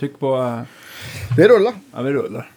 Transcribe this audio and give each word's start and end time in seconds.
Tryck 0.00 0.18
på... 0.20 0.36
eh, 0.36 0.62
Det 1.36 1.48
rullar. 1.48 1.72
Ja, 1.94 2.02
vi 2.02 2.12
rullar. 2.12 2.50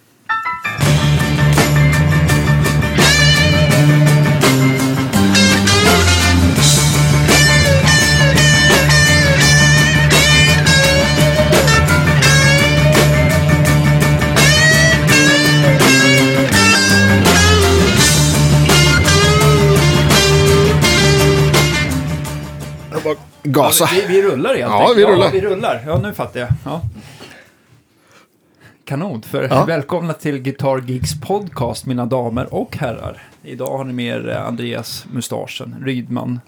Gasa. 23.42 23.84
Ja, 23.94 24.02
vi, 24.08 24.14
vi 24.14 24.22
rullar 24.22 24.48
helt 24.50 24.60
Ja, 24.60 24.80
enkelt. 24.80 24.98
vi 24.98 25.04
rullar. 25.04 25.24
Ja, 25.26 25.30
vi 25.32 25.40
rullar. 25.40 25.82
Ja, 25.86 25.98
nu 25.98 26.12
fattar 26.12 26.40
jag. 26.40 26.48
Ja. 26.64 26.80
Kanon. 28.84 29.22
För 29.22 29.48
Ja. 29.50 29.64
Välkomna 29.64 30.12
till 30.12 30.38
Guitar 30.38 30.82
Geeks 30.86 31.20
podcast, 31.20 31.86
mina 31.86 32.06
damer 32.06 32.54
och 32.54 32.76
herrar. 32.76 33.22
Idag 33.42 33.78
har 33.78 33.84
ni 33.84 33.92
med 33.92 34.16
er 34.16 34.28
eh, 34.30 34.46
Andreas 34.46 35.06
Mustaschen 35.12 35.76
Rydman. 35.84 36.40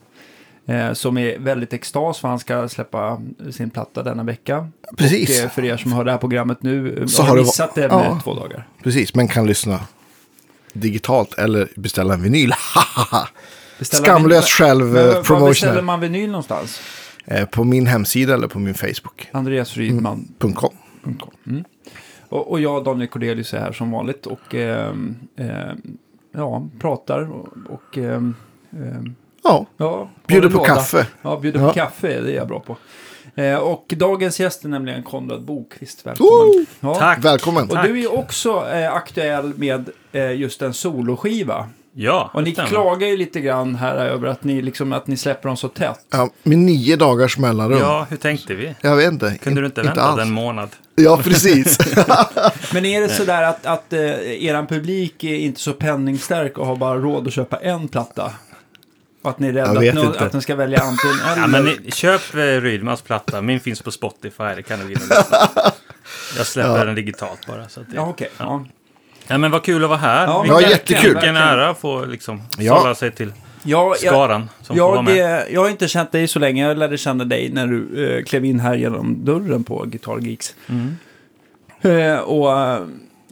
Eh, 0.66 0.92
som 0.92 1.18
är 1.18 1.38
väldigt 1.38 1.72
extas 1.72 2.18
för 2.18 2.28
han 2.28 2.38
ska 2.38 2.68
släppa 2.68 3.22
sin 3.50 3.70
platta 3.70 4.02
denna 4.02 4.22
vecka. 4.22 4.68
Precis. 4.96 5.38
Och 5.38 5.44
eh, 5.44 5.50
för 5.50 5.64
er 5.64 5.76
som 5.76 5.92
hör 5.92 6.04
det 6.04 6.10
här 6.10 6.18
programmet 6.18 6.62
nu 6.62 6.98
eh, 7.00 7.06
Så 7.06 7.22
har 7.22 7.28
har 7.28 7.36
det 7.36 7.42
missat 7.42 7.74
det 7.74 7.80
med 7.80 7.90
ja. 8.06 8.20
två 8.24 8.34
dagar. 8.34 8.68
Precis, 8.82 9.14
men 9.14 9.28
kan 9.28 9.46
lyssna 9.46 9.80
digitalt 10.72 11.34
eller 11.38 11.68
beställa 11.76 12.14
en 12.14 12.22
vinyl. 12.22 12.52
Skamlös 13.80 14.44
vin- 14.44 14.48
själv 14.66 14.84
Men 14.86 15.08
eh, 15.08 15.30
Var 15.30 15.48
beställer 15.48 15.82
man 15.82 16.00
vinyl 16.00 16.30
någonstans? 16.30 16.80
Eh, 17.24 17.44
På 17.44 17.64
min 17.64 17.86
hemsida 17.86 18.34
eller 18.34 18.48
på 18.48 18.58
min 18.58 18.74
Facebook. 18.74 19.28
Andreas 19.32 19.76
Rydman. 19.76 20.28
.com. 20.38 20.74
Mm. 21.46 21.64
Och, 22.28 22.50
och 22.50 22.60
jag, 22.60 22.84
Daniel 22.84 23.08
Cordelius, 23.08 23.54
är 23.54 23.58
här 23.60 23.72
som 23.72 23.90
vanligt 23.90 24.26
och 24.26 24.54
ehm, 24.54 25.16
ehm, 25.36 25.98
ja, 26.32 26.68
pratar 26.80 27.32
och, 27.32 27.48
och 27.70 27.98
ehm, 27.98 28.34
Ja, 29.44 29.66
ja, 29.76 30.08
bjuder 30.26 30.48
på 30.48 30.56
låda. 30.58 30.66
kaffe. 30.74 31.06
Ja, 31.22 31.38
bjuder 31.38 31.60
Ja. 31.60 31.68
på 31.68 31.74
kaffe, 31.74 32.20
det 32.20 32.32
är 32.32 32.36
jag 32.36 32.48
bra 32.48 32.60
på. 32.60 32.76
Eh, 33.42 33.56
och 33.56 33.94
dagens 33.96 34.40
gäst 34.40 34.64
är 34.64 34.68
nämligen 34.68 35.02
Konrad 35.02 35.42
Bokvist. 35.44 36.06
Välkommen. 36.06 36.66
Ja. 36.80 36.94
Tack. 36.94 37.24
Välkommen. 37.24 37.70
Och 37.70 37.76
du 37.82 38.00
är 38.00 38.14
också 38.18 38.68
eh, 38.72 38.92
aktuell 38.94 39.52
med 39.56 39.90
eh, 40.12 40.32
just 40.32 40.62
en 40.62 40.74
soloskiva. 40.74 41.68
Ja, 41.92 42.30
Och 42.34 42.42
ni 42.42 42.52
stämmer. 42.52 42.68
klagar 42.68 43.06
ju 43.06 43.16
lite 43.16 43.40
grann 43.40 43.74
här 43.74 43.96
över 43.96 44.28
att 44.28 44.44
ni, 44.44 44.62
liksom, 44.62 44.92
att 44.92 45.06
ni 45.06 45.16
släpper 45.16 45.48
dem 45.48 45.56
så 45.56 45.68
tätt. 45.68 46.00
Ja, 46.10 46.30
med 46.42 46.58
nio 46.58 46.96
dagars 46.96 47.38
mellanrum. 47.38 47.78
Ja, 47.78 48.06
hur 48.10 48.16
tänkte 48.16 48.54
vi? 48.54 48.74
Jag 48.80 48.96
vet 48.96 49.12
inte. 49.12 49.38
Kunde 49.42 49.60
du 49.60 49.66
inte 49.66 49.82
vänta 49.82 50.02
alls. 50.02 50.22
en 50.22 50.30
månad? 50.32 50.68
Ja, 50.96 51.20
precis. 51.24 51.78
Men 52.72 52.84
är 52.84 53.00
det 53.00 53.08
sådär 53.08 53.42
att, 53.42 53.66
att 53.66 53.92
eh, 53.92 54.44
eran 54.44 54.66
publik 54.66 55.24
är 55.24 55.34
inte 55.34 55.60
så 55.60 55.72
penningstark 55.72 56.58
och 56.58 56.66
har 56.66 56.76
bara 56.76 56.98
råd 56.98 57.26
att 57.26 57.32
köpa 57.32 57.56
en 57.56 57.88
platta? 57.88 58.32
Och 59.22 59.30
att 59.30 59.38
ni 59.38 59.48
är 59.48 59.52
rädda 59.52 59.88
att, 59.88 59.94
nå- 59.94 60.14
att 60.18 60.32
den 60.32 60.42
ska 60.42 60.54
välja 60.54 60.80
antingen 60.80 61.16
eller? 61.32 61.40
Ja, 61.42 61.46
men 61.46 61.64
ni, 61.64 61.90
köp 61.90 62.34
eh, 62.34 62.38
Rydmans 62.38 63.02
platta. 63.02 63.42
Min 63.42 63.60
finns 63.60 63.82
på 63.82 63.90
Spotify. 63.90 64.44
Det 64.56 64.62
kan 64.62 64.78
du 64.88 64.94
på. 64.94 65.00
Jag 66.36 66.46
släpper 66.46 66.86
den 66.86 66.94
digitalt 66.94 67.46
bara. 67.46 67.68
Så 67.68 67.80
att 67.80 67.86
det, 67.90 67.96
Ja, 67.96 68.08
okej. 68.08 68.30
Ja. 68.38 68.64
ja, 69.26 69.38
men 69.38 69.50
vad 69.50 69.62
kul 69.64 69.82
att 69.84 69.88
vara 69.90 69.98
här. 69.98 70.24
Ja, 70.26 70.42
Vilken- 70.42 70.60
ja, 70.62 70.68
jättekul. 70.70 71.14
Vilken 71.14 71.36
ära 71.36 71.70
att 71.70 71.78
få 71.78 72.04
liksom 72.04 72.42
Ja. 72.58 72.76
sålla 72.78 72.94
sig 72.94 73.10
till 73.10 73.32
Jag, 73.66 73.96
skaran 73.96 74.48
som 74.62 74.76
får 74.76 74.82
vara 74.82 75.02
med. 75.02 75.38
eh, 75.46 75.54
jag 75.54 75.60
har 75.60 75.68
inte 75.70 75.88
känt 75.88 76.12
dig 76.12 76.28
så 76.28 76.38
länge. 76.38 76.68
Jag 76.68 76.78
lärde 76.78 76.98
känna 76.98 77.24
dig 77.24 77.50
när 77.52 77.66
du 77.66 78.06
eh, 78.18 78.24
klev 78.24 78.44
in 78.44 78.60
här 78.60 78.74
genom 78.74 79.24
dörren 79.24 79.64
på 79.64 79.84
Guitar 79.86 80.18
Geeks. 80.18 80.54
Mm. 80.68 80.94
Eh, 81.80 82.18
och 82.18 82.52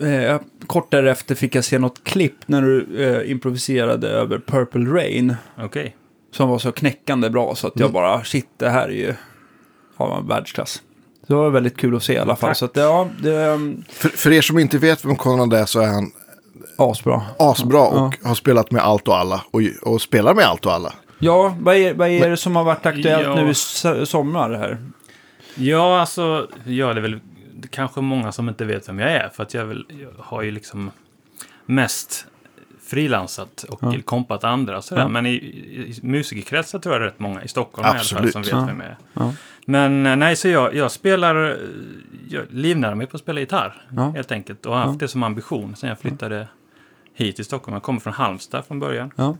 eh, 0.06 0.40
kort 0.66 0.90
därefter 0.90 1.34
fick 1.34 1.55
jag 1.55 1.64
se 1.64 1.78
något 1.78 2.05
klipp 2.05 2.36
när 2.46 2.62
du 2.62 2.86
eh, 3.05 3.30
improviserade 3.30 4.08
över 4.08 4.38
Purple 4.46 4.84
Rain. 4.90 5.34
Okej. 5.58 5.96
Som 6.33 6.48
var 6.48 6.58
så 6.58 6.72
knäckande 6.72 7.30
bra 7.30 7.55
så 7.55 7.66
att 7.66 7.72
jag 7.77 7.84
Mm. 7.84 7.92
bara, 7.92 8.24
shit, 8.24 8.48
det 8.56 8.68
här 8.70 8.89
är 8.89 8.92
ju 8.92 9.14
ja, 9.98 10.20
världsklass. 10.28 10.83
Det 11.27 11.34
var 11.34 11.51
väldigt 11.51 11.77
kul 11.77 11.96
att 11.96 12.02
se 12.02 12.12
i 12.12 12.18
alla 12.18 12.36
fall. 12.36 12.51
Tack. 12.51 12.56
Så 12.56 12.64
att, 12.64 12.77
ja, 12.77 13.08
det 13.22 13.58
för, 13.89 14.08
för 14.08 14.33
er 14.33 14.40
som 14.40 14.58
inte 14.58 14.78
vet 14.78 15.05
vem 15.05 15.16
Konrad 15.16 15.52
är 15.52 15.66
så 15.66 15.80
är 15.80 15.86
han 15.86 16.12
asbra. 16.78 17.22
asbra 17.38 17.78
Ja. 17.78 17.86
och 18.22 18.28
har 18.28 18.34
spelat 18.34 18.70
med 18.70 18.82
allt 18.82 19.08
och 19.08 19.16
alla. 19.16 19.42
Och, 19.50 19.60
och 19.82 20.02
spelar 20.02 20.34
med 20.34 20.44
allt 20.44 20.66
och 20.66 20.72
alla. 20.72 20.92
Ja, 21.18 21.56
vad 21.60 21.76
är, 21.76 21.94
vad 21.94 22.08
är 22.08 22.30
det 22.30 22.36
som 22.36 22.56
har 22.56 22.64
varit 22.64 22.86
aktuellt 22.86 23.26
Ja. 23.26 23.34
nu 23.34 23.48
i 23.48 23.52
so- 23.52 24.04
sommar 24.04 24.50
här? 24.50 24.78
Ja, 25.54 26.00
alltså, 26.00 26.48
ja, 26.64 26.92
det 26.94 27.00
är 27.00 27.02
väl 27.02 27.20
det 27.54 27.66
är 27.66 27.68
kanske 27.68 28.00
många 28.00 28.32
som 28.32 28.48
inte 28.48 28.64
vet 28.64 28.88
vem 28.88 28.98
jag 28.98 29.12
är. 29.12 29.28
För 29.28 29.42
att 29.42 29.54
jag, 29.54 29.60
är 29.62 29.66
väl, 29.66 29.86
jag 29.88 30.24
har 30.24 30.42
ju 30.42 30.50
liksom 30.50 30.90
mest 31.66 32.26
frilansat 32.94 33.62
och 33.68 33.78
Ja. 33.82 33.94
kompat 34.05 34.44
andra. 34.44 34.77
och 34.77 34.84
Sådär. 34.84 35.02
Ja. 35.02 35.08
Men 35.08 35.27
i, 35.27 35.30
i 35.34 35.94
musikerkretsar 36.02 36.78
tror 36.78 36.94
jag 36.94 37.02
det 37.02 37.05
är 37.06 37.10
rätt 37.10 37.18
många 37.18 37.42
i 37.42 37.48
Stockholm 37.48 37.86
i 37.86 37.90
alla 37.90 37.98
Absolut. 37.98 38.22
fall 38.22 38.32
som 38.32 38.42
vet 38.42 38.50
Ja. 38.52 38.66
vem 38.66 38.80
jag 38.80 38.88
är. 38.88 38.96
Ja. 39.14 39.32
Men 39.66 40.06
eh, 40.06 40.16
nej, 40.16 40.36
så 40.36 40.48
jag, 40.48 40.74
jag 40.74 40.90
spelar, 40.90 41.50
eh, 41.50 41.56
jag 42.28 42.44
livnär 42.50 42.94
mig 42.94 43.06
på 43.06 43.16
att 43.16 43.20
spela 43.22 43.40
gitarr 43.40 43.83
helt 44.14 44.33
enkelt. 44.33 44.66
Och 44.66 44.74
har 44.77 44.84
haft 44.84 45.00
det 45.00 45.08
som 45.08 45.22
ambition 45.22 45.77
sen 45.77 45.88
jag 45.88 45.98
flyttade 45.98 46.48
hit 47.14 47.36
till 47.36 47.44
Stockholm. 47.44 47.72
Jag 47.74 47.83
kommer 47.83 48.00
från 48.00 48.12
Halmstad 48.12 48.64
från 48.66 48.80
början. 48.80 49.10
Ja. 49.16 49.36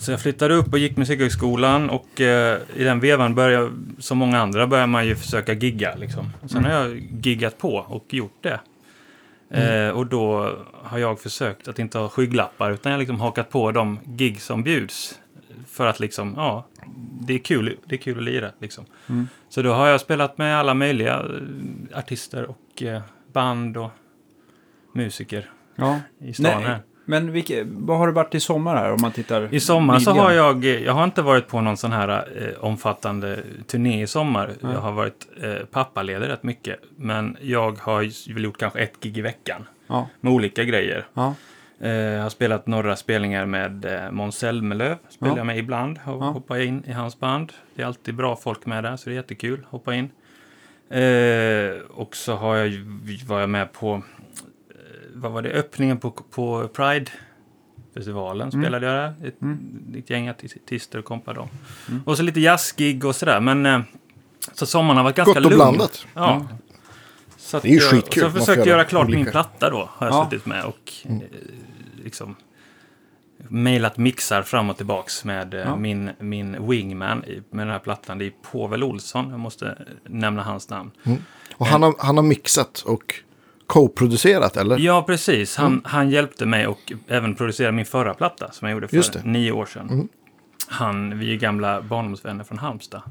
Så 0.00 0.10
jag 0.10 0.20
flyttade 0.20 0.54
upp 0.54 0.72
och 0.72 0.78
gick 0.78 0.96
Musikhögskolan 0.96 1.90
och 1.90 2.20
eh, 2.20 2.58
i 2.76 2.84
den 2.84 3.00
vevan 3.00 3.34
började, 3.34 3.70
som 3.98 4.18
många 4.18 4.40
andra, 4.40 4.66
börjar 4.66 4.86
man 4.86 5.06
ju 5.06 5.16
försöka 5.16 5.52
gigga. 5.52 5.94
Liksom. 5.94 6.30
Och 6.42 6.50
sen 6.50 6.64
har 6.64 6.72
jag 6.72 6.96
giggat 7.22 7.58
på 7.58 7.74
och 7.74 8.14
gjort 8.14 8.38
det. 8.40 8.60
Eh, 9.54 9.88
och 9.88 10.06
då 10.06 10.56
har 10.82 10.98
jag 10.98 11.20
försökt 11.20 11.68
att 11.68 11.78
inte 11.78 11.98
ha 11.98 12.08
skygglappar 12.08 12.70
utan 12.70 12.92
jag 12.92 12.96
har 12.96 13.00
liksom 13.00 13.20
hakat 13.20 13.50
på 13.50 13.72
de 13.72 13.98
gig 14.04 14.40
som 14.40 14.62
bjuds. 14.62 15.20
För 15.66 15.86
att 15.86 16.00
liksom, 16.00 16.34
ja, 16.36 16.66
det 17.20 17.34
är 17.34 17.38
kul, 17.38 17.78
det 17.84 17.94
är 17.94 17.98
kul 17.98 18.18
att 18.18 18.24
lira 18.24 18.50
liksom. 18.58 18.84
Mm. 19.06 19.28
Så 19.48 19.62
då 19.62 19.72
har 19.72 19.86
jag 19.86 20.00
spelat 20.00 20.38
med 20.38 20.58
alla 20.58 20.74
möjliga 20.74 21.14
eh, 21.14 21.98
artister 21.98 22.44
och 22.44 22.82
eh, 22.82 23.02
band 23.32 23.76
och 23.76 23.90
musiker 24.92 25.50
ja. 25.76 26.00
i 26.18 26.32
stan 26.32 26.44
Nej, 26.44 26.64
här. 26.64 26.80
Men 27.04 27.32
vilke, 27.32 27.64
vad 27.66 27.98
har 27.98 28.06
det 28.06 28.12
varit 28.12 28.34
i 28.34 28.40
sommar 28.40 28.76
här 28.76 28.92
om 28.92 28.98
man 29.00 29.12
tittar? 29.12 29.54
I 29.54 29.60
sommar 29.60 29.98
så 29.98 30.10
har 30.10 30.32
jag, 30.32 30.64
jag 30.64 30.92
har 30.92 31.04
inte 31.04 31.22
varit 31.22 31.48
på 31.48 31.60
någon 31.60 31.76
sån 31.76 31.92
här 31.92 32.08
eh, 32.08 32.64
omfattande 32.64 33.38
turné 33.66 34.02
i 34.02 34.06
sommar. 34.06 34.50
Nej. 34.60 34.72
Jag 34.72 34.80
har 34.80 34.92
varit 34.92 35.26
eh, 35.42 35.54
pappaledig 35.70 36.28
rätt 36.28 36.42
mycket. 36.42 36.80
Men 36.96 37.36
jag 37.40 37.78
har 37.78 38.32
väl 38.34 38.44
gjort 38.44 38.58
kanske 38.58 38.78
ett 38.80 39.00
gig 39.00 39.18
i 39.18 39.20
veckan 39.20 39.66
Ja. 39.86 40.08
med 40.20 40.32
olika 40.32 40.64
grejer. 40.64 41.06
Ja. 41.14 41.34
Eh, 41.80 41.90
jag 41.90 42.22
har 42.22 42.30
spelat 42.30 42.66
några 42.66 42.96
spelningar 42.96 43.46
med 43.46 43.84
eh, 43.84 44.10
Måns 44.10 44.36
Zelmerlöw. 44.38 44.96
Spelar 45.08 45.32
Ja. 45.32 45.36
jag 45.38 45.46
med 45.46 45.58
ibland. 45.58 45.98
Har 45.98 46.12
Ja. 46.12 46.24
hoppat 46.30 46.58
in 46.58 46.84
i 46.86 46.92
hans 46.92 47.20
band. 47.20 47.52
Det 47.74 47.82
är 47.82 47.86
alltid 47.86 48.14
bra 48.14 48.36
folk 48.36 48.66
med 48.66 48.84
där, 48.84 48.96
så 48.96 49.10
det 49.10 49.14
är 49.14 49.16
jättekul. 49.16 49.66
Hoppa 49.70 49.94
in. 49.94 50.10
Eh, 50.90 51.80
och 51.90 52.16
så 52.16 52.34
har 52.34 52.56
jag, 52.56 52.70
var 53.26 53.40
jag 53.40 53.48
med 53.50 53.72
på, 53.72 54.02
vad 55.14 55.32
var 55.32 55.42
det, 55.42 55.50
öppningen 55.52 55.98
på, 55.98 56.10
på 56.10 56.68
Pride-festivalen 56.68 58.48
Mm. 58.48 58.62
spelade 58.62 58.86
jag 58.86 58.94
där. 58.94 59.28
Ett, 59.28 59.42
Mm. 59.42 59.94
ett 59.98 60.10
gäng 60.10 60.28
artister 60.28 60.98
och 60.98 61.04
kompade 61.04 61.38
dem. 61.38 61.48
Mm. 61.88 62.02
Och 62.06 62.16
så 62.16 62.22
lite 62.22 62.40
jazzgig 62.40 63.04
och 63.04 63.16
sådär. 63.16 63.40
Men 63.40 63.66
eh, 63.66 63.80
så 64.52 64.66
sommaren 64.66 64.96
har 64.96 65.04
varit 65.04 65.16
ganska 65.16 65.32
Gott 65.40 65.44
och 65.44 65.50
lugn. 65.50 65.56
blandat. 65.56 66.06
Ja. 66.14 66.46
Så 67.36 67.56
att 67.56 67.62
Det 67.62 67.68
är 67.68 67.70
ju 67.70 67.76
jag, 67.78 67.90
skitkul. 67.90 68.12
Så 68.12 68.18
jag 68.20 68.24
Man 68.24 68.32
får 68.32 68.40
försökt 68.46 68.66
göra 68.66 68.84
klart 68.84 69.06
min 69.06 69.16
olika. 69.16 69.30
platta 69.30 69.70
då. 69.70 69.88
Har 69.92 70.06
jag 70.06 70.14
Ja. 70.16 70.28
suttit 70.30 70.46
med 70.46 70.64
och 70.64 70.92
eh, 71.04 71.16
liksom 72.04 72.36
mejlat 73.48 73.96
mixar 73.98 74.42
fram 74.42 74.70
och 74.70 74.76
tillbaks 74.76 75.24
med 75.24 75.54
eh, 75.54 75.60
Ja. 75.60 75.76
min, 75.76 76.10
min 76.18 76.68
wingman 76.68 77.24
i, 77.24 77.42
med 77.50 77.66
den 77.66 77.72
här 77.72 77.78
plattan. 77.78 78.18
Det 78.18 78.26
är 78.26 78.32
Povel 78.52 78.82
Olsson. 78.84 79.30
Jag 79.30 79.40
måste 79.40 79.78
nämna 80.08 80.42
hans 80.42 80.70
namn. 80.70 80.90
Och 81.56 81.66
han 81.66 81.82
har, 81.82 81.94
han 81.98 82.16
har 82.16 82.24
mixat 82.24 82.80
och 82.86 83.14
co-producerat, 83.66 84.56
eller? 84.56 84.78
Ja, 84.78 85.02
precis. 85.02 85.56
Han, 85.56 85.66
Mm. 85.72 85.82
han 85.84 86.10
hjälpte 86.10 86.46
mig 86.46 86.66
och 86.66 86.92
även 87.08 87.34
producera 87.34 87.72
min 87.72 87.86
förra 87.86 88.14
platta 88.14 88.50
som 88.52 88.68
jag 88.68 88.74
gjorde 88.74 88.88
för 88.88 89.28
nio 89.28 89.52
år 89.52 89.66
sedan. 89.66 89.88
Mm. 89.90 90.08
Han, 90.68 91.18
vi 91.18 91.32
är 91.32 91.36
gamla 91.36 91.82
barndomsvänner 91.82 92.44
från 92.44 92.58
Halmstad. 92.58 93.02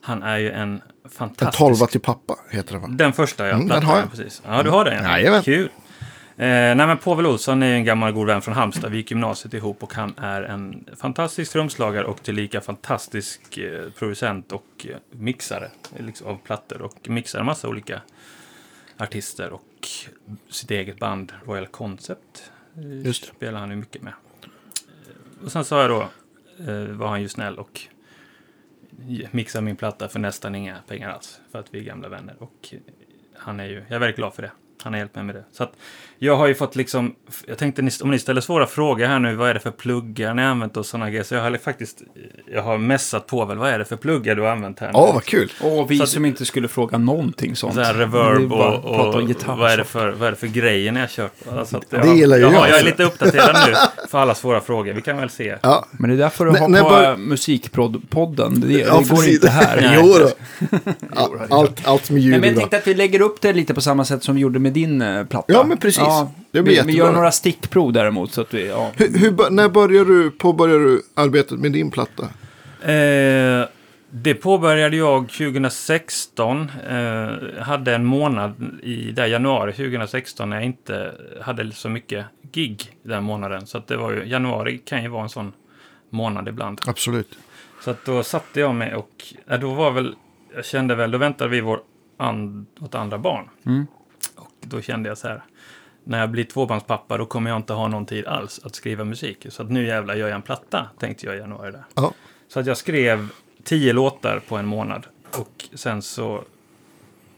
Han 0.00 0.22
är 0.22 0.38
ju 0.38 0.50
en 0.50 0.82
En 1.04 1.10
fantastisk... 1.10 1.58
tolva 1.58 1.86
till 1.86 2.00
pappa 2.00 2.36
heter 2.50 2.72
det 2.74 2.78
va? 2.80 2.88
Den 2.90 3.12
första, 3.12 3.46
ja. 3.48 3.54
Mm, 3.54 3.68
den 3.68 3.68
plattan, 3.68 3.88
har 3.90 3.98
jag. 3.98 4.10
Precis. 4.10 4.42
Ja, 4.46 4.62
du 4.62 4.70
har 4.70 4.84
den? 4.84 5.04
Ja. 5.04 5.10
Jajamän. 5.10 5.42
Kul. 5.42 5.68
Eh, 6.36 6.46
nej, 6.48 6.74
men 6.76 6.98
Povel 6.98 7.26
Olsson 7.26 7.62
är 7.62 7.66
ju 7.66 7.74
en 7.74 7.84
gammal 7.84 8.12
god 8.12 8.26
vän 8.26 8.42
från 8.42 8.54
Halmstad. 8.54 8.90
Vi 8.90 8.96
gick 8.96 9.10
gymnasiet 9.10 9.54
ihop 9.54 9.82
och 9.82 9.94
han 9.94 10.14
är 10.16 10.42
en 10.42 10.84
fantastisk 11.00 11.52
trumslagare 11.52 12.04
och 12.04 12.22
tillika 12.22 12.60
fantastisk 12.60 13.58
eh, 13.58 13.90
producent 13.98 14.52
och 14.52 14.86
eh, 14.88 14.96
mixare 15.10 15.68
liksom, 15.98 16.26
av 16.26 16.36
plattor. 16.44 16.82
Och 16.82 17.08
mixar 17.08 17.40
en 17.40 17.46
massa 17.46 17.68
olika 17.68 18.00
artister 18.98 19.50
och 19.52 19.62
sitt 20.48 20.70
eget 20.70 20.98
band 20.98 21.32
Royal 21.46 21.66
Concept. 21.66 22.52
eh, 22.76 23.06
Just 23.06 23.22
det. 23.22 23.28
Spelar 23.36 23.60
han 23.60 23.70
ju 23.70 23.76
mycket 23.76 24.02
med. 24.02 24.12
Eh, 24.42 25.44
Och 25.44 25.52
sen 25.52 25.64
sa 25.64 25.80
jag 25.80 25.90
då, 25.90 26.00
eh, 26.72 26.84
var 26.84 27.08
han 27.08 27.22
ju 27.22 27.28
snäll 27.28 27.58
och 27.58 27.80
mixade 29.30 29.64
min 29.64 29.76
platta 29.76 30.08
för 30.08 30.18
nästan 30.18 30.54
inga 30.54 30.78
pengar 30.88 31.10
alls. 31.10 31.40
För 31.50 31.58
att 31.58 31.74
vi 31.74 31.78
är 31.78 31.82
gamla 31.84 32.08
vänner. 32.08 32.36
Och 32.38 32.74
han 33.34 33.60
är 33.60 33.64
ju, 33.66 33.74
jag 33.74 33.92
är 33.92 33.98
väldigt 33.98 34.16
glad 34.16 34.34
för 34.34 34.42
det. 34.42 34.52
Han 34.84 34.92
har 34.92 34.98
hjälpt 34.98 35.14
mig 35.14 35.24
med 35.24 35.34
det. 35.34 35.44
Så 35.52 35.62
att 35.62 35.72
jag 36.18 36.36
har 36.36 36.46
ju 36.46 36.54
fått 36.54 36.76
liksom, 36.76 37.14
jag 37.46 37.58
tänkte 37.58 37.82
om 38.02 38.10
ni 38.10 38.18
ställer 38.18 38.40
svåra 38.40 38.66
frågor 38.66 39.06
här 39.06 39.18
nu, 39.18 39.34
vad 39.34 39.50
är 39.50 39.54
det 39.54 39.60
för 39.60 39.70
pluggar 39.70 40.34
ni 40.34 40.42
har 40.42 40.48
använt 40.48 40.76
och 40.76 40.86
sådana 40.86 41.10
grejer. 41.10 41.24
Så 41.24 41.34
jag 41.34 41.42
har 41.42 41.56
faktiskt, 41.56 42.02
jag 42.52 42.62
har 42.62 42.78
messat 42.78 43.26
på 43.26 43.44
väl, 43.44 43.58
vad 43.58 43.70
är 43.70 43.78
det 43.78 43.84
för 43.84 43.96
pluggar 43.96 44.34
du 44.34 44.42
har 44.42 44.48
använt 44.48 44.78
här 44.80 44.86
nu? 44.86 44.92
Ja, 44.94 45.10
vad 45.12 45.24
kul. 45.24 45.52
Och 45.62 45.90
vi 45.90 45.96
Så 45.98 46.02
att- 46.02 46.08
som 46.08 46.24
inte 46.24 46.44
skulle 46.44 46.68
fråga 46.68 46.98
någonting 46.98 47.56
sånt. 47.56 47.74
Så 47.74 47.80
här 47.80 47.94
Vi 47.94 48.00
reverb 48.00 48.48
bara 48.48 48.76
och, 48.78 49.14
om 49.14 49.22
och, 49.22 49.28
gitarr 49.28 49.56
vad, 49.56 49.70
är 49.72 49.76
det 49.76 49.84
för, 49.84 50.10
vad 50.10 50.26
är 50.28 50.30
det 50.32 50.36
för 50.38 50.46
grejer 50.46 50.92
ni 50.92 51.00
har 51.00 51.06
kört? 51.06 51.32
Alltså 51.52 51.76
att 51.76 51.90
Det 51.90 52.14
gillar 52.14 52.36
ju 52.36 52.42
jag. 52.42 52.52
jag. 52.52 52.58
har- 52.58 52.68
Jag 52.68 52.78
är 52.78 52.84
lite 52.84 53.04
uppdaterad 53.04 53.56
nu 53.68 53.74
för 54.10 54.18
alla 54.18 54.34
svåra 54.34 54.60
frågor. 54.60 54.92
Vi 54.92 55.02
kan 55.02 55.16
väl 55.16 55.30
se. 55.30 55.56
Ja, 55.62 55.86
Men 55.92 56.10
det 56.10 56.16
är 56.16 56.18
därför 56.18 56.44
du 56.44 56.50
har 56.50 56.58
på 56.58 56.88
bör- 56.90 57.16
musikpodden. 57.16 58.60
Det, 58.60 58.66
det 58.66 58.78
ja 58.78 58.94
går 58.94 59.00
precis. 59.02 59.34
inte 59.34 59.50
här. 59.50 59.96
jo 60.02 60.14
då. 60.18 60.28
Allt, 61.50 61.86
allt, 61.86 62.10
Nej, 62.10 62.20
ljud 62.22 62.40
men 62.40 62.48
jag 62.48 62.58
tänkte 62.58 62.76
att 62.76 62.86
vi 62.86 62.94
lägger 62.94 63.20
upp 63.20 63.40
det 63.40 63.52
lite 63.52 63.74
på 63.74 63.80
samma 63.80 64.04
sätt 64.04 64.24
som 64.24 64.34
vi 64.34 64.40
gjorde 64.40 64.58
med 64.58 64.71
din 64.72 65.02
eh, 65.02 65.24
platta. 65.26 65.52
Ja, 65.52 65.64
men 65.64 65.78
precis. 65.78 66.04
Det 66.50 66.62
blir 66.62 66.62
vi, 66.62 66.68
vi 66.70 66.74
jättebra. 66.76 66.94
gör 66.96 67.12
några 67.12 67.30
stickprov 67.32 67.92
däremot. 67.92 68.32
Så 68.32 68.40
att 68.40 68.54
vi, 68.54 68.68
ja. 68.68 68.90
Hur, 68.96 69.18
hur, 69.18 69.30
bör- 69.30 69.50
när 69.50 69.68
börjar 69.68 70.04
du, 70.04 70.30
påbörjar 70.30 70.78
du 70.78 71.02
arbetet 71.14 71.58
med 71.58 71.72
din 71.72 71.90
platta? 71.90 72.22
Eh, 72.92 73.66
det 74.10 74.34
påbörjade 74.34 74.96
jag 74.96 75.28
2016. 75.28 76.70
Eh, 76.90 77.62
hade 77.62 77.94
en 77.94 78.04
månad 78.04 78.52
i 78.82 79.12
där 79.12 79.26
januari 79.26 79.72
2016 79.72 80.50
när 80.50 80.56
jag 80.56 80.64
inte 80.64 81.12
hade 81.40 81.72
så 81.72 81.88
mycket 81.88 82.26
gig 82.52 82.96
den 83.02 83.24
månaden. 83.24 83.66
Så 83.66 83.78
att 83.78 83.86
det 83.86 83.96
var 83.96 84.12
ju, 84.12 84.24
januari 84.24 84.78
kan 84.78 85.02
ju 85.02 85.08
vara 85.08 85.22
en 85.22 85.28
sån 85.28 85.52
månad 86.10 86.48
ibland. 86.48 86.80
Absolut. 86.86 87.38
Så 87.84 87.90
att 87.90 88.04
då 88.04 88.22
satte 88.22 88.60
jag 88.60 88.74
mig 88.74 88.94
och, 88.94 89.10
ja, 89.46 89.56
då 89.56 89.74
var 89.74 89.90
väl, 89.90 90.14
jag 90.54 90.64
kände 90.64 90.94
väl, 90.94 91.10
då 91.10 91.18
väntade 91.18 91.50
vi 91.50 91.60
vår 91.60 91.80
and, 92.16 92.66
vårt 92.78 92.94
andra 92.94 93.18
barn. 93.18 93.48
Mm. 93.66 93.86
Då 94.62 94.80
kände 94.80 95.08
jag 95.08 95.18
så 95.18 95.28
här, 95.28 95.42
när 96.04 96.20
jag 96.20 96.30
blir 96.30 96.44
tvåbarnspappa 96.44 97.18
då 97.18 97.26
kommer 97.26 97.50
jag 97.50 97.56
inte 97.56 97.72
ha 97.72 97.88
någon 97.88 98.06
tid 98.06 98.26
alls 98.26 98.60
att 98.64 98.74
skriva 98.74 99.04
musik. 99.04 99.46
Så 99.48 99.62
att 99.62 99.70
nu 99.70 99.86
jävlar 99.86 100.14
gör 100.14 100.28
jag 100.28 100.36
en 100.36 100.42
platta, 100.42 100.86
tänkte 100.98 101.26
jag 101.26 101.34
i 101.34 101.38
januari 101.38 101.72
där. 101.72 101.84
Ja. 101.94 102.12
Så 102.48 102.60
att 102.60 102.66
jag 102.66 102.76
skrev 102.76 103.28
tio 103.64 103.92
låtar 103.92 104.40
på 104.48 104.56
en 104.56 104.66
månad. 104.66 105.06
Och 105.38 105.64
sen 105.74 106.02
så, 106.02 106.44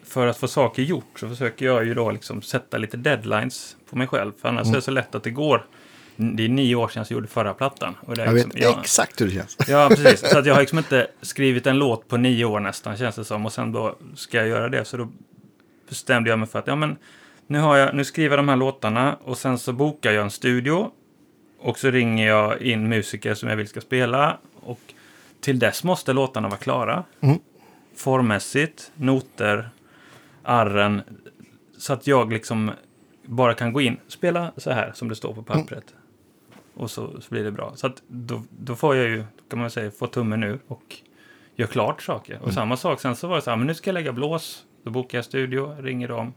för 0.05 0.27
att 0.27 0.37
få 0.37 0.49
saker 0.49 0.83
gjort 0.83 1.21
så 1.21 1.29
försöker 1.29 1.67
jag 1.67 1.85
ju 1.85 1.95
då 1.95 2.11
liksom 2.11 2.43
sätta 2.43 2.79
lite 2.79 2.97
deadlines 2.97 3.77
på 3.91 3.97
mig 3.97 4.07
själv. 4.07 4.33
För 4.41 4.49
annars 4.49 4.69
är 4.69 4.73
det 4.73 4.83
så 4.83 4.91
lätt 4.91 5.15
att 5.15 5.23
det 5.23 5.31
går. 5.31 5.67
Det 6.17 6.45
är 6.45 6.49
nio 6.49 6.75
år 6.75 6.89
sedan 6.89 7.05
jag 7.09 7.15
gjorde 7.17 7.29
förra 7.29 7.55
plattan. 7.55 7.95
Och 8.01 8.17
det 8.17 8.23
är 8.23 8.27
Jag 8.27 8.35
liksom, 8.35 8.51
vet 8.51 8.63
ja, 8.63 8.81
exakt 8.81 9.21
hur 9.21 9.27
det 9.27 9.33
känns. 9.33 9.57
Ja, 9.69 9.89
precis. 9.89 10.31
Så 10.31 10.39
att 10.39 10.47
jag 10.47 10.55
har 10.55 10.61
liksom 10.61 10.79
inte 10.79 11.07
skrivit 11.23 11.67
en 11.67 11.79
låt 11.79 12.09
på 12.09 12.17
nio 12.17 12.45
år 12.45 12.61
nästan, 12.61 12.97
känns 12.97 13.17
det 13.17 13.25
som. 13.25 13.47
Och 13.47 13.53
sen 13.53 13.73
då 13.73 13.97
ska 14.15 14.37
jag 14.37 14.49
göra 14.49 14.69
det. 14.69 14.85
Så 14.85 14.97
då 14.97 15.09
bestämde 15.89 16.31
jag 16.31 16.39
mig 16.39 16.49
för 16.49 16.59
att, 16.59 16.67
ja 16.67 16.77
men, 16.77 16.97
nu, 17.47 17.59
har 17.59 17.77
jag, 17.77 17.95
nu 17.95 18.05
skriver 18.05 18.37
jag 18.37 18.39
de 18.39 18.49
här 18.49 18.57
låtarna 18.57 19.17
och 19.25 19.39
sen 19.39 19.59
så 19.59 19.73
bokar 19.73 20.13
jag 20.13 20.25
en 20.25 20.31
studio. 20.31 20.91
Och 21.59 21.79
så 21.79 21.91
ringer 21.91 22.27
jag 22.27 22.63
in 22.63 22.89
musiker 22.89 23.35
som 23.35 23.49
jag 23.49 23.57
vill 23.57 23.69
ska 23.69 23.81
spela. 23.81 24.39
Och 24.61 24.81
till 25.41 25.59
dess 25.59 25.85
måste 25.85 26.13
låtarna 26.13 26.49
vara 26.49 26.59
klara. 26.59 27.05
Mm. 27.21 27.39
Formmässigt, 27.97 28.93
noter, 28.95 29.71
arren. 30.43 31.03
Så 31.79 31.93
att 31.93 32.07
jag 32.07 32.33
liksom 32.33 32.71
bara 33.23 33.55
kan 33.55 33.73
gå 33.73 33.81
in, 33.81 33.97
spela 34.09 34.53
så 34.57 34.71
här 34.71 34.93
som 34.95 35.09
det 35.09 35.15
står 35.15 35.35
på 35.35 35.43
pappret. 35.43 35.95
Och 36.75 36.91
så, 36.91 37.21
så 37.21 37.31
blir 37.31 37.45
det 37.45 37.51
bra. 37.51 37.73
Så 37.77 37.87
att 37.87 38.03
då, 38.07 38.43
då 38.51 38.75
får 38.75 38.97
jag 38.97 39.09
ju, 39.09 39.25
kan 39.51 39.59
man 39.59 39.71
säga, 39.71 39.91
få 39.91 40.07
tummen 40.07 40.41
nu 40.41 40.59
och 40.67 40.97
gör 41.57 41.67
klart 41.67 42.03
saker. 42.03 42.39
Och 42.43 42.53
samma 42.53 42.77
sak, 42.77 43.01
sen 43.01 43.17
så 43.17 43.29
var 43.29 43.37
det 43.37 43.43
så 43.43 43.51
här, 43.51 43.57
men 43.57 43.67
nu 43.67 43.75
ska 43.75 43.89
jag 43.89 43.95
lägga 43.95 44.13
blås. 44.13 44.65
Då 44.85 44.91
bokar 44.91 45.19
jag 45.19 45.25
studio, 45.25 45.77
ringer 45.81 46.09
dem. 46.09 46.35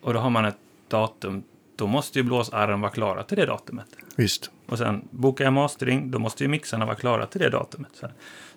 Och 0.00 0.14
då 0.14 0.20
har 0.20 0.30
man 0.30 0.44
ett 0.44 0.58
datum. 0.88 1.42
Då 1.76 1.86
måste 1.86 2.18
ju 2.18 2.22
blåsarren 2.22 2.80
vara 2.80 2.92
klara 2.92 3.22
till 3.22 3.36
det 3.36 3.46
datumet. 3.46 3.86
Visst. 4.16 4.50
Och 4.66 4.78
sen 4.78 5.08
bokar 5.10 5.44
jag 5.44 5.52
mastering, 5.52 6.10
då 6.10 6.18
måste 6.18 6.44
ju 6.44 6.48
mixarna 6.48 6.86
vara 6.86 6.96
klara 6.96 7.26
till 7.26 7.40
det 7.40 7.50
datumet. 7.50 7.90
Så. 7.94 8.06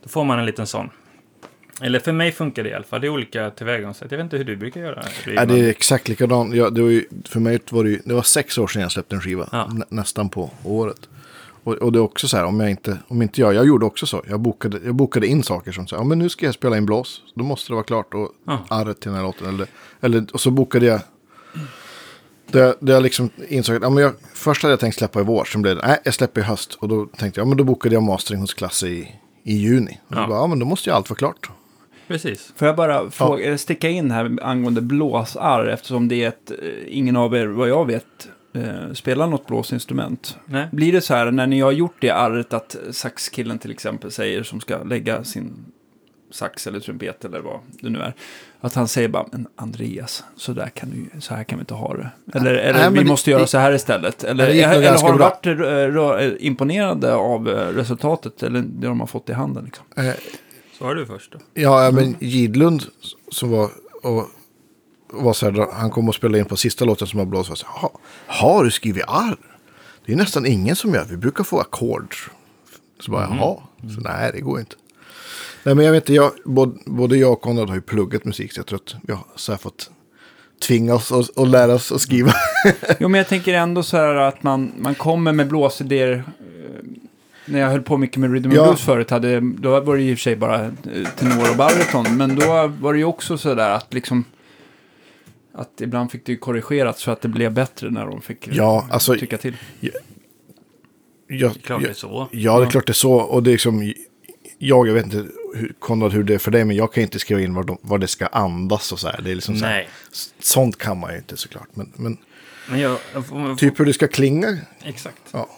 Då 0.04 0.10
får 0.10 0.24
man 0.24 0.40
en 0.40 0.46
liten 0.46 0.68
sån. 0.68 0.90
Eller 1.82 2.00
för 2.00 2.12
mig 2.12 2.32
funkar 2.32 2.64
det 2.64 2.70
i 2.70 2.74
alla 2.74 2.84
fall. 2.84 3.02
Det 3.02 3.08
är 3.08 3.10
olika 3.10 3.52
tillvägagångssätt. 3.52 4.12
Jag 4.12 4.18
vet 4.18 4.24
inte 4.24 4.38
hur 4.38 4.44
du 4.44 4.56
brukar 4.56 4.82
göra. 4.82 5.04
Ja, 5.26 5.46
det 5.46 5.60
är 5.60 5.70
exakt 5.70 6.08
likadant. 6.08 6.56
Ja, 6.56 6.70
det 6.70 6.82
var 6.82 6.90
ju, 6.90 7.06
för 7.26 7.40
mig 7.40 7.60
var 7.70 7.84
det 7.84 7.90
ju, 7.90 8.02
det 8.06 8.14
var 8.14 8.22
sex 8.22 8.58
år 8.58 8.68
sedan 8.68 8.82
jag 8.82 8.92
släppte 8.92 9.16
en 9.16 9.22
skiva. 9.22 9.50
Ja. 9.52 9.68
Nä, 9.68 9.86
nästan 9.90 10.30
på 10.30 10.52
året. 10.64 11.10
Och, 11.66 11.74
och 11.74 11.92
det 11.92 12.00
är 12.00 12.04
också 12.04 12.28
så 12.28 12.38
här, 12.38 12.46
om 12.46 12.60
jag 12.60 12.70
inte, 12.72 12.98
om 13.08 13.22
inte 13.22 13.42
jag, 13.42 13.54
jag 13.54 13.66
gjorde 13.66 13.86
också 13.86 14.06
så. 14.06 14.24
Jag 14.30 14.40
bokade, 14.40 14.80
jag 14.86 14.96
bokade 14.96 15.28
in 15.28 15.44
saker 15.44 15.72
som 15.72 15.88
så 15.88 15.96
här, 15.96 16.04
ja 16.04 16.08
men 16.08 16.20
nu 16.20 16.30
ska 16.30 16.46
jag 16.46 16.56
spela 16.56 16.78
in 16.78 16.86
blås. 16.86 17.22
Då 17.36 17.44
måste 17.44 17.70
det 17.72 17.74
vara 17.76 17.84
klart 17.84 18.14
och 18.14 18.30
Ja. 18.48 18.60
arret 18.70 19.00
till 19.00 19.10
den 19.10 19.18
här 19.18 19.24
låten. 19.26 19.48
Eller, 19.48 19.68
eller, 20.02 20.26
och 20.34 20.42
så 20.42 20.52
bokade 20.52 20.86
jag, 20.86 21.00
det, 22.52 22.76
det 22.80 22.92
jag 22.92 23.04
liksom 23.04 23.30
insåg 23.50 23.76
att, 23.76 23.82
ja 23.82 23.90
men 23.90 24.04
jag, 24.04 24.14
först 24.34 24.62
hade 24.64 24.72
jag 24.72 24.80
tänkt 24.80 24.98
släppa 24.98 25.20
i 25.22 25.24
vår, 25.24 25.46
sen 25.46 25.62
blev 25.62 25.76
det, 25.76 25.88
nej 25.88 26.00
jag 26.06 26.14
släpper 26.14 26.42
i 26.42 26.44
höst. 26.44 26.74
Och 26.74 26.88
då 26.88 27.06
tänkte 27.06 27.40
jag, 27.40 27.46
ja 27.46 27.50
men 27.50 27.58
då 27.58 27.64
bokade 27.64 27.96
jag 27.96 28.04
mastering 28.04 28.42
hos 28.42 28.54
Klasse 28.54 28.88
i, 28.88 29.12
i 29.44 29.54
juni. 29.56 30.00
Och 30.08 30.16
Ja. 30.16 30.22
ja. 30.22 30.28
Bara, 30.28 30.38
ja 30.40 30.48
men 30.48 30.60
då 30.60 30.66
måste 30.66 30.90
ju 30.90 30.96
allt 30.96 31.10
vara 31.10 31.18
klart. 31.18 31.50
Precis. 32.08 32.54
Får 32.56 32.68
jag 32.68 32.76
bara 32.78 33.12
fråga, 33.12 33.52
eh, 33.52 33.58
sticka 33.58 33.90
in 33.90 34.12
här 34.12 34.38
angående 34.42 34.82
blåsarr 34.82 35.66
eftersom 35.68 36.08
det 36.08 36.24
är 36.24 36.28
ett, 36.28 36.52
eh, 36.52 36.58
ingen 36.88 37.16
av 37.16 37.36
er, 37.36 37.48
vad 37.48 37.70
jag 37.70 37.86
vet, 37.86 38.28
eh, 38.56 38.94
spelar 38.94 39.28
något 39.28 39.48
blåsinstrument. 39.48 40.38
Nej. 40.46 40.68
Blir 40.72 40.92
det 40.92 41.02
så 41.02 41.14
här 41.16 41.32
när 41.32 41.48
ni 41.48 41.60
har 41.62 41.72
gjort 41.72 41.96
det 42.00 42.10
arret 42.10 42.54
att 42.54 42.76
saxkillen 42.92 43.60
till 43.60 43.72
exempel 43.72 44.12
säger 44.12 44.44
som 44.44 44.62
ska 44.62 44.84
lägga 44.84 45.24
sin 45.24 45.66
sax 46.32 46.68
eller 46.68 46.80
trumpet 46.80 47.26
eller 47.26 47.40
vad 47.40 47.60
det 47.82 47.90
nu 47.90 48.00
är. 48.00 48.14
Att 48.62 48.76
han 48.76 48.88
säger 48.88 49.08
bara, 49.08 49.26
men 49.32 49.48
Andreas, 49.56 50.24
så, 50.36 50.54
där 50.54 50.68
kan 50.68 50.90
du, 50.90 51.22
så 51.22 51.36
här 51.36 51.44
kan 51.44 51.58
vi 51.58 51.62
inte 51.62 51.74
ha 51.74 51.94
det. 51.98 52.10
Eller, 52.34 52.54
eller 52.54 52.80
Nej, 52.80 52.92
vi 52.92 53.00
det- 53.00 53.06
måste 53.06 53.32
göra 53.32 53.42
det- 53.42 53.48
så 53.48 53.58
här 53.58 53.72
istället. 53.74 54.24
Eller, 54.24 54.48
eller 54.48 54.82
ganska 54.82 55.08
har 55.08 55.14
de 55.14 55.20
varit 55.20 55.46
eh, 55.46 55.50
rö- 55.52 56.38
imponerade 56.40 57.14
av 57.16 57.50
eh, 57.50 57.54
resultatet 57.68 58.44
eller 58.44 58.60
det 58.62 58.88
de 58.88 59.00
har 59.00 59.08
fått 59.08 59.30
i 59.30 59.34
handen? 59.34 59.66
Liksom? 59.66 59.86
Eh, 59.98 60.14
Svarar 60.78 60.96
du 60.96 61.06
först 61.06 61.32
då? 61.32 61.40
Ja, 61.54 61.84
ja, 61.86 61.92
men 61.92 62.16
Gidlund 62.20 62.84
som 63.32 63.50
var, 63.52 63.70
och, 64.04 64.26
var 65.24 65.34
så 65.34 65.52
här, 65.52 65.68
han 65.74 65.90
kom 65.90 66.10
och 66.10 66.16
spelade 66.16 66.40
in 66.40 66.46
på 66.46 66.58
sista 66.58 66.86
låten 66.86 67.08
som 67.08 67.20
har 67.20 67.26
blåst. 67.26 67.50
var 67.50 67.56
så 67.56 67.66
här, 67.68 67.80
"Ha, 67.82 67.92
Har 68.28 68.64
du 68.64 68.72
skrivit 68.72 69.04
arr? 69.08 69.38
Det 70.06 70.14
är 70.14 70.16
nästan 70.18 70.46
ingen 70.46 70.76
som 70.76 70.94
gör. 70.94 71.06
Vi 71.10 71.18
brukar 71.18 71.44
få 71.44 71.60
ackord. 71.60 72.16
Så 73.00 73.12
bara, 73.12 73.22
jaha. 73.24 73.58
Så 73.96 74.00
nej, 74.02 74.32
det 74.34 74.42
går 74.42 74.60
inte. 74.60 74.76
Nej, 75.64 75.76
men 75.76 75.86
jag 75.86 75.92
vet 75.92 76.04
inte. 76.04 76.14
Jag, 76.14 76.32
både, 76.46 76.78
både 76.86 77.18
jag 77.18 77.32
och 77.32 77.42
Konrad 77.42 77.70
har 77.70 77.76
ju 77.76 77.82
pluggat 77.82 78.26
musik. 78.26 78.54
Så 78.54 78.60
jag 78.60 78.66
tror 78.66 78.80
att 78.86 78.96
vi 79.04 79.14
har 79.14 79.24
så 79.36 79.52
här 79.52 79.60
fått 79.60 79.90
tvinga 80.68 80.94
oss 80.96 81.12
och, 81.12 81.26
och 81.36 81.48
lära 81.48 81.74
oss 81.74 81.92
att 81.92 82.02
skriva. 82.02 82.32
Jo, 83.00 83.08
men 83.10 83.18
jag 83.18 83.28
tänker 83.28 83.54
ändå 83.54 83.84
så 83.84 83.98
här 83.98 84.16
att 84.16 84.44
man, 84.44 84.72
man 84.80 84.96
kommer 84.96 85.32
med 85.32 85.48
blåsidéer. 85.48 86.12
eh, 86.40 86.86
När 87.46 87.60
jag 87.60 87.70
höll 87.70 87.82
på 87.82 87.98
mycket 87.98 88.18
med 88.18 88.32
rhythm 88.34 88.46
and 88.50 88.58
Ja. 88.58 88.64
blues 88.64 88.82
förut, 88.82 89.10
hade, 89.10 89.40
då 89.40 89.80
var 89.80 89.96
det 89.96 90.02
i 90.04 90.14
och 90.14 90.18
för 90.18 90.22
sig 90.24 90.36
bara 90.36 90.66
eh, 90.66 90.72
tenor 91.18 91.50
och 91.52 91.58
bariton. 91.58 92.18
Men 92.18 92.36
då 92.36 92.68
var 92.82 92.94
det 92.94 93.00
ju 93.00 93.06
också 93.06 93.38
så 93.38 93.56
där 93.56 93.70
att 93.70 93.94
liksom... 93.94 94.26
Att 95.58 95.82
ibland 95.82 96.12
fick 96.12 96.26
det 96.26 96.32
ju 96.32 96.38
korrigerat 96.38 97.00
så 97.00 97.12
att 97.12 97.22
det 97.22 97.28
blev 97.28 97.54
bättre 97.54 97.90
när 97.90 98.06
de 98.06 98.22
fick 98.22 98.48
Ja, 98.52 98.88
alltså- 98.92 99.16
tycka 99.16 99.38
till. 99.38 99.58
Jag, 101.28 101.54
Klart 101.64 101.82
det 101.82 101.86
är 101.86 101.90
jag, 101.90 101.96
så. 101.98 102.28
ja, 102.32 102.60
det 102.60 102.66
är 102.66 102.70
klart 102.70 102.86
det 102.88 102.92
är 102.92 102.94
så. 102.94 103.14
Och 103.14 103.44
det 103.44 103.50
är 103.50 103.52
liksom, 103.52 103.94
jag, 104.58 104.88
jag 104.88 104.94
vet 104.94 105.06
inte 105.06 105.26
hur, 105.56 105.74
Konrad 105.80 106.14
hur 106.14 106.24
det 106.24 106.34
är 106.34 106.38
för 106.38 106.52
dig. 106.52 106.66
Men 106.66 106.76
jag 106.76 106.94
kan 106.94 107.04
inte 107.04 107.20
skriva 107.20 107.42
in 107.42 107.54
vad, 107.54 107.68
de, 107.68 107.78
vad 107.82 108.02
det 108.02 108.08
ska 108.08 108.28
andas 108.28 108.92
och 108.92 109.00
så 109.00 109.08
här. 109.08 109.22
Det 109.22 109.32
är 109.32 109.36
liksom 109.36 109.56
så 109.58 109.66
här, 109.66 109.74
Nej. 109.74 109.90
Sånt 110.40 110.78
kan 110.78 110.98
man 111.00 111.12
ju 111.12 111.18
inte 111.18 111.38
såklart. 111.38 111.68
Men, 111.74 111.92
men 111.96 112.18
Men 112.70 112.80
jag... 112.80 112.98
jag 113.14 113.26
får- 113.26 113.56
typ 113.56 113.80
hur 113.80 113.86
det 113.86 113.94
ska 113.94 114.08
klinga. 114.08 114.58
Exakt. 114.84 115.22
Ja. 115.32 115.50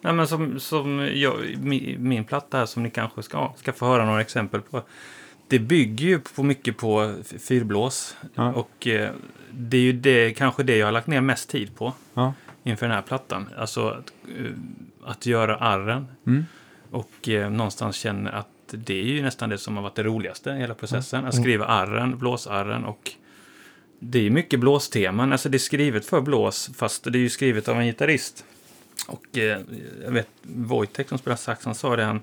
Nej, 0.00 0.12
men 0.12 0.28
som, 0.28 0.60
som 0.60 1.08
jag, 1.14 1.34
min, 1.62 1.96
min 2.08 2.24
platta 2.24 2.58
här 2.58 2.66
som 2.66 2.82
ni 2.82 2.90
kanske 2.90 3.22
ska, 3.22 3.52
ska 3.56 3.72
få 3.72 3.86
höra 3.86 4.04
några 4.04 4.20
exempel 4.20 4.60
på. 4.60 4.82
Det 5.54 5.58
bygger 5.58 6.06
ju 6.06 6.18
på 6.18 6.42
mycket 6.42 6.76
på 6.76 7.14
fyrblås. 7.38 8.16
Ja. 8.34 8.52
Och 8.52 8.86
eh, 8.86 9.10
det 9.50 9.76
är 9.76 9.80
ju 9.80 9.92
det, 9.92 10.30
kanske 10.32 10.62
det 10.62 10.76
jag 10.76 10.86
har 10.86 10.92
lagt 10.92 11.06
ner 11.06 11.20
mest 11.20 11.48
tid 11.50 11.76
på 11.76 11.92
Ja. 12.14 12.34
inför 12.62 12.86
den 12.86 12.94
här 12.94 13.02
plattan. 13.02 13.48
Alltså 13.58 13.88
att, 13.88 14.12
eh, 14.38 14.50
att 15.04 15.26
göra 15.26 15.56
arren. 15.56 16.06
Mm. 16.26 16.44
Och 16.90 17.28
eh, 17.28 17.50
någonstans 17.50 17.96
känner 17.96 18.32
att 18.32 18.48
det 18.70 19.00
är 19.00 19.04
ju 19.04 19.22
nästan 19.22 19.48
det 19.48 19.58
som 19.58 19.76
har 19.76 19.82
varit 19.82 19.94
det 19.94 20.02
roligaste 20.02 20.50
i 20.50 20.58
hela 20.58 20.74
processen. 20.74 21.24
Att 21.24 21.34
skriva 21.34 21.64
arren, 21.66 22.18
blåsarren 22.18 22.84
och 22.84 23.10
det 23.98 24.18
är 24.18 24.22
ju 24.22 24.30
mycket 24.30 24.60
blåsteman. 24.60 25.32
Alltså 25.32 25.48
det 25.48 25.56
är 25.56 25.58
skrivet 25.58 26.06
för 26.06 26.20
blås 26.20 26.70
fast 26.76 27.04
det 27.04 27.18
är 27.18 27.20
ju 27.20 27.30
skrivet 27.30 27.68
av 27.68 27.80
en 27.80 27.86
gitarrist. 27.86 28.44
Och 29.06 29.38
eh, 29.38 29.60
jag 30.04 30.10
vet, 30.10 30.28
Wojtek 30.42 31.08
som 31.08 31.18
spelar 31.18 31.36
sax, 31.36 31.64
han 31.64 31.74
sa 31.74 31.96
det, 31.96 32.04
han, 32.04 32.22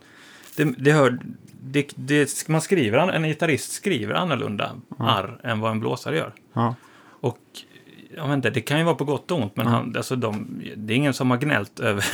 det, 0.56 0.74
det 0.78 0.92
hör, 0.92 1.20
det, 1.62 1.94
det, 1.96 2.48
man 2.48 2.62
skriver, 2.62 2.98
en 2.98 3.24
gitarrist 3.24 3.72
skriver 3.72 4.14
annorlunda 4.14 4.72
arr 5.00 5.40
än 5.44 5.60
vad 5.60 5.72
en 5.72 5.80
blåsare 5.80 6.18
gör. 6.18 6.34
Ja. 6.54 6.76
Och 7.04 7.38
jag 8.16 8.28
vet 8.28 8.36
inte, 8.36 8.50
det 8.50 8.62
kan 8.62 8.78
ju 8.78 8.84
vara 8.84 8.96
på 8.96 9.06
gott 9.06 9.32
och 9.32 9.42
ont, 9.42 9.56
men 9.56 9.68
han, 9.68 9.94
alltså 9.98 10.16
de, 10.16 10.62
det 10.76 10.94
är 10.94 10.98
ingen 10.98 11.14
som 11.14 11.32
har 11.32 11.38
gnällt 11.38 11.80
över, 11.80 12.06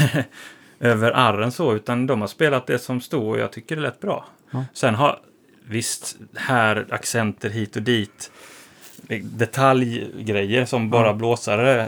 över 0.79 1.12
arren 1.12 1.51
så, 1.51 1.75
utan 1.75 2.08
de 2.08 2.22
har 2.22 2.27
spelat 2.27 2.67
det 2.67 2.79
som 2.79 3.01
stod 3.01 3.24
och 3.24 3.39
jag 3.39 3.51
tycker 3.51 3.75
det 3.75 3.82
lät 3.82 4.00
bra. 4.00 4.25
Ja. 4.51 4.65
Sen 4.74 4.96
har, 4.96 5.20
visst, 5.63 6.17
här 6.36 6.88
accenter 6.89 7.50
hit 7.50 7.75
och 7.75 7.82
dit. 7.82 8.32
detaljgrejer 9.22 10.65
som 10.65 10.89
bara 10.89 11.13
blåsare. 11.13 11.88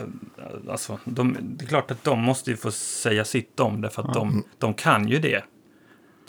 Alltså, 0.69 0.99
de, 1.05 1.37
det 1.41 1.65
är 1.65 1.67
klart 1.67 1.91
att 1.91 2.03
de 2.03 2.19
måste 2.19 2.51
ju 2.51 2.57
få 2.57 2.71
säga 2.71 3.25
sitt 3.25 3.59
om 3.59 3.81
det 3.81 3.89
för 3.89 4.01
att 4.01 4.13
de, 4.13 4.43
de 4.57 4.73
kan 4.73 5.07
ju 5.07 5.19
det. 5.19 5.43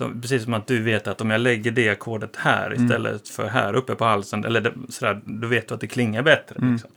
De, 0.04 0.20
precis 0.20 0.44
som 0.44 0.54
att 0.54 0.66
du 0.66 0.82
vet 0.82 1.06
att 1.08 1.20
om 1.20 1.30
jag 1.30 1.40
lägger 1.40 1.70
det 1.70 1.88
ackordet 1.88 2.36
här 2.36 2.74
istället 2.74 3.28
för 3.28 3.48
här 3.48 3.74
uppe 3.74 3.94
på 3.94 4.04
halsen, 4.04 4.44
eller 4.44 4.60
det, 4.60 4.72
sådär, 4.88 5.20
då 5.24 5.48
vet 5.48 5.68
du 5.68 5.74
att 5.74 5.80
det 5.80 5.86
klingar 5.86 6.22
bättre. 6.22 6.56
Liksom. 6.72 6.90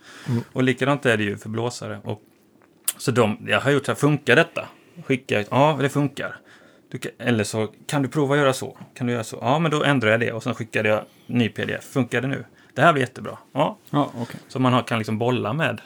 Och 0.53 0.63
likadant 0.63 1.05
är 1.05 1.17
det 1.17 1.24
ju 1.24 1.38
för 1.38 1.50
blåsare. 1.50 2.00
Och, 2.03 2.22
så 2.98 3.12
de, 3.12 3.38
jag 3.48 3.60
har 3.62 3.72
gjort 3.72 3.86
så 3.86 3.91
här, 3.91 3.95
funkar 4.00 4.36
detta? 4.36 4.67
Skickar, 5.05 5.45
ja 5.51 5.77
det 5.81 5.89
funkar. 5.89 6.36
Kan, 7.01 7.12
eller 7.19 7.43
så, 7.43 7.67
kan 7.88 8.01
du 8.01 8.07
prova 8.10 8.36
att 8.36 8.41
göra 8.41 8.53
så? 8.53 8.77
Kan 8.93 9.07
du 9.07 9.13
göra 9.13 9.24
så? 9.24 9.38
Ja, 9.41 9.60
men 9.60 9.72
då 9.72 9.83
ändrar 9.83 10.12
jag 10.12 10.19
det 10.19 10.31
och 10.31 10.43
sen 10.43 10.55
skickade 10.55 10.89
jag 10.89 11.03
ny 11.25 11.50
pdf. 11.50 11.83
Funkar 11.83 12.22
det 12.22 12.27
nu? 12.27 12.45
Det 12.74 12.81
här 12.81 12.93
blir 12.93 13.03
jättebra. 13.03 13.38
Ja, 13.53 13.77
Ja, 13.89 14.12
okej. 14.22 14.39
så 14.48 14.60
man 14.60 14.74
har, 14.74 14.81
kan 14.81 14.98
liksom 14.98 15.17
bolla 15.17 15.53
med 15.53 15.69
Mm. 15.69 15.79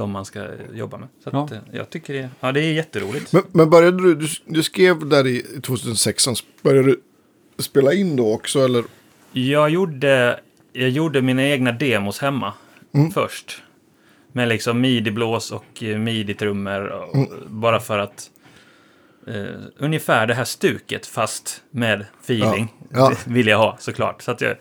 De 0.00 0.10
man 0.10 0.24
ska 0.24 0.46
jobba 0.74 0.98
med. 0.98 1.08
Så 1.24 1.30
Ja. 1.32 1.44
att, 1.44 1.52
eh, 1.52 1.58
jag 1.72 1.90
tycker 1.90 2.14
det, 2.14 2.30
ja, 2.40 2.52
det 2.52 2.60
är 2.60 2.72
jätteroligt. 2.72 3.32
Men, 3.32 3.42
men 3.52 3.70
började 3.70 4.02
du, 4.02 4.14
du, 4.14 4.28
du 4.46 4.62
skrev 4.62 5.08
där 5.08 5.26
i 5.26 5.42
2016, 5.62 6.34
började 6.62 6.88
du 6.88 7.00
spela 7.62 7.92
in 7.92 8.16
då 8.16 8.32
också 8.34 8.60
eller? 8.64 8.84
Jag 9.32 9.70
gjorde, 9.70 10.40
jag 10.72 10.88
gjorde 10.90 11.22
mina 11.22 11.42
egna 11.48 11.72
demos 11.72 12.18
hemma 12.18 12.52
Mm. 12.94 13.10
först. 13.10 13.62
Med 14.32 14.48
liksom 14.48 14.80
midi-blås 14.80 15.50
och 15.52 15.82
eh, 15.82 15.98
midi-trummor. 15.98 17.10
Mm. 17.14 17.28
Bara 17.46 17.80
för 17.80 17.98
att... 17.98 18.30
Eh, 19.26 19.34
ungefär 19.78 20.26
det 20.26 20.34
här 20.34 20.44
stuket 20.44 21.06
fast 21.06 21.62
med 21.70 22.04
feeling. 22.22 22.74
Ja, 22.90 22.98
ja. 23.12 23.16
Vill 23.32 23.46
jag 23.46 23.58
ha 23.58 23.76
såklart. 23.80 24.22
Så 24.22 24.30
att 24.30 24.40
jag, 24.40 24.56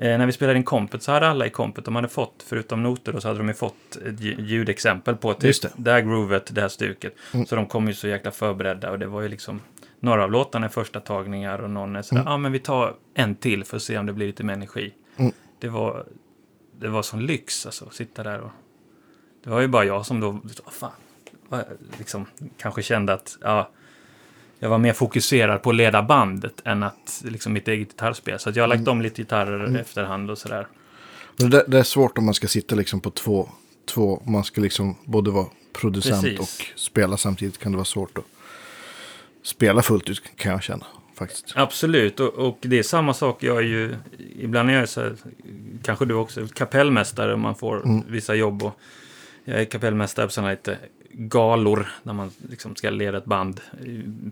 eh, 0.00 0.18
när 0.18 0.26
vi 0.26 0.32
spelade 0.32 0.58
in 0.58 0.64
kompet 0.64 1.02
så 1.02 1.12
hade 1.12 1.28
alla 1.28 1.46
i 1.46 1.50
kompet, 1.50 1.84
de 1.84 1.94
hade 1.94 2.08
fått, 2.08 2.44
förutom 2.46 2.82
noter, 2.82 3.12
då, 3.12 3.20
så 3.20 3.28
hade 3.28 3.38
de 3.38 3.48
ju 3.48 3.54
fått 3.54 3.98
ljudexempel 4.38 5.16
på 5.16 5.34
typ, 5.34 5.44
Just 5.44 5.62
det. 5.62 5.70
det 5.76 5.92
här 5.92 6.00
groovet, 6.00 6.54
det 6.54 6.60
här 6.60 6.68
stuket. 6.68 7.14
Mm. 7.34 7.46
Så 7.46 7.56
de 7.56 7.66
kom 7.66 7.88
ju 7.88 7.94
så 7.94 8.08
jäkla 8.08 8.30
förberedda 8.30 8.90
och 8.90 8.98
det 8.98 9.06
var 9.06 9.20
ju 9.20 9.28
liksom 9.28 9.60
några 10.00 10.24
av 10.24 10.30
låtarna 10.30 10.66
är 10.66 10.70
första 10.70 11.00
tagningar 11.00 11.58
och 11.58 11.70
någon 11.70 11.96
är 11.96 12.02
sådär, 12.02 12.22
ja 12.26 12.36
men 12.36 12.52
vi 12.52 12.58
tar 12.58 12.94
en 13.14 13.34
till 13.34 13.64
för 13.64 13.76
att 13.76 13.82
se 13.82 13.98
om 13.98 14.06
det 14.06 14.12
blir 14.12 14.26
lite 14.26 14.44
mer 14.44 14.54
energi. 14.54 14.94
Mm. 15.16 15.32
Det 15.58 15.68
var, 15.68 16.06
det 16.78 16.88
var 16.88 17.02
sån 17.02 17.26
lyx 17.26 17.66
alltså, 17.66 17.84
att 17.84 17.94
sitta 17.94 18.22
där 18.22 18.40
och... 18.40 18.50
Det 19.44 19.50
var 19.50 19.60
ju 19.60 19.68
bara 19.68 19.84
jag 19.84 20.06
som 20.06 20.20
då, 20.20 20.40
fan, 20.70 20.90
liksom, 21.98 22.26
kanske 22.58 22.82
kände 22.82 23.12
att, 23.12 23.38
ja, 23.40 23.70
jag 24.62 24.68
var 24.68 24.78
mer 24.78 24.92
fokuserad 24.92 25.62
på 25.62 25.70
att 25.70 25.76
leda 25.76 26.02
bandet 26.02 26.62
än 26.64 26.82
att, 26.82 27.22
liksom, 27.24 27.52
mitt 27.52 27.68
eget 27.68 27.88
gitarrspel. 27.88 28.38
Så 28.38 28.50
jag 28.54 28.62
har 28.62 28.68
lagt 28.68 28.88
om 28.88 29.02
lite 29.02 29.22
gitarrer 29.22 29.76
efterhand 29.80 30.30
och 30.30 30.38
sådär. 30.38 30.66
Det, 31.36 31.64
det 31.68 31.78
är 31.78 31.82
svårt 31.82 32.18
om 32.18 32.24
man 32.24 32.34
ska 32.34 32.48
sitta 32.48 32.74
liksom 32.74 33.00
på 33.00 33.10
två, 33.10 33.48
två 33.84 34.22
man 34.26 34.44
ska 34.44 34.60
liksom 34.60 34.96
både 35.04 35.30
vara 35.30 35.46
producent 35.72 36.22
Precis. 36.22 36.40
och 36.40 36.78
spela 36.78 37.16
samtidigt 37.16 37.58
kan 37.58 37.72
det 37.72 37.76
vara 37.76 37.84
svårt 37.84 38.18
att 38.18 38.24
spela 39.42 39.82
fullt 39.82 40.10
ut 40.10 40.22
kan 40.36 40.52
jag 40.52 40.62
känna 40.62 40.86
faktiskt. 41.14 41.52
Absolut, 41.54 42.20
och, 42.20 42.28
och 42.28 42.58
det 42.60 42.78
är 42.78 42.82
samma 42.82 43.14
sak. 43.14 43.42
Jag 43.42 43.56
är 43.58 43.62
ju, 43.62 43.94
ibland 44.38 44.70
är 44.70 44.74
jag 44.74 44.88
så 44.88 45.00
här, 45.00 45.16
kanske 45.82 46.04
du 46.04 46.14
också, 46.14 46.46
kapellmästare 46.46 47.34
om 47.34 47.40
man 47.40 47.54
får 47.54 48.02
vissa 48.08 48.34
jobb. 48.34 48.62
Och 48.62 48.80
jag 49.44 49.60
är 49.60 49.64
kapellmästare 49.64 50.26
på 50.26 50.32
sådana 50.32 50.50
lite 50.50 50.78
galor, 51.12 51.86
när 52.02 52.12
man 52.12 52.30
liksom 52.50 52.76
ska 52.76 52.90
leda 52.90 53.18
ett 53.18 53.24
band, 53.24 53.60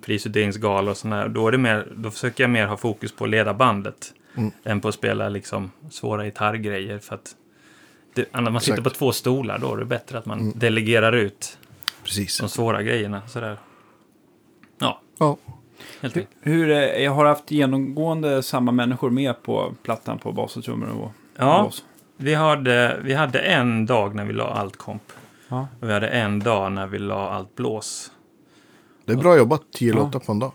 prisutdelningsgalor 0.03 0.91
och 0.91 0.97
sådär. 0.97 1.29
Då, 1.29 1.49
är 1.49 1.53
det 1.53 1.59
mer, 1.59 1.87
då 1.97 2.11
försöker 2.11 2.45
jag 2.45 2.51
mer 2.51 2.67
ha 2.67 2.77
fokus 2.77 3.13
på 3.13 3.25
att 3.25 3.31
leda 3.31 3.55
bandet, 3.55 4.13
Mm. 4.35 4.51
än 4.65 4.81
på 4.81 4.89
att 4.89 4.95
spela 4.95 5.29
liksom 5.29 5.71
svåra 5.91 6.25
gitarrgrejer. 6.25 6.99
För 6.99 7.15
att 7.15 7.37
det, 8.15 8.33
när 8.35 8.41
man 8.41 8.61
sitter 8.61 8.73
Exakt. 8.73 8.79
Mm. 8.79 8.85
på 8.85 8.91
två 8.91 9.13
stolar, 9.13 9.59
då 9.59 9.75
är 9.75 9.79
det 9.79 9.85
bättre 9.85 10.19
att 10.19 10.27
man 10.27 10.53
delegerar 10.59 11.13
ut 11.13 11.59
Precis. 12.05 12.39
de 12.39 12.49
svåra 12.49 12.83
grejerna. 12.83 13.23
Sådär. 13.29 13.57
Ja, 14.79 15.01
Ja. 15.19 15.37
helt 16.01 16.17
Hur, 16.17 16.21
enkelt. 16.23 16.37
hur, 16.41 16.71
eh, 16.71 16.77
jag 16.79 17.11
har 17.13 17.25
haft 17.25 17.51
genomgående 17.51 18.43
samma 18.43 18.73
människor 18.73 19.11
med 19.11 19.43
på 19.43 19.75
plattan 19.83 20.19
på 20.19 20.33
bas 20.33 20.57
och 20.57 20.65
trummor 20.65 20.89
och 20.89 21.13
Ja. 21.37 21.63
blås. 21.63 21.85
Vi 22.17 22.35
hade, 22.35 23.01
vi 23.03 23.15
hade 23.15 23.39
en 23.39 23.87
dag 23.87 24.15
när 24.15 24.25
vi 24.25 24.33
la 24.33 24.45
allt 24.51 24.77
komp. 24.77 25.03
Ja. 25.49 25.69
Och 25.81 25.89
vi 25.89 25.93
hade 25.93 26.09
en 26.09 26.41
dag 26.41 26.73
när 26.73 26.87
vi 26.87 26.99
la 26.99 27.31
allt 27.31 27.55
blås. 27.57 28.13
Det 29.05 29.13
är 29.13 29.17
bra 29.17 29.37
jobbat, 29.37 29.63
tio 29.73 29.89
Ja. 29.93 29.97
låtar 29.97 30.19
på 30.21 30.33
en 30.33 30.39
dag. 30.39 30.53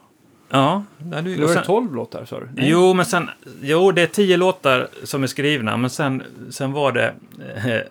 Ja, 0.50 0.84
det 0.98 1.16
hade. 1.16 1.36
Det 1.36 1.42
var 1.46 1.54
sen- 1.54 1.64
12 1.66 1.96
låtar 1.96 2.26
sa 2.26 2.40
du? 2.40 2.50
Nej. 2.56 2.70
Jo, 2.70 2.94
men 2.94 3.06
sen, 3.06 3.30
jo, 3.62 3.92
det 3.92 4.02
är 4.02 4.08
tio 4.08 4.38
låtar 4.38 4.88
som 5.04 5.24
är 5.24 5.28
skrivna, 5.28 5.78
men 5.78 5.90
sen, 5.90 6.24
sen 6.50 6.72
var 6.72 6.92
det 6.92 7.14
eh, 7.56 7.82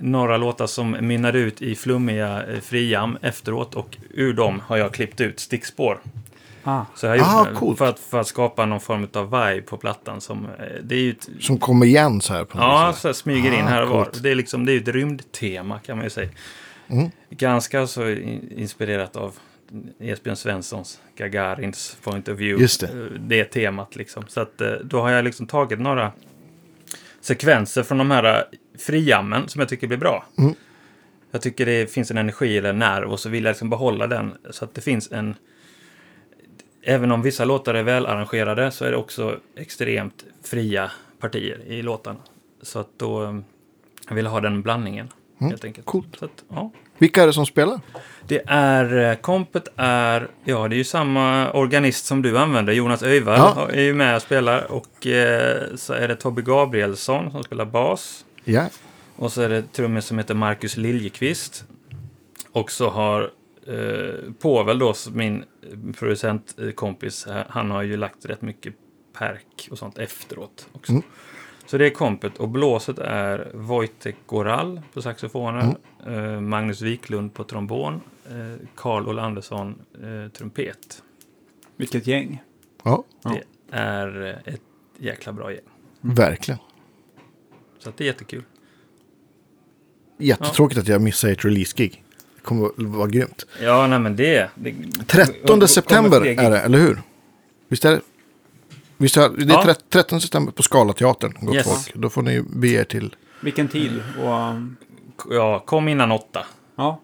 några 0.00 0.36
låtar 0.36 0.66
som 0.66 0.90
mynnar 1.00 1.32
ut 1.32 1.62
i 1.62 1.74
flummiga 1.74 2.44
eh, 2.46 2.60
friam 2.60 3.18
efteråt 3.22 3.74
och 3.74 3.96
ur 4.10 4.32
dem 4.32 4.62
har 4.66 4.76
jag 4.76 4.94
klippt 4.94 5.20
ut 5.20 5.40
stickspår. 5.40 6.00
Ah. 6.68 6.84
Så 6.94 7.06
jag 7.06 7.10
har 7.10 7.16
gjort 7.16 7.26
Ah, 7.28 7.44
det 7.50 7.56
coolt. 7.56 7.78
för, 7.78 7.86
att, 7.88 7.98
för 7.98 8.20
att 8.20 8.26
skapa 8.26 8.66
någon 8.66 8.80
form 8.80 9.08
av 9.12 9.24
vibe 9.30 9.62
på 9.66 9.76
plattan. 9.76 10.20
Som, 10.20 10.44
eh, 10.44 10.50
det 10.82 10.94
är 10.94 10.98
ju 10.98 11.10
ett, 11.10 11.28
Som 11.40 11.58
kommer 11.58 11.86
igen 11.86 12.20
så 12.20 12.32
här 12.34 12.44
på 12.44 12.56
något 12.58 12.64
Ja, 12.66 12.92
sätt. 12.92 13.00
så 13.00 13.08
här 13.08 13.12
smyger 13.12 13.52
in 13.52 13.64
Ah, 13.64 13.68
här 13.68 13.82
och 13.82 13.88
var. 13.88 14.04
coolt. 14.04 14.22
Det 14.22 14.30
är, 14.30 14.34
liksom, 14.34 14.66
det 14.66 14.72
är 14.72 14.80
ett 14.80 14.88
rymdtema 14.88 15.78
kan 15.78 15.96
man 15.96 16.04
ju 16.06 16.10
säga. 16.10 16.28
Mm. 16.88 17.10
Ganska 17.30 17.86
så 17.86 18.08
in- 18.08 18.52
inspirerat 18.56 19.16
av 19.16 19.34
Esbjörn 20.00 20.36
Svenssons 20.36 21.00
Gagarins 21.16 21.96
point 22.02 22.28
of 22.28 22.38
view. 22.38 22.62
Just 22.62 22.80
det. 22.80 22.86
Eh, 22.86 23.20
Det 23.20 23.44
temat 23.44 23.96
liksom. 23.96 24.24
Så 24.28 24.40
att 24.40 24.60
eh, 24.60 24.70
då 24.84 25.00
har 25.00 25.10
jag 25.10 25.24
liksom 25.24 25.46
tagit 25.46 25.80
några 25.80 26.12
sekvenser 27.20 27.82
från 27.82 27.98
de 27.98 28.10
här 28.10 28.44
friammen 28.78 29.48
som 29.48 29.58
jag 29.60 29.68
tycker 29.68 29.86
blir 29.86 29.98
bra. 29.98 30.24
Mm. 30.38 30.54
Jag 31.30 31.42
tycker 31.42 31.66
det 31.66 31.92
finns 31.92 32.10
en 32.10 32.18
energi 32.18 32.58
eller 32.58 32.70
en 32.70 32.78
nerv 32.78 33.12
och 33.12 33.20
så 33.20 33.28
vill 33.28 33.44
jag 33.44 33.50
liksom 33.50 33.70
behålla 33.70 34.06
den 34.06 34.34
så 34.50 34.64
att 34.64 34.74
det 34.74 34.80
finns 34.80 35.12
en... 35.12 35.34
Även 36.88 37.12
om 37.12 37.22
vissa 37.22 37.44
låtar 37.44 37.74
är 37.74 37.82
välarrangerade 37.82 38.70
så 38.70 38.84
är 38.84 38.90
det 38.90 38.96
också 38.96 39.36
extremt 39.56 40.24
fria 40.42 40.90
partier 41.20 41.60
i 41.66 41.82
låtarna. 41.82 42.18
Så 42.62 42.78
att 42.78 42.88
då... 42.96 43.42
Jag 44.08 44.14
vill 44.14 44.26
ha 44.26 44.40
den 44.40 44.62
blandningen, 44.62 45.08
Mm, 45.40 45.50
helt 45.50 45.64
enkelt. 45.64 45.86
coolt. 45.86 46.16
Så 46.18 46.24
att, 46.24 46.44
ja. 46.48 46.70
Vilka 46.98 47.22
är 47.22 47.26
det 47.26 47.32
som 47.32 47.46
spelar? 47.46 47.80
Det 48.28 48.42
är, 48.46 49.10
eh, 49.10 49.14
kompet 49.16 49.68
är, 49.76 50.28
ja 50.44 50.68
det 50.68 50.74
är 50.74 50.78
ju 50.78 50.84
samma 50.84 51.52
organist 51.52 52.06
som 52.06 52.22
du 52.22 52.38
använder, 52.38 52.72
Jonas 52.72 53.02
Öjvall 53.02 53.36
Ja. 53.38 53.68
är 53.72 53.82
ju 53.82 53.94
med 53.94 54.16
och 54.16 54.22
spelar. 54.22 54.72
Och 54.72 55.06
eh, 55.06 55.62
så 55.76 55.92
är 55.92 56.08
det 56.08 56.16
Tobbe 56.16 56.42
Gabrielsson 56.42 57.30
som 57.30 57.42
spelar 57.42 57.64
bas. 57.64 58.24
Ja. 58.44 58.68
Och 59.16 59.32
så 59.32 59.42
är 59.42 59.48
det 59.48 59.72
trummis 59.72 60.04
som 60.04 60.18
heter 60.18 60.34
Marcus 60.34 60.76
Liljekvist. 60.76 61.64
Och 62.52 62.70
så 62.70 62.90
har 62.90 63.30
eh, 63.66 64.32
Povel 64.38 64.78
då, 64.78 64.94
min 65.12 65.44
producentkompis, 65.98 67.26
eh, 67.26 67.44
han 67.48 67.70
har 67.70 67.82
ju 67.82 67.96
lagt 67.96 68.24
rätt 68.24 68.42
mycket 68.42 68.74
perk 69.18 69.68
och 69.70 69.78
sånt 69.78 69.98
efteråt 69.98 70.68
också. 70.72 70.92
Mm. 70.92 71.04
Så 71.66 71.78
det 71.78 71.86
är 71.86 71.90
kompet. 71.90 72.38
Och 72.38 72.48
blåset 72.48 72.98
är 72.98 73.50
Wojtek 73.54 74.16
Goral 74.26 74.80
på 74.92 75.02
saxofonen, 75.02 75.76
eh, 76.06 76.40
Magnus 76.40 76.82
Wiklund 76.82 77.34
på 77.34 77.44
trombon, 77.44 78.00
eh, 78.30 78.66
Carl 78.74 79.08
Olandersson 79.08 79.82
eh, 80.02 80.30
trumpet. 80.32 81.02
Vilket 81.76 82.06
gäng. 82.06 82.42
ja, 82.84 83.04
Ja. 83.22 83.30
Det 83.30 83.76
är 83.76 84.24
eh, 84.46 84.54
ett 84.54 84.62
jäkla 84.98 85.32
bra 85.32 85.52
gäng. 85.52 85.60
verkligen. 86.00 86.60
Så 87.78 87.88
att 87.88 87.96
det 87.96 88.04
är 88.04 88.06
jättekul. 88.06 88.42
Jättetråkigt 90.18 90.80
att 90.80 90.88
jag 90.88 91.02
missade 91.02 91.32
ett 91.32 91.44
release-gig. 91.44 92.04
Kommer 92.46 92.66
att 92.66 92.72
vara 92.78 93.06
grymt. 93.08 93.46
Ja, 93.62 93.86
nej 93.86 93.98
men 93.98 94.16
det... 94.16 94.50
det 94.54 94.74
13 95.06 95.46
kommer 95.46 95.66
september 95.66 96.26
är 96.26 96.50
det, 96.50 96.58
eller 96.60 96.78
hur? 96.78 97.02
Visst 97.68 97.84
är 97.84 97.90
det? 97.90 98.00
Visst 98.96 99.16
är 99.16 99.28
det, 99.30 99.44
det 99.44 99.52
är 99.52 99.56
Ja. 99.56 99.62
tre- 99.64 99.74
13 99.88 100.20
september 100.20 100.52
på 100.52 100.62
Scalateatern, 100.62 101.34
gott 101.40 101.54
Yes. 101.54 101.66
folk. 101.66 101.94
Då 101.94 102.10
får 102.10 102.22
ni 102.22 102.42
bege 102.42 102.80
er 102.80 102.84
till... 102.84 103.14
Vilken 103.40 103.68
tid? 103.68 104.02
Och, 104.22 104.32
um, 104.50 104.76
Ja, 105.30 105.58
kom 105.66 105.88
innan 105.88 106.12
åtta. 106.12 106.46
ja. 106.76 107.00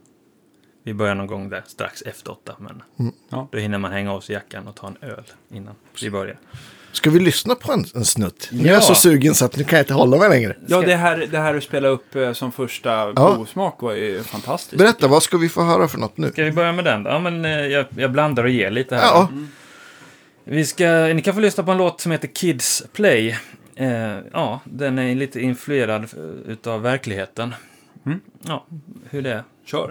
Vi 0.84 0.94
börjar 0.94 1.14
någon 1.14 1.26
gång 1.26 1.49
där 1.49 1.62
strax 1.66 2.02
efter 2.02 2.30
åtta, 2.32 2.56
men 2.58 2.82
Mm. 2.99 3.12
Ja. 3.28 3.49
då 3.52 3.58
hinner 3.58 3.78
man 3.78 3.92
hänga 3.92 4.12
av 4.12 4.20
sig 4.20 4.34
jackan 4.34 4.68
och 4.68 4.75
ta 4.76 4.87
en 4.87 4.96
öl 5.00 5.25
innan 5.52 5.75
vi 6.02 6.11
börjar. 6.11 6.38
Ska 6.92 7.11
vi 7.11 7.20
lyssna 7.20 7.54
på 7.54 7.72
en, 7.72 7.84
en 7.94 8.04
snutt? 8.04 8.49
Nu 8.52 8.62
är 8.62 8.66
Ja. 8.66 8.72
jag 8.72 8.82
så 8.82 8.94
sugen 8.94 9.34
så 9.34 9.44
att 9.44 9.56
nu 9.56 9.64
kan 9.64 9.76
jag 9.76 9.82
inte 9.84 9.94
hålla 9.94 10.16
mig 10.18 10.28
längre. 10.28 10.56
ja, 10.66 10.80
det 10.82 10.94
här, 10.96 11.26
det 11.30 11.38
här 11.38 11.54
att 11.56 11.62
spela 11.64 11.88
upp 11.88 12.14
eh, 12.16 12.32
som 12.32 12.52
första 12.52 12.90
Ja. 12.90 13.12
provsmak 13.34 13.82
var 13.82 13.92
ju 13.92 14.22
fantastiskt. 14.22 14.78
Berätta, 14.78 15.08
vad 15.08 15.22
ska 15.22 15.37
vi 15.38 15.49
få 15.49 15.62
höra 15.62 15.88
för 15.88 15.99
något 15.99 16.16
nu? 16.16 16.30
Ska 16.32 16.44
vi 16.44 16.52
börja 16.52 16.72
med 16.72 16.84
den? 16.84 17.04
Ja, 17.04 17.18
men 17.18 17.44
eh, 17.44 17.50
jag, 17.50 17.87
jag 17.96 18.12
blandar 18.12 18.44
och 18.44 18.50
ger 18.50 18.70
lite 18.70 18.96
här. 18.96 19.02
Ja, 19.02 19.28
Vi 20.44 20.64
ska, 20.66 20.87
ni 20.88 21.22
kan 21.22 21.34
få 21.34 21.40
lyssna 21.40 21.62
på 21.64 21.70
en 21.70 21.78
låt 21.78 22.00
som 22.00 22.12
heter 22.12 22.28
Kids 22.28 22.82
Play. 22.92 23.38
Eh, 23.76 24.18
ja, 24.32 24.61
den 24.64 24.99
är 24.99 25.14
lite 25.14 25.40
influerad 25.40 26.02
eh, 26.02 26.52
utav 26.52 26.82
verkligheten. 26.82 27.54
Mm. 28.06 28.20
Ja, 28.42 28.66
hur 29.11 29.22
det 29.22 29.30
är. 29.32 29.42
Kör. 29.66 29.90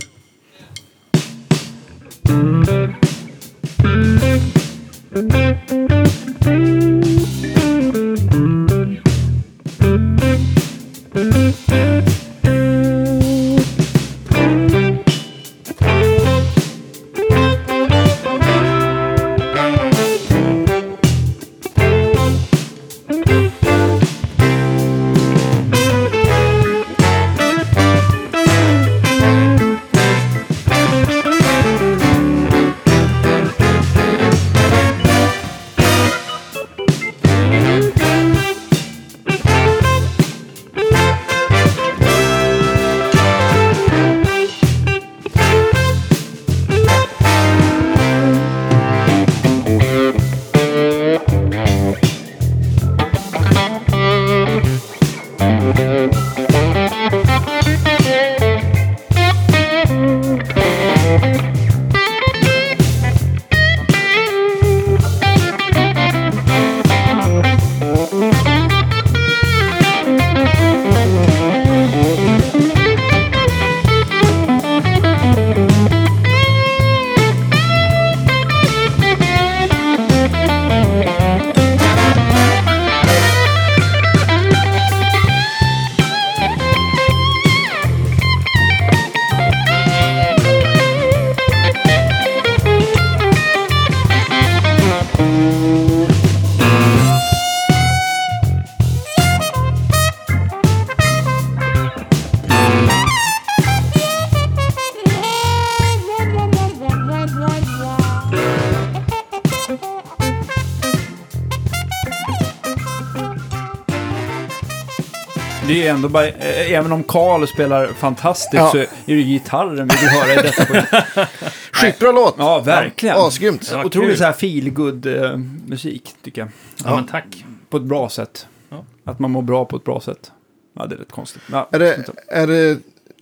Det 115.68 115.88
är 115.88 115.94
ändå 115.94 116.10
bara, 116.10 116.27
eh, 116.27 116.72
även 116.72 116.91
om 116.91 117.03
Carl 117.03 117.48
spelar 117.48 117.88
fantastiskt 117.88 118.53
Ja. 118.53 118.72
så 118.72 118.77
är 118.77 118.88
det 119.06 119.13
ju 119.13 119.24
gitarren 119.24 119.88
vi 119.88 119.96
vill 120.00 120.10
höra 120.10 120.34
i 120.34 120.36
detta 120.36 120.65
program. 120.65 120.86
Skitbra 121.72 122.12
låt! 122.12 122.36
Ja, 122.38 122.60
verkligen. 122.60 123.15
Asgrymt! 123.18 123.70
Ja, 123.72 123.84
Otroligt 123.86 124.10
kul. 124.10 124.18
så 124.18 124.24
här 124.24 124.34
feelgood 124.34 125.06
eh, 125.06 125.38
musik, 125.68 126.10
tycker 126.24 126.41
jag. 126.41 126.50
Ja, 126.86 126.96
men 126.96 127.08
tack. 127.08 127.46
På 127.70 127.77
ett 127.77 127.84
bra 127.84 128.10
sätt. 128.10 128.48
Ja. 128.70 128.86
Att 129.06 129.20
man 129.20 129.32
mår 129.32 129.41
bra 129.41 129.65
på 129.65 129.75
ett 129.75 129.84
bra 129.84 130.01
sätt. 130.01 130.32
Ja, 130.75 130.86
det 130.86 130.96
är 130.96 131.00
rätt 131.00 131.12
konstigt. 131.12 131.41
Ja, 131.51 131.70
Är 131.72 131.80
det, 131.80 132.06
är 132.27 132.48
det 132.48 132.77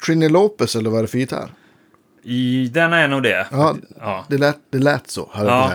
Trini 0.06 0.30
Lopez 0.30 0.76
eller 0.76 0.90
vad 0.90 1.00
är 1.00 1.04
det 1.04 1.08
för 1.08 1.18
gitarr? 1.18 1.50
I, 2.30 2.68
den 2.68 2.94
är 2.94 3.08
nog 3.08 3.24
det. 3.24 3.48
Ja, 3.52 3.76
Ja, 4.00 4.26
det 4.30 4.38
lät, 4.38 4.58
det 4.70 4.80
lät 4.80 5.10
så. 5.10 5.30
Ja. 5.34 5.72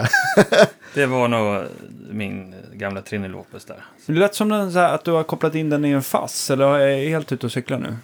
det 0.47 0.71
det 0.95 1.07
var 1.07 1.29
nog 1.29 1.65
min 2.11 2.55
gamla 2.73 3.03
Trini 3.03 3.29
Lopez 3.29 3.65
där. 3.65 3.85
Det 4.07 4.13
lät 4.13 4.35
som 4.35 4.49
den, 4.49 4.73
så 4.73 4.79
här, 4.79 4.95
att 4.95 5.05
du 5.05 5.11
har 5.11 5.23
kopplat 5.23 5.55
in 5.55 5.71
den 5.71 5.85
i 5.85 5.91
en 5.91 6.03
fass, 6.03 6.51
eller 6.51 6.79
är 6.79 6.87
jag 6.89 7.11
helt 7.11 7.33
ute 7.33 7.47
och 7.47 7.53
cyklar 7.53 7.79
nu? 7.79 7.97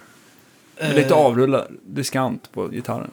Med 0.79 0.95
lite 0.95 1.13
avrullad 1.13 1.67
diskant 1.85 2.51
på 2.51 2.67
gitarren. 2.67 3.11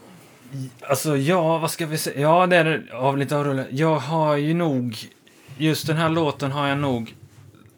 Alltså, 0.81 1.17
ja, 1.17 1.59
vad 1.59 1.71
ska 1.71 1.87
vi 1.87 1.99
säga? 1.99 2.21
Ja, 2.21 2.47
det 2.47 2.57
är. 2.57 2.89
Av 2.93 3.19
lite 3.19 3.37
avrullad. 3.37 3.67
Jag 3.71 3.97
har 3.97 4.37
ju 4.37 4.55
nog... 4.55 4.97
Just 5.57 5.87
den 5.87 5.97
här 5.97 6.09
låten 6.09 6.53
har 6.53 6.69
jag 6.69 6.79
nog 6.79 7.15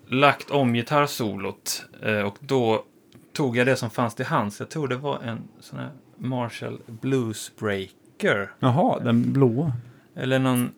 lagt 0.08 0.50
om 0.50 0.74
gitarrsolot. 0.74 1.82
Eh, 2.02 2.20
och 2.20 2.36
då 2.40 2.84
tog 3.32 3.56
jag 3.56 3.66
det 3.66 3.76
som 3.76 3.90
fanns 3.90 4.14
till 4.14 4.26
hands. 4.26 4.60
Jag 4.60 4.68
tror 4.68 4.88
det 4.88 4.96
var 4.96 5.18
en 5.22 5.38
sån 5.60 5.78
här 5.78 5.90
Marshall 6.20 6.78
Bluesbreaker. 6.86 8.50
Jaha, 8.60 8.98
den 9.00 9.32
blåa. 9.32 9.72
Eller 10.14 10.38
någon... 10.38 10.70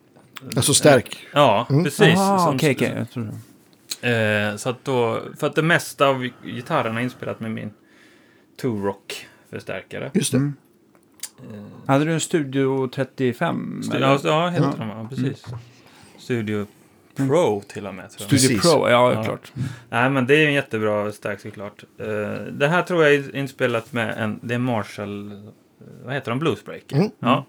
Alltså 0.56 0.74
stärk. 0.74 1.26
Ja, 1.32 1.66
Mm. 1.70 1.84
precis. 1.84 2.14
Som- 2.18 2.54
okej, 2.54 2.74
okej. 2.76 2.94
jag 2.96 3.10
tror 3.10 3.24
det. 3.24 4.50
Eh, 4.50 4.56
så 4.56 4.68
att 4.70 4.84
då, 4.84 5.20
för 5.38 5.46
att 5.46 5.54
det 5.54 5.62
mesta 5.62 6.06
av 6.08 6.28
gitarren 6.44 6.96
är 6.96 7.00
inspelat 7.00 7.40
med 7.40 7.50
min 7.50 7.70
Two-Rock-förstärkare. 8.62 10.10
Just 10.14 10.32
det. 10.32 10.38
Mm. 10.38 10.54
Hade 11.86 12.04
du 12.04 12.12
en 12.12 12.20
Studio 12.20 12.88
35? 12.88 13.80
Stu- 13.84 13.96
eller? 13.96 14.06
ja, 14.08 14.18
ja, 14.24 14.48
heter 14.48 14.64
Ja. 14.64 14.74
de, 14.78 14.88
ja, 14.88 15.06
precis. 15.10 15.44
Studio 16.18 16.66
Pro 17.16 17.62
till 17.68 17.86
och 17.86 17.94
med. 17.94 18.10
Tror 18.10 18.20
jag. 18.30 18.40
Studio 18.40 18.48
Precis. 18.56 18.72
Pro, 18.72 18.88
ja, 18.88 19.12
Ja. 19.12 19.24
klart. 19.24 19.52
Nej, 19.90 20.10
men 20.10 20.26
det 20.26 20.34
är 20.36 20.46
en 20.46 20.52
jättebra 20.52 21.12
stärk 21.12 21.40
såklart. 21.40 21.84
Uh, 22.00 22.06
det 22.52 22.68
här 22.68 22.82
tror 22.82 23.04
jag 23.04 23.14
är 23.14 23.36
inspelat 23.36 23.92
med 23.92 24.14
en, 24.18 24.40
det 24.42 24.54
är 24.54 24.58
Marshall, 24.58 25.32
eh, 25.32 25.38
vad 26.04 26.14
heter 26.14 26.30
de, 26.30 26.38
Bluesbreaker? 26.38 26.96
Mm. 26.96 27.10
Ja. 27.18 27.46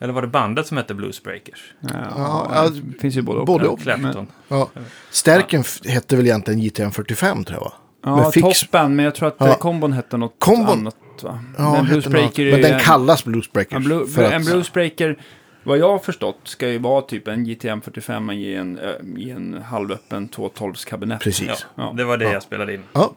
Eller 0.00 0.12
var 0.12 0.22
det 0.22 0.28
bandet 0.28 0.66
som 0.66 0.76
hette 0.76 0.94
Bluesbreakers? 0.94 1.74
Ja, 1.80 1.88
Ja, 1.92 2.08
ja, 2.16 2.50
ja, 2.54 2.68
det 2.92 3.00
finns 3.00 3.14
ju 3.16 3.22
både 3.22 3.40
och. 3.40 3.46
både 3.46 3.64
Ja, 3.64 3.70
och. 3.70 3.80
Clapton. 3.80 4.26
Ja. 4.48 4.68
Stärken 5.10 5.60
f- 5.60 5.80
hette 5.84 6.16
väl 6.16 6.26
egentligen 6.26 6.60
JTM 6.60 6.90
45 6.90 7.44
tror 7.44 7.56
jag 7.58 7.64
va? 7.64 7.72
Ja, 8.04 8.16
Men 8.16 8.32
fix- 8.32 8.60
toppen, 8.60 8.96
men 8.96 9.04
jag 9.04 9.14
tror 9.14 9.28
att 9.28 9.36
Ja. 9.38 9.46
ja. 9.48 9.54
kombon 9.54 9.92
hette 9.92 10.16
något 10.16 10.34
Kombon- 10.38 10.72
annat. 10.72 10.94
Va? 11.22 11.38
Ja, 11.58 11.62
men 11.62 11.70
hette 11.70 11.80
något. 11.82 11.88
Bluesbreaker 11.90 12.46
är 12.46 12.52
Men 12.52 12.62
den 12.62 12.72
en- 12.72 12.80
kallas 12.80 13.24
Bluesbreakers. 13.24 13.86
En, 13.86 14.24
att- 14.24 14.32
en 14.32 14.44
bluesbreaker, 14.44 15.18
vad 15.68 15.78
jag 15.78 15.88
har 15.90 15.98
förstått, 15.98 16.38
ska 16.44 16.68
ju 16.68 16.78
vara 16.78 17.02
typ 17.02 17.28
en 17.28 17.44
GTM 17.44 17.80
45 17.80 18.30
i 18.30 18.54
en, 18.54 18.78
äh, 18.78 18.90
i 19.16 19.30
en 19.30 19.62
halvöppen 19.62 20.28
212 20.28 20.74
kabinett. 20.74 21.20
Precis. 21.20 21.48
Ja, 21.48 21.56
Ja. 21.74 21.94
det 21.96 22.04
var 22.04 22.16
det 22.16 22.24
Ja. 22.24 22.32
jag 22.32 22.42
spelade 22.42 22.74
in. 22.74 22.82
Ja. 22.92 23.12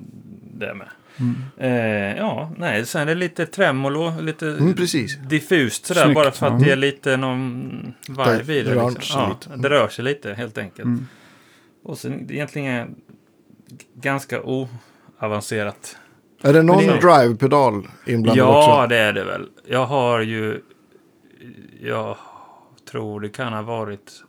Det 0.54 0.74
med. 0.74 0.88
Eh, 1.58 2.18
ja, 2.18 2.52
nej, 2.58 2.86
sen 2.86 3.02
är 3.02 3.06
det 3.06 3.16
lite 3.16 3.46
tremolo, 3.46 4.14
lite 4.22 4.48
Mm, 4.48 4.74
precis. 4.74 5.18
diffust 5.18 5.86
sådär, 5.86 6.02
Snyggt, 6.04 6.16
bara 6.16 6.32
för 6.32 6.48
att 6.48 6.54
ja. 6.62 6.66
det 6.66 6.72
är 6.72 6.76
lite 6.76 7.18
någon 7.18 7.94
Det- 8.08 8.54
i 8.54 8.64
det. 8.64 8.76
rör 8.76 8.90
Liksom. 8.90 9.02
sig 9.02 9.22
Ja, 9.22 9.30
lite. 9.30 9.62
det 9.62 9.70
rör 9.70 9.88
sig 9.88 10.06
lite 10.06 10.34
helt 10.34 10.58
enkelt. 10.58 10.86
Mm. 10.86 11.08
Och 11.84 11.98
sen 11.98 12.28
det 12.28 12.34
egentligen 12.34 12.68
är 12.68 12.88
ganska 13.96 14.42
oavancerat. 14.42 15.98
Är 16.44 16.54
det 16.54 16.64
någon 16.64 16.78
det- 16.88 17.00
drive-pedal 17.00 17.88
inblandad 18.08 18.38
Ja, 18.48 18.78
också? 18.82 18.88
det 18.90 18.98
är 18.98 19.14
det 19.14 19.24
väl. 19.24 19.48
Jag 19.68 19.86
har 19.86 20.20
ju... 20.22 20.62
Jag 21.82 22.18
tror 22.92 23.20
det 23.20 23.30
kan 23.30 23.54
ha 23.54 23.62
varit... 23.62 24.24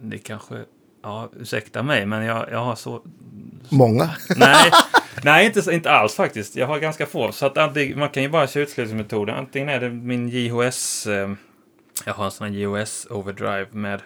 Det 0.00 0.18
kanske... 0.18 0.64
Ja, 1.02 1.30
ursäkta 1.40 1.82
mig, 1.82 2.06
men 2.06 2.24
jag, 2.24 2.50
jag 2.50 2.64
har 2.64 2.74
så... 2.74 3.02
Många. 3.68 4.04
Nej, 4.36 4.70
nej 5.24 5.46
inte, 5.46 5.74
inte 5.74 5.90
alls 5.90 6.14
faktiskt. 6.14 6.56
Jag 6.56 6.66
har 6.66 6.78
ganska 6.78 7.06
få. 7.06 7.32
Så 7.32 7.46
att 7.46 7.58
antingen, 7.58 7.98
man 7.98 8.08
kan 8.08 8.22
ju 8.22 8.28
bara 8.28 8.46
köra 8.46 8.62
utslussningsmetoden. 8.62 9.34
Antingen 9.36 9.68
är 9.68 9.80
det 9.80 9.90
min 9.90 10.28
JHS... 10.28 11.06
Eh, 11.06 11.32
jag 12.06 12.14
har 12.14 12.24
en 12.24 12.30
sån 12.30 12.46
här 12.46 12.54
JHS 12.54 13.06
Overdrive 13.10 13.66
med 13.70 14.02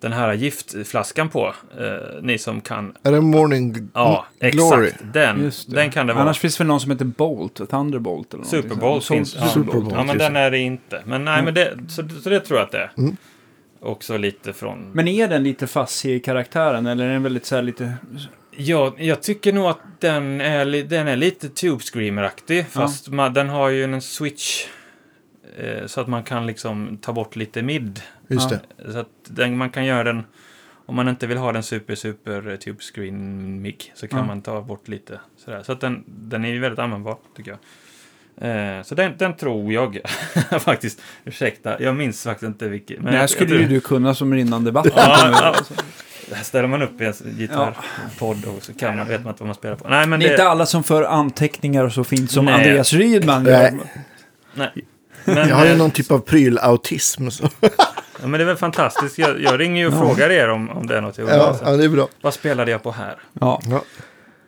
den 0.00 0.12
här 0.12 0.32
giftflaskan 0.32 1.28
på. 1.28 1.54
Eh, 1.78 2.22
ni 2.22 2.38
som 2.38 2.60
kan... 2.60 2.94
Är 3.02 3.12
det 3.12 3.20
Morning 3.20 3.88
Ja, 3.94 4.26
Glory? 4.40 4.86
exakt. 4.88 5.04
Den, 5.12 5.50
den 5.68 5.90
kan 5.90 6.06
det 6.06 6.12
vara. 6.12 6.22
Annars 6.22 6.38
finns 6.38 6.56
det 6.56 6.62
väl 6.64 6.68
någon 6.68 6.80
som 6.80 6.90
heter 6.90 7.04
Bolt, 7.04 7.70
Thunderbolt 7.70 8.34
eller 8.34 8.44
sånt. 8.44 9.04
finns. 9.06 9.36
Ja. 9.40 9.48
Superbowl. 9.48 9.88
ja, 9.90 10.04
men 10.04 10.18
den 10.18 10.36
är 10.36 10.50
det 10.50 10.58
inte. 10.58 11.02
Men 11.06 11.24
nej, 11.24 11.34
Mm. 11.40 11.44
men 11.44 11.54
det, 11.54 11.78
så, 11.90 12.08
så 12.22 12.30
det 12.30 12.40
tror 12.40 12.58
jag 12.58 12.66
att 12.66 12.72
det 12.72 12.78
är. 12.78 12.90
Mm. 12.98 13.16
Också 13.82 14.16
lite 14.16 14.52
från... 14.52 14.90
Men 14.92 15.08
är 15.08 15.28
den 15.28 15.42
lite 15.42 15.66
fassig 15.66 16.14
i 16.14 16.20
karaktären 16.20 16.86
eller 16.86 17.04
är 17.04 17.12
den 17.12 17.22
väldigt 17.22 17.46
så 17.46 17.54
här 17.54 17.62
lite... 17.62 17.92
Ja, 18.56 18.94
jag 18.98 19.22
tycker 19.22 19.52
nog 19.52 19.66
att 19.66 19.78
den 19.98 20.40
är, 20.40 20.64
den 20.84 21.08
är 21.08 21.16
lite 21.16 21.48
Tube 21.48 21.82
Screamer-aktig. 21.82 22.66
Fast 22.66 23.08
man, 23.08 23.34
den 23.34 23.48
har 23.48 23.68
ju 23.68 23.84
en 23.84 24.02
switch. 24.02 24.66
Eh, 25.58 25.86
så 25.86 26.00
att 26.00 26.08
man 26.08 26.22
kan 26.22 26.46
liksom 26.46 26.98
ta 27.00 27.12
bort 27.12 27.36
lite 27.36 27.62
mid. 27.62 28.00
Just 28.30 28.50
Ja. 28.50 28.58
det. 28.76 28.92
Så 28.92 28.98
att 28.98 29.08
den, 29.28 29.56
man 29.56 29.70
kan 29.70 29.84
göra 29.84 30.04
den... 30.04 30.24
Om 30.86 30.96
man 30.96 31.08
inte 31.08 31.26
vill 31.26 31.38
ha 31.38 31.52
den 31.52 31.62
super, 31.62 31.94
super 31.94 32.48
eh, 32.50 32.56
Tube 32.56 32.82
Screen 32.94 33.62
mic 33.62 33.90
så 33.94 34.08
kan 34.08 34.18
Ja. 34.18 34.24
man 34.26 34.42
ta 34.42 34.60
bort 34.62 34.88
lite 34.88 35.20
sådär. 35.44 35.62
Så 35.62 35.72
att 35.72 35.80
den, 35.80 36.04
den 36.06 36.44
är 36.44 36.48
ju 36.48 36.58
väldigt 36.60 36.78
användbar, 36.78 37.16
tycker 37.36 37.50
jag. 37.50 37.58
Eh, 38.76 38.82
så 38.82 38.94
den, 38.94 39.12
den 39.18 39.36
tror 39.36 39.72
jag 39.72 39.98
faktiskt. 40.60 41.00
Ursäkta, 41.24 41.82
jag 41.82 41.96
minns 41.96 42.24
faktiskt 42.24 42.46
inte 42.48 42.68
vilket. 42.68 42.96
men 42.96 43.04
det 43.06 43.12
här 43.12 43.18
jag- 43.20 43.30
skulle 43.30 43.50
jag 43.54 43.60
ju 43.62 43.68
du 43.68 43.80
kunna 43.80 44.14
som 44.14 44.34
rinnande 44.34 44.70
vatten. 44.70 44.92
Ja, 44.96 45.54
ja. 46.30 46.36
ställer 46.42 46.68
man 46.68 46.82
upp 46.82 47.00
i 47.00 47.04
en 47.04 47.12
gitarrpodd 47.38 48.44
och 48.44 48.62
så 48.62 48.74
kan 48.74 48.96
man, 48.96 49.08
vet 49.08 49.24
man 49.24 49.30
inte 49.32 49.42
vad 49.42 49.46
man 49.48 49.54
spelar 49.54 49.76
på. 49.76 49.88
Nej, 49.88 50.06
men 50.06 50.20
Det 50.20 50.26
är 50.26 50.28
det, 50.28 50.34
inte 50.34 50.48
alla 50.48 50.66
som 50.66 50.84
för 50.84 51.02
anteckningar 51.02 51.84
och 51.84 51.92
så 51.92 52.04
fint 52.04 52.30
som 52.30 52.44
Nej. 52.44 52.54
Andreas 52.54 52.92
Rydman 52.92 53.44
gör. 53.46 53.70
Nej. 53.70 53.80
nej. 54.54 54.72
Men, 55.24 55.48
Jag 55.48 55.56
har 55.56 55.64
ju 55.64 55.70
eh, 55.72 55.78
någon 55.78 55.90
typ 55.90 56.10
av 56.10 56.18
prylautism. 56.18 57.28
Så. 57.30 57.48
Ja, 58.20 58.26
men 58.28 58.38
det 58.38 58.44
är 58.44 58.46
väl 58.46 58.56
fantastiskt. 58.56 59.18
Jag, 59.18 59.40
jag 59.42 59.60
ringer 59.60 59.80
ju 59.82 59.86
och 59.86 59.92
frågar 60.06 60.30
er 60.30 60.48
om, 60.48 60.70
om 60.70 60.86
det 60.86 60.96
är 60.96 61.00
något 61.00 61.18
jag 61.18 61.24
undrar. 61.24 61.38
Ja, 61.38 61.56
ja, 61.64 61.70
det 61.76 61.84
är 61.84 61.88
bra. 61.88 62.08
Vad 62.20 62.34
spelade 62.34 62.70
jag 62.70 62.82
på 62.82 62.90
här? 62.90 63.14
Ja. 63.40 63.60
Ja. 63.70 63.82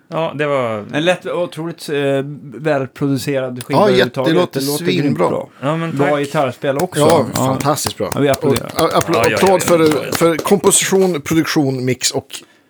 Ja, 0.08 0.32
det 0.38 0.46
var... 0.46 0.84
En 0.92 1.04
lätt, 1.04 1.26
otroligt 1.26 1.88
eh, 1.88 1.96
välproducerad 2.42 3.64
skiva 3.64 3.80
Ja, 3.80 3.90
jätte- 3.90 4.22
det 4.24 4.32
låter 4.32 4.60
svinbra. 4.60 5.46
Ja, 5.60 5.76
men 5.76 5.96
Bra 5.96 6.18
gitarrspel 6.18 6.78
också. 6.78 7.00
Ja, 7.00 7.26
fantastiskt 7.34 7.98
bra. 7.98 8.10
Ja, 8.14 8.20
vi 8.20 8.28
applåderar. 8.28 8.70
Ja, 8.76 8.82
ja, 8.82 8.88
ja, 8.92 8.98
applåd 8.98 9.26
ja, 9.32 9.58
för, 9.58 9.78
ja, 9.78 9.86
ja. 10.06 10.12
för 10.12 10.36
komposition, 10.36 11.20
produktion, 11.20 11.84
mix 11.84 12.10
och 12.10 12.26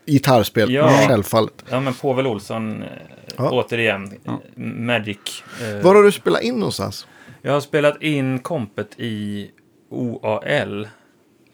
gitarrspel. 0.07 0.73
Ja. 0.73 0.93
Självfallet. 1.09 1.65
Ja, 1.71 1.81
men 1.81 1.95
Povel 1.95 2.27
Olsson, 2.27 2.83
eh, 2.83 2.89
Ja. 3.37 3.51
återigen, 3.51 4.13
Ja. 4.25 4.41
Magic. 4.57 5.19
Eh, 5.61 5.85
Var 5.85 5.95
har 5.95 6.03
du 6.03 6.13
spelat 6.13 6.43
in 6.43 6.55
någonstans? 6.55 7.07
Jag 7.43 7.53
har 7.53 7.61
spelat 7.61 8.03
in 8.03 8.39
kompet 8.39 8.89
i 9.01 9.51
OAL. 9.93 10.89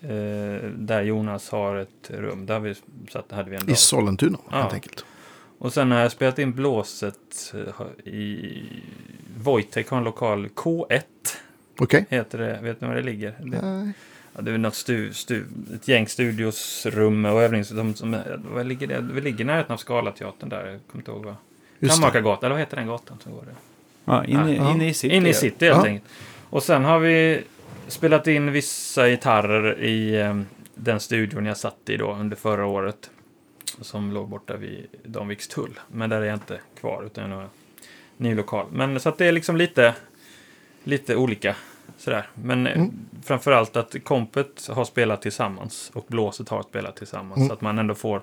Eh, 0.00 0.08
där 0.76 1.02
Jonas 1.02 1.50
har 1.50 1.76
ett 1.76 2.10
rum. 2.10 2.46
Där 2.46 2.60
vi 2.60 2.74
satt, 3.12 3.32
hade 3.32 3.50
vi 3.50 3.56
en 3.56 3.62
I 3.62 3.66
dag. 3.66 3.78
Sollentuna, 3.78 4.38
Ja. 4.50 4.56
helt 4.56 4.74
enkelt. 4.74 5.04
Och 5.58 5.72
sen 5.72 5.90
har 5.90 5.98
jag 6.00 6.12
spelat 6.12 6.38
in 6.38 6.52
blåset 6.52 7.54
eh, 7.54 8.08
i... 8.12 8.62
Wojtek 9.36 9.88
har 9.88 9.98
en 9.98 10.04
lokal 10.04 10.48
K1. 10.48 11.00
Okej. 11.78 12.06
Heter 12.10 12.38
det. 12.38 12.58
Vet 12.62 12.80
ni 12.80 12.86
var 12.88 12.94
det 12.94 13.02
ligger? 13.02 13.34
Det, 13.42 13.62
Nej. 13.62 13.92
ja, 14.34 14.40
det 14.42 14.50
är 14.50 14.58
något 14.58 14.74
stu, 14.74 15.12
stu, 15.12 15.42
ett 15.74 15.88
gäng 15.88 16.08
studiosrum 16.08 17.24
och 17.24 17.42
övningsrum. 17.42 17.94
Vad 18.54 18.66
ligger 18.66 18.86
det? 18.86 19.00
Vi 19.12 19.20
ligger 19.20 19.40
i 19.40 19.44
närheten 19.44 19.72
av 19.72 19.76
Scalateatern 19.76 20.48
där. 20.48 20.66
Jag 20.66 20.80
kommer 20.90 21.00
inte 21.02 21.10
ihåg 21.10 21.24
vad. 21.24 21.34
Kammakargatan, 21.90 22.44
eller 22.46 22.54
vad 22.54 22.60
heter 22.60 22.76
den 22.76 22.86
gatan 22.86 23.16
som 23.22 23.32
går 23.32 23.42
där? 23.42 23.54
Ja, 24.04 24.24
in, 24.24 24.48
i- 24.48 24.56
Ja. 24.56 24.70
in 24.74 24.82
i 24.82 24.94
city. 24.94 25.14
In 25.16 25.26
i 25.26 25.34
city 25.34 25.64
helt 25.66 25.78
Ja. 25.78 25.86
enkelt. 25.86 26.10
Och 26.50 26.62
sen 26.62 26.84
har 26.84 26.98
vi 26.98 27.42
spelat 27.88 28.26
in 28.26 28.52
vissa 28.52 29.08
gitarrer 29.08 29.80
i 29.82 30.20
eh, 30.20 30.40
den 30.74 31.00
studion 31.00 31.46
jag 31.46 31.56
satt 31.56 31.76
i 31.88 31.96
då 31.96 32.12
under 32.12 32.36
förra 32.36 32.66
året. 32.66 33.10
Som 33.80 34.12
låg 34.12 34.28
borta 34.28 34.56
vid 34.56 34.86
Danvikstull. 35.04 35.80
Men 35.88 36.10
där 36.10 36.20
är 36.20 36.24
jag 36.24 36.34
inte 36.36 36.60
kvar 36.80 37.02
utan 37.06 37.30
jag 37.30 37.36
har 37.36 37.42
en 37.42 37.48
ny 38.16 38.34
lokal. 38.34 38.66
Men 38.72 39.00
så 39.00 39.08
att 39.08 39.18
det 39.18 39.26
är 39.26 39.32
liksom 39.32 39.56
lite, 39.56 39.94
lite 40.84 41.16
olika 41.16 41.56
sådär. 41.98 42.26
Men 42.34 42.66
eh, 42.66 42.72
Mm. 42.76 42.90
framförallt 43.24 43.76
att 43.76 44.04
kompet 44.04 44.68
har 44.68 44.84
spelat 44.84 45.22
tillsammans 45.22 45.90
och 45.94 46.04
blåset 46.08 46.48
har 46.48 46.62
spelat 46.62 46.96
tillsammans. 46.96 47.36
Mm. 47.36 47.48
Så 47.48 47.54
att 47.54 47.60
man 47.60 47.78
ändå 47.78 47.94
får 47.94 48.22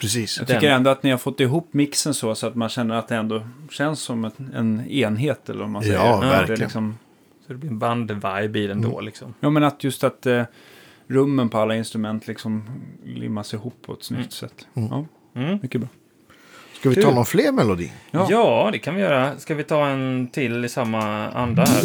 Precis. 0.00 0.38
Jag 0.38 0.46
tycker 0.48 0.70
ändå 0.70 0.90
att 0.90 1.02
ni 1.02 1.10
har 1.10 1.18
fått 1.18 1.40
ihop 1.40 1.68
mixen 1.70 2.14
så, 2.14 2.34
så 2.34 2.46
att 2.46 2.54
man 2.54 2.68
känner 2.68 2.94
att 2.94 3.08
det 3.08 3.16
ändå 3.16 3.46
känns 3.70 4.00
som 4.00 4.30
en 4.54 4.86
enhet. 4.90 5.48
Eller 5.48 5.60
vad 5.60 5.70
man 5.70 5.82
säger. 5.82 5.94
Ja, 5.96 6.14
Att 6.14 6.20
det 6.20 6.26
verkligen. 6.28 6.60
Liksom, 6.60 6.98
så 7.46 7.52
det 7.52 7.58
blir 7.58 7.70
en 7.70 7.78
band-vibe 7.78 8.56
i 8.58 8.66
den 8.66 8.82
då 8.82 8.88
Mm. 8.92 9.04
liksom. 9.04 9.34
ja, 9.40 9.50
men 9.50 9.64
att 9.64 9.84
just 9.84 10.04
att 10.04 10.26
eh, 10.26 10.42
rummen 11.06 11.48
på 11.48 11.58
alla 11.58 11.76
instrument 11.76 12.26
liksom 12.26 12.64
limmas 13.04 13.54
ihop 13.54 13.74
på 13.82 13.92
ett 13.92 14.02
snyggt 14.04 14.20
Mm. 14.20 14.30
sätt. 14.30 14.66
Mm. 14.74 14.88
Ja, 15.32 15.58
mycket 15.62 15.80
bra. 15.80 15.88
Ska 16.72 16.88
vi 16.90 17.02
ta 17.02 17.10
någon 17.14 17.26
fler 17.26 17.52
melodi? 17.52 17.92
Ja. 18.10 18.26
Ja. 18.30 18.68
det 18.72 18.78
kan 18.78 18.94
vi 18.94 19.00
göra. 19.00 19.38
Ska 19.38 19.54
vi 19.54 19.64
ta 19.64 19.86
en 19.86 20.28
till 20.32 20.64
i 20.64 20.68
samma 20.68 21.28
anda 21.30 21.64
här? 21.64 21.82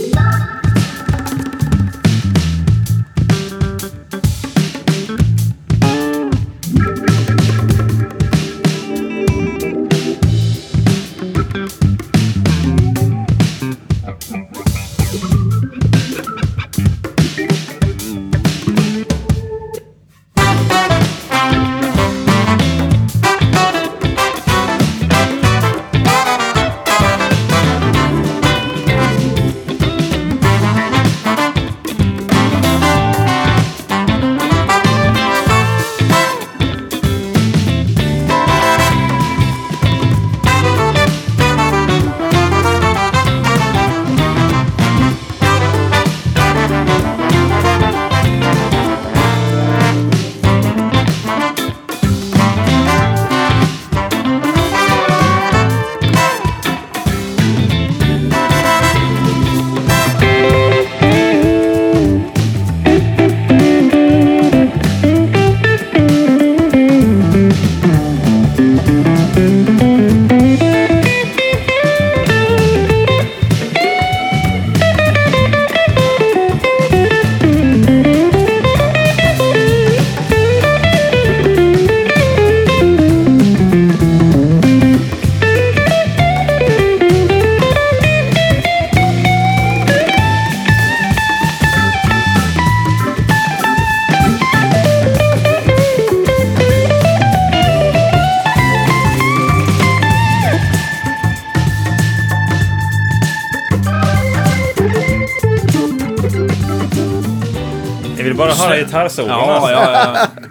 Gitarrsolon. 108.92 109.30
Ja, 109.30 109.72
ja, 109.72 109.92
ja. 110.36 110.42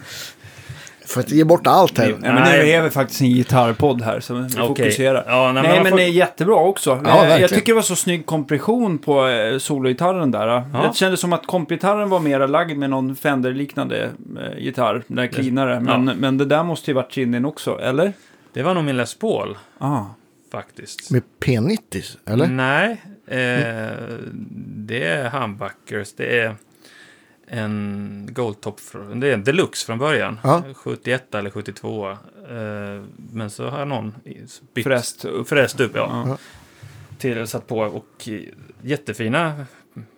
Får 1.06 1.22
inte 1.22 1.34
ge 1.34 1.44
bort 1.44 1.66
allt 1.66 1.98
här. 1.98 2.06
Nej, 2.20 2.32
men 2.32 2.42
nu 2.52 2.70
är 2.70 2.82
vi 2.82 2.90
faktiskt 2.90 3.20
en 3.20 3.28
gitarrpodd 3.28 4.02
här, 4.02 4.20
så 4.20 4.34
vi 4.34 4.40
Okej. 4.46 4.66
fokuserar. 4.66 5.24
Ja, 5.28 5.52
nej, 5.52 5.62
nej, 5.62 5.80
men 5.82 5.90
får- 5.90 5.96
det 5.98 6.04
är 6.04 6.08
jättebra 6.08 6.54
också. 6.56 6.90
Eh, 6.90 7.02
verkligen. 7.02 7.40
jag 7.40 7.50
tycker 7.50 7.66
det 7.66 7.74
var 7.74 7.82
så 7.82 7.96
snygg 7.96 8.26
kompression 8.26 8.98
på 8.98 9.26
eh, 9.28 9.58
sologitarren 9.58 10.30
där. 10.30 10.46
Ja. 10.46 10.64
Det 10.92 10.96
kändes 10.96 11.20
som 11.20 11.32
att 11.32 11.46
kompgitarren 11.46 12.08
var 12.10 12.20
mer 12.20 12.48
lagd 12.48 12.76
med 12.78 12.90
någon 12.90 13.16
Fender-liknande 13.16 14.04
eh, 14.04 14.58
gitarr, 14.58 15.02
den 15.06 15.16
där 15.16 15.26
cleanare. 15.26 15.80
Men, 15.80 16.04
men 16.04 16.38
det 16.38 16.44
där 16.44 16.62
måste 16.62 16.90
ju 16.90 16.94
varit 16.94 17.12
Chinnin 17.12 17.44
också, 17.44 17.78
eller? 17.80 18.12
Det 18.52 18.62
var 18.62 18.74
nog 18.74 18.84
min 18.84 18.96
Les 18.96 19.14
Paul, 19.14 19.58
Ah. 19.78 20.00
faktiskt. 20.52 21.10
Med 21.10 21.22
P90, 21.44 22.16
eller? 22.26 22.46
Nej, 22.46 22.90
eh, 23.26 23.96
det 24.76 25.04
är 25.06 25.30
humbuckers. 25.30 26.12
Det 26.16 26.40
är 26.40 26.54
en 27.50 28.28
Goldtop. 28.32 28.80
Det 29.14 29.28
är 29.28 29.34
en 29.34 29.44
deluxe 29.44 29.86
från 29.86 29.98
början. 29.98 30.38
Ja. 30.42 30.62
71 30.74 31.34
eller 31.34 31.50
72. 31.50 32.10
Eh, 32.10 32.16
men 33.32 33.50
så 33.50 33.68
har 33.68 33.84
någon 33.84 34.14
bytt, 34.74 34.84
Fräst 34.86 35.24
upp. 35.24 35.48
fräst 35.48 35.80
upp. 35.80 35.92
Ja, 35.94 36.24
Ja. 36.28 36.38
till 37.18 37.46
satt 37.46 37.66
på 37.66 37.78
och 37.78 38.28
eh, 38.28 38.40
jättefina 38.82 39.66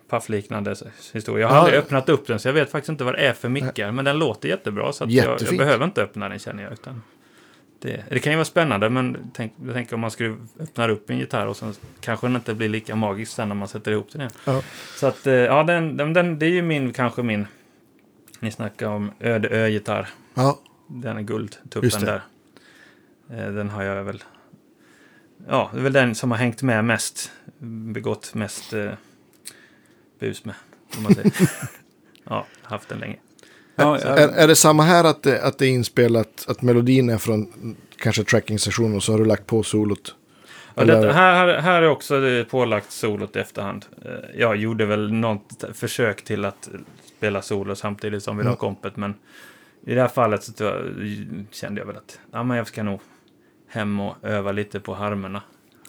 paffliknande 0.09 0.75
historier. 1.13 1.41
Jag 1.41 1.47
har 1.49 1.55
Ja. 1.55 1.61
aldrig 1.61 1.79
öppnat 1.79 2.09
upp 2.09 2.27
den 2.27 2.39
så 2.39 2.47
jag 2.47 2.53
vet 2.53 2.71
faktiskt 2.71 2.89
inte 2.89 3.03
vad 3.03 3.13
det 3.13 3.27
är 3.27 3.33
för 3.33 3.49
mickar. 3.49 3.91
Men 3.91 4.05
den 4.05 4.19
låter 4.19 4.49
jättebra 4.49 4.93
så 4.93 5.03
att 5.03 5.11
jag, 5.11 5.41
jag 5.41 5.57
behöver 5.57 5.85
inte 5.85 6.03
öppna 6.03 6.29
den 6.29 6.39
känner 6.39 6.63
jag. 6.63 6.73
Utan 6.73 7.01
det, 7.83 8.03
det 8.09 8.19
kan 8.19 8.31
ju 8.33 8.37
vara 8.37 8.45
spännande 8.45 8.89
men 8.89 9.31
tänk, 9.33 9.53
jag 9.65 9.73
tänker 9.73 9.93
om 9.93 9.99
man 9.99 10.11
skulle 10.11 10.35
öppna 10.59 10.87
upp 10.89 11.09
en 11.09 11.17
gitarr 11.17 11.47
och 11.47 11.57
sen 11.57 11.73
kanske 11.99 12.27
den 12.27 12.35
inte 12.35 12.53
blir 12.53 12.69
lika 12.69 12.95
magisk 12.95 13.31
sen 13.31 13.47
när 13.47 13.55
man 13.55 13.67
sätter 13.67 13.91
ihop 13.91 14.11
den 14.11 14.21
igen. 14.21 14.31
Ja. 14.45 14.61
Så 14.95 15.07
att 15.07 15.27
eh, 15.27 15.33
ja, 15.33 15.63
den, 15.63 15.97
den, 15.97 16.13
den, 16.13 16.39
det 16.39 16.45
är 16.45 16.49
ju 16.49 16.61
min, 16.61 16.93
kanske 16.93 17.23
min, 17.23 17.47
ni 18.39 18.51
snackar 18.51 18.87
om 18.87 19.11
öde 19.19 19.47
ö-gitarr. 19.49 20.09
Ja, 20.33 20.59
Den 20.87 21.17
är 21.17 21.21
guldtuppen 21.21 22.01
där. 22.01 22.21
Eh, 23.29 23.51
Den 23.53 23.69
har 23.69 23.83
jag 23.83 24.03
väl... 24.03 24.23
Ja, 25.47 25.69
det 25.73 25.79
är 25.79 25.83
väl 25.83 25.93
den 25.93 26.15
som 26.15 26.31
har 26.31 26.37
hängt 26.37 26.61
med 26.61 26.85
mest. 26.85 27.31
Begått 27.93 28.33
mest 28.33 28.73
eh, 28.73 28.91
bus 30.19 30.45
med, 30.45 30.55
om 30.97 31.03
man 31.03 31.13
säger. 31.15 31.31
ja, 32.23 32.45
haft 32.61 32.89
den 32.89 32.99
länge. 32.99 33.17
Ja, 33.75 33.97
Är, 33.97 34.21
jag, 34.21 34.37
är 34.37 34.47
det 34.47 34.55
samma 34.55 34.83
här 34.83 35.03
att 35.03 35.23
det, 35.23 35.41
att 35.43 35.57
det 35.57 35.65
är 35.65 35.69
inspelat, 35.69 36.45
att 36.47 36.61
melodin 36.61 37.09
är 37.09 37.17
från 37.17 37.47
kanske 37.97 38.23
tracking-sessionen 38.23 38.95
och 38.95 39.03
så 39.03 39.11
har 39.11 39.19
du 39.19 39.25
lagt 39.25 39.47
på 39.47 39.63
solot? 39.63 40.15
Ja, 40.75 40.85
detta, 40.85 41.11
här, 41.11 41.57
här, 41.59 41.81
är 41.81 41.89
också 41.89 42.19
det 42.19 42.45
pålagt 42.45 42.91
solot 42.91 43.35
i 43.35 43.39
efterhand. 43.39 43.85
Eh, 44.05 44.11
Jag 44.39 44.55
gjorde 44.55 44.85
väl 44.85 45.13
något 45.13 45.63
försök 45.73 46.23
till 46.23 46.45
att 46.45 46.69
spela 47.17 47.41
solo 47.41 47.75
samtidigt 47.75 48.23
som 48.23 48.37
vi 48.37 48.43
Mm. 48.43 48.55
kompet, 48.55 48.97
men 48.97 49.13
i 49.85 49.93
det 49.93 50.01
här 50.01 50.07
fallet 50.07 50.43
så 50.43 50.63
jag- 50.63 51.45
kände 51.51 51.81
jag 51.81 51.85
väl 51.87 51.97
att 51.97 52.19
ja, 52.31 52.43
men 52.43 52.57
jag 52.57 52.67
ska 52.67 52.83
nog 52.83 52.99
hem 53.67 53.99
och 53.99 54.15
öva 54.21 54.51
lite 54.51 54.79
på 54.79 54.93
harmerna. 54.93 55.41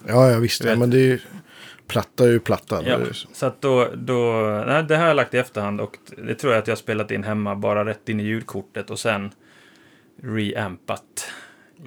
Ja, 0.07 0.31
ja 0.31 0.39
visst. 0.39 0.63
Ja, 0.63 0.75
men 0.75 0.89
det 0.89 0.97
är 0.97 1.01
ju, 1.07 1.19
platta 1.87 2.23
är 2.23 2.27
ju 2.31 2.39
platta. 2.39 2.83
Ja, 2.87 2.99
så. 3.13 3.45
att 3.45 3.61
då, 3.61 3.87
då, 3.95 4.23
nej, 4.67 4.83
det 4.83 4.95
här 4.95 5.01
har 5.01 5.07
jag 5.07 5.15
lagt 5.15 5.33
i 5.33 5.37
efterhand 5.37 5.81
och 5.81 5.97
det 6.17 6.35
tror 6.35 6.53
jag 6.53 6.61
att 6.61 6.67
jag 6.67 6.71
har 6.71 6.77
spelat 6.79 7.11
in 7.11 7.23
hemma 7.23 7.55
bara 7.55 7.85
rätt 7.85 8.09
in 8.09 8.19
i 8.19 8.23
ljudkortet 8.23 8.89
och 8.89 8.99
sen 8.99 9.31
reampat 10.23 11.27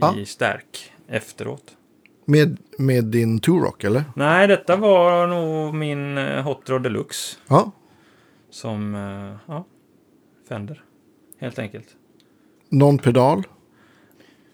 Ja. 0.01 0.17
i 0.17 0.27
stärk 0.27 0.93
efteråt. 1.09 1.77
Med, 2.25 2.59
med 2.79 3.05
din 3.05 3.41
Turok, 3.41 3.85
eller? 3.85 4.05
Nej, 4.17 4.47
detta 4.49 4.77
var 4.77 5.27
nog 5.27 5.75
min 5.75 6.19
eh, 6.19 6.43
Hot 6.43 6.69
Rod 6.71 6.83
Deluxe. 6.83 7.37
Ja. 7.49 7.73
Som, 8.51 8.95
eh, 8.95 9.37
ja, 9.55 9.67
Fender. 10.49 10.83
Helt 11.41 11.59
enkelt. 11.59 11.87
Någon 12.69 12.99
pedal? 12.99 13.43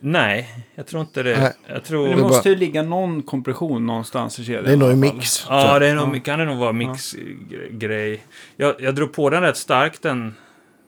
Nej, 0.06 0.64
jag 0.74 0.86
tror 0.86 1.00
inte 1.02 1.22
det. 1.22 1.38
Nej. 1.40 1.52
Jag 1.66 1.76
det 1.76 1.80
tror... 1.80 2.08
är 2.08 2.16
måste 2.16 2.48
ju 2.48 2.56
ligga 2.56 2.82
någon 2.82 3.22
kompression 3.22 3.86
någonstans 3.86 4.38
i 4.38 4.44
kedjan. 4.44 4.64
Det 4.64 4.72
är 4.72 4.76
nog 4.76 4.88
i 4.88 4.92
en 4.92 5.00
mix. 5.00 5.46
Ja, 5.48 5.78
det 5.78 5.86
är 5.86 5.94
nog, 5.94 6.16
Ja. 6.16 6.20
kan 6.20 6.38
det 6.38 6.44
nog 6.44 6.56
vara 6.58 6.72
mixgrej. 6.72 8.24
Jag, 8.56 8.74
jag 8.80 8.94
drog 8.94 9.12
på 9.12 9.30
den 9.30 9.42
rätt 9.42 9.56
starkt 9.56 10.02
den, 10.02 10.34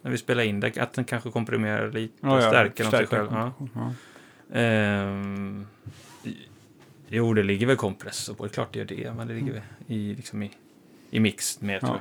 när 0.02 0.10
vi 0.10 0.18
spelade 0.18 0.46
in 0.46 0.60
det, 0.60 0.78
att 0.78 0.92
den 0.92 1.04
kanske 1.04 1.30
komprimerar 1.30 1.92
lite 1.92 2.26
och 2.26 2.32
Ja, 2.32 2.42
ja, 2.42 2.48
stärker 2.48 2.84
om 2.84 2.90
sig 2.90 3.06
själv. 3.06 3.28
Ja. 3.30 3.52
Ja. 3.74 3.92
Ehm, 4.58 5.66
jo, 7.08 7.34
det 7.34 7.42
ligger 7.42 7.66
väl 7.66 7.76
kompressor 7.76 8.34
på, 8.34 8.44
det 8.44 8.50
är 8.50 8.52
klart 8.54 8.72
det 8.72 8.78
gör 8.78 8.86
det, 8.86 9.12
men 9.16 9.26
det 9.28 9.34
ligger 9.34 9.52
väl 9.52 9.62
i, 9.86 10.14
liksom 10.14 10.42
i, 10.42 10.50
i 11.10 11.20
mix 11.20 11.60
med 11.60 11.80
tror 11.80 12.00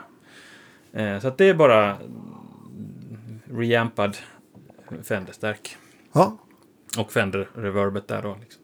jag. 0.92 1.02
Ehm, 1.02 1.22
så 1.22 1.28
att 1.28 1.38
det 1.38 1.46
är 1.50 1.54
bara 1.54 1.96
mm, 1.96 3.40
reampad 3.52 4.18
Fender-stärk. 5.04 5.78
Ja. 6.14 6.38
Och 6.98 7.12
Fender-reverbet 7.12 8.08
där 8.08 8.22
då. 8.22 8.38
Liksom. 8.42 8.62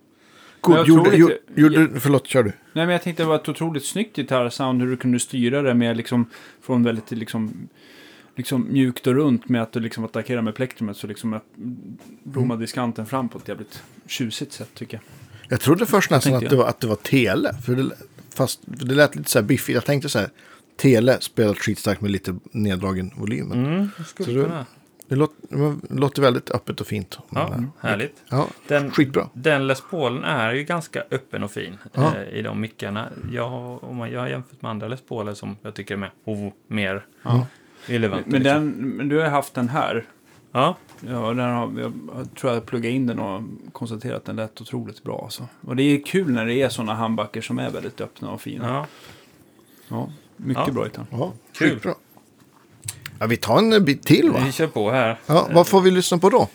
God, 0.62 0.78
jag 0.78 0.88
gjorde, 0.88 1.16
gjorde, 1.16 1.38
gjorde, 1.56 2.00
förlåt, 2.00 2.28
kör 2.28 2.44
du. 2.44 2.50
Nej, 2.50 2.86
men 2.86 2.90
jag 2.90 3.02
tänkte 3.02 3.24
det 3.24 3.28
var 3.28 3.36
ett 3.36 3.50
otroligt 3.50 3.86
snyggt 3.86 4.16
gitarrsound 4.16 4.82
hur 4.82 4.90
du 4.90 4.98
kunde 4.98 5.20
styra 5.20 5.62
det 5.62 5.74
med 5.74 5.98
liksom 5.98 6.26
från 6.62 6.84
väldigt 6.84 7.12
liksom 7.12 7.70
liksom 8.36 8.68
mjukt 8.72 9.08
och 9.08 9.16
runt 9.16 9.50
med 9.50 9.62
att 9.62 9.72
du 9.72 9.80
liksom 9.80 10.06
attackerar 10.06 10.42
med 10.42 10.56
plektrumet 10.56 10.98
så 10.98 11.08
liksom 11.08 11.40
blommar 12.24 12.58
diskanten 12.58 13.06
fram 13.06 13.30
på 13.30 13.38
ett 13.38 13.48
jävligt 13.48 13.84
tjusigt 14.08 14.54
sätt 14.54 14.70
tycker 14.74 14.98
jag. 14.98 15.04
Jag 15.52 15.60
trodde 15.60 15.86
först 15.86 16.12
nästan 16.12 16.34
att 16.34 16.50
det, 16.50 16.56
var, 16.56 16.66
att 16.66 16.80
det 16.80 16.88
var 16.88 16.96
tele. 16.96 17.54
För 17.66 17.76
det, 17.76 17.92
fast 18.36 18.60
för 18.80 18.86
det 18.86 18.96
lät 18.96 19.16
lite 19.16 19.30
så 19.30 19.40
här 19.40 19.46
biffigt. 19.46 19.76
Jag 19.76 19.86
tänkte 19.86 20.10
så 20.10 20.20
här. 20.20 20.30
Tele 20.78 21.18
spelar 21.22 21.54
skitstarkt 21.54 22.02
med 22.02 22.12
lite 22.12 22.36
neddragen 22.52 23.12
volym. 23.16 23.52
Mm, 23.52 23.90
Så. 24.18 24.66
Det 25.12 25.18
låter, 25.18 25.36
det 25.90 26.00
låter 26.00 26.22
väldigt 26.22 26.52
öppet 26.52 26.82
och 26.82 26.88
fint. 26.88 27.20
Ja, 27.30 27.48
Men, 27.50 27.72
härligt. 27.80 28.24
ja, 28.30 28.48
Den, 28.68 28.92
skitbra. 28.92 29.30
Den 29.34 29.68
Les 29.68 29.82
Paulen 29.92 30.24
är 30.24 30.54
ju 30.54 30.64
ganska 30.64 31.04
öppen 31.12 31.44
och 31.44 31.52
fin 31.52 31.78
Ja. 31.94 32.14
eh, 32.18 32.38
i 32.38 32.42
de 32.42 32.62
mickarna. 32.62 33.08
Jag, 33.32 33.50
har- 33.50 33.86
om 33.86 33.96
man, 33.96 34.12
jag 34.12 34.20
har 34.20 34.28
jämfört 34.28 34.62
med 34.62 34.72
andra 34.72 34.88
Les 34.88 35.02
Pauler 35.02 35.34
som 35.34 35.58
jag 35.62 35.74
tycker 35.74 35.94
är 35.94 35.98
med, 35.98 36.10
oh, 36.26 36.50
mer 36.68 37.06
Ja. 37.24 37.46
relevanta. 37.86 38.24
Men, 38.28 38.42
liksom. 38.44 38.54
den, 38.62 38.70
men 38.98 39.10
du 39.10 39.20
har 39.20 39.30
haft 39.30 39.54
den 39.54 39.70
här. 39.70 40.06
Ja, 40.52 40.76
Ja, 41.08 41.34
den 41.34 41.40
har, 41.40 41.80
jag 41.80 42.36
tror 42.36 42.54
jag 42.54 42.66
pluggade 42.66 42.96
in 42.96 43.08
den 43.08 43.20
och 43.20 43.42
konstaterat 43.72 44.16
att 44.18 44.26
den 44.26 44.36
lät 44.36 44.62
otroligt 44.62 45.04
bra. 45.04 45.22
Alltså. 45.24 45.48
Och 45.62 45.76
det 45.76 45.84
är 45.84 46.04
kul 46.04 46.32
när 46.32 46.46
det 46.46 46.54
är 46.62 46.70
sådana 46.70 46.94
handbacker 46.94 47.42
som 47.42 47.60
är 47.60 47.70
väldigt 47.70 48.02
öppna 48.02 48.32
och 48.32 48.42
fina. 48.42 48.68
Ja, 48.68 48.86
ja. 49.88 50.10
mycket 50.38 50.64
Ja. 50.68 50.74
bra 50.74 50.84
gitarr. 50.86 51.06
Ja, 51.12 51.34
Kul. 51.54 51.70
skitbra. 51.70 51.94
Ja, 53.22 53.28
vi 53.28 53.38
tar 53.38 53.58
en 53.58 53.86
bit 53.86 54.04
till 54.04 54.32
va? 54.32 54.40
vi 54.46 54.52
kör 54.52 54.68
på 54.68 54.92
här. 54.92 55.20
Ja, 55.26 55.48
vad 55.52 55.68
får 55.68 55.82
vi 55.82 55.92
lyssna 55.92 56.18
på 56.18 56.30
då? 56.30 56.48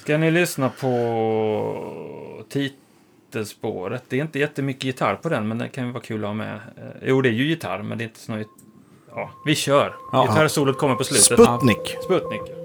Ska 0.00 0.18
ni 0.18 0.30
lyssna 0.30 0.68
på 0.68 2.44
titelspåret? 2.48 4.04
Det 4.08 4.18
är 4.18 4.22
inte 4.22 4.38
jättemycket 4.38 4.84
gitarr 4.84 5.14
på 5.14 5.28
den, 5.28 5.48
men 5.48 5.58
det 5.58 5.68
kan 5.68 5.86
ju 5.86 5.92
vara 5.92 6.02
kul 6.02 6.24
att 6.24 6.28
ha 6.28 6.34
med. 6.34 6.54
Eh, 6.54 6.60
Jo, 7.02 7.20
det 7.20 7.28
är 7.28 7.32
ju 7.32 7.44
gitarr, 7.46 7.82
men 7.82 7.98
det 7.98 8.04
är 8.04 8.06
inte 8.06 8.20
så. 8.20 8.42
Ja, 9.14 9.30
vi 9.46 9.54
kör. 9.54 9.94
Ja. 10.12 10.26
Gitarrsolot 10.26 10.78
kommer 10.78 10.94
på 10.94 11.04
slutet. 11.04 11.24
Sputnik. 11.24 11.96
Sputnik. 12.04 12.61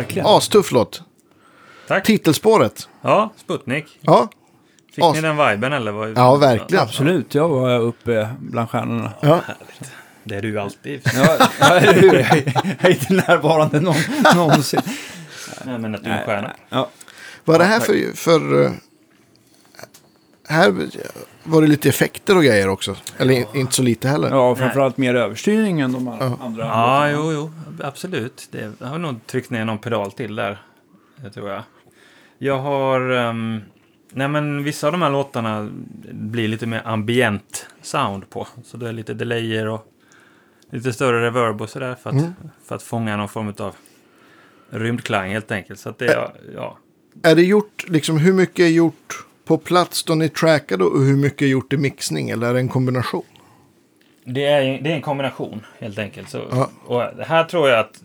Verkligen. 0.00 0.26
Astuff 0.26 0.72
låt. 0.72 1.02
tack. 1.88 2.06
Titelspåret. 2.06 2.88
Ja, 3.02 3.32
Sputnik. 3.36 3.98
Ja, 4.00 4.28
Fick 4.94 5.04
As- 5.04 5.12
ni 5.14 5.20
den 5.20 5.36
viben 5.36 5.72
eller? 5.72 5.92
Vad? 5.92 6.18
Ja, 6.18 6.36
verkligen. 6.36 6.82
Absolut, 6.84 7.34
jag 7.34 7.48
var 7.48 7.78
uppe 7.80 8.28
bland 8.40 8.70
stjärnorna. 8.70 9.12
ja. 9.20 9.40
Det 10.24 10.34
är 10.36 10.42
du 10.42 10.60
alltid. 10.60 11.00
Ja, 11.60 11.78
hur? 11.78 12.14
Jag 12.14 12.84
är 12.84 12.90
inte 12.90 13.12
närvarande 13.14 13.80
någon, 13.80 13.96
någonsin. 14.36 14.80
Nej, 15.64 15.78
men 15.78 15.94
att 15.94 16.04
du 16.04 16.10
är 16.10 16.18
en 16.18 16.24
stjärna. 16.26 16.56
Ja. 16.68 16.88
Vad 17.44 17.54
är 17.54 17.58
det 17.58 17.64
här 17.64 17.80
för... 17.80 18.16
för 18.16 18.64
eh, 18.64 18.70
här 20.48 20.88
var 21.44 21.62
det 21.62 21.68
lite 21.68 21.88
effekter 21.88 22.36
och 22.36 22.42
grejer 22.44 22.68
också. 22.68 22.96
Eller 23.18 23.34
in- 23.34 23.46
inte 23.54 23.72
så 23.74 23.82
lite 23.82 24.08
heller. 24.08 24.30
ja, 24.30 24.54
framförallt 24.56 24.96
mer 24.96 25.14
överstyrning 25.14 25.80
än 25.80 25.92
de 25.92 26.08
andra. 26.40 26.64
Ja, 26.64 27.10
jo, 27.10 27.32
jo, 27.32 27.50
absolut. 27.82 28.48
Det, 28.50 28.72
jag 28.78 28.86
har 28.86 28.98
nog 28.98 29.26
tryckt 29.26 29.50
ner 29.50 29.64
någon 29.64 29.78
pedal 29.78 30.12
till 30.12 30.36
där, 30.36 30.62
det 31.16 31.30
tror 31.30 31.50
jag. 31.50 31.62
Jag 32.38 32.58
har... 32.58 33.10
ehm, 33.10 33.60
nej, 34.12 34.28
men 34.28 34.64
vissa 34.64 34.86
av 34.86 34.92
de 34.92 35.02
här 35.02 35.10
låtarna 35.10 35.68
blir 36.12 36.48
lite 36.48 36.66
mer 36.66 36.82
ambient 36.84 37.66
sound 37.82 38.30
på. 38.30 38.48
Så 38.64 38.76
det 38.76 38.88
är 38.88 38.92
lite 38.92 39.14
delayer 39.14 39.68
och 39.68 39.86
lite 40.70 40.92
större 40.92 41.26
reverb 41.26 41.62
och 41.62 41.70
sådär 41.70 41.96
för 42.02 42.10
att, 42.10 42.24
för 42.64 42.74
att 42.74 42.82
fånga 42.82 43.16
någon 43.16 43.28
form 43.28 43.54
av 43.58 43.74
rymdklang 44.70 45.30
helt 45.30 45.50
enkelt. 45.50 45.80
Så 45.80 45.88
att 45.88 45.98
det 45.98 46.06
är, 46.12 46.30
ja. 46.54 46.78
Är 47.22 47.34
det 47.36 47.42
gjort, 47.42 47.84
liksom 47.88 48.18
hur 48.18 48.32
mycket 48.32 48.58
är 48.64 48.68
gjort 48.68 49.26
på 49.50 49.58
plats 49.58 50.04
då 50.04 50.14
ni 50.14 50.28
trackade 50.28 50.84
och 50.84 51.00
hur 51.04 51.16
mycket 51.16 51.42
är 51.42 51.46
gjort 51.46 51.72
i 51.72 51.76
mixning? 51.76 52.30
Eller 52.30 52.46
är 52.50 52.54
det 52.54 52.60
en 52.60 52.68
kombination? 52.68 53.22
Det 54.24 54.44
är, 54.46 54.82
det 54.82 54.90
är 54.90 54.94
en 54.94 55.02
kombination 55.02 55.66
helt 55.78 55.98
enkelt. 55.98 56.28
Så, 56.30 56.42
Ja. 56.50 56.70
Och 56.86 57.16
det 57.16 57.24
här 57.24 57.44
tror 57.44 57.68
jag 57.68 57.78
att 57.80 58.02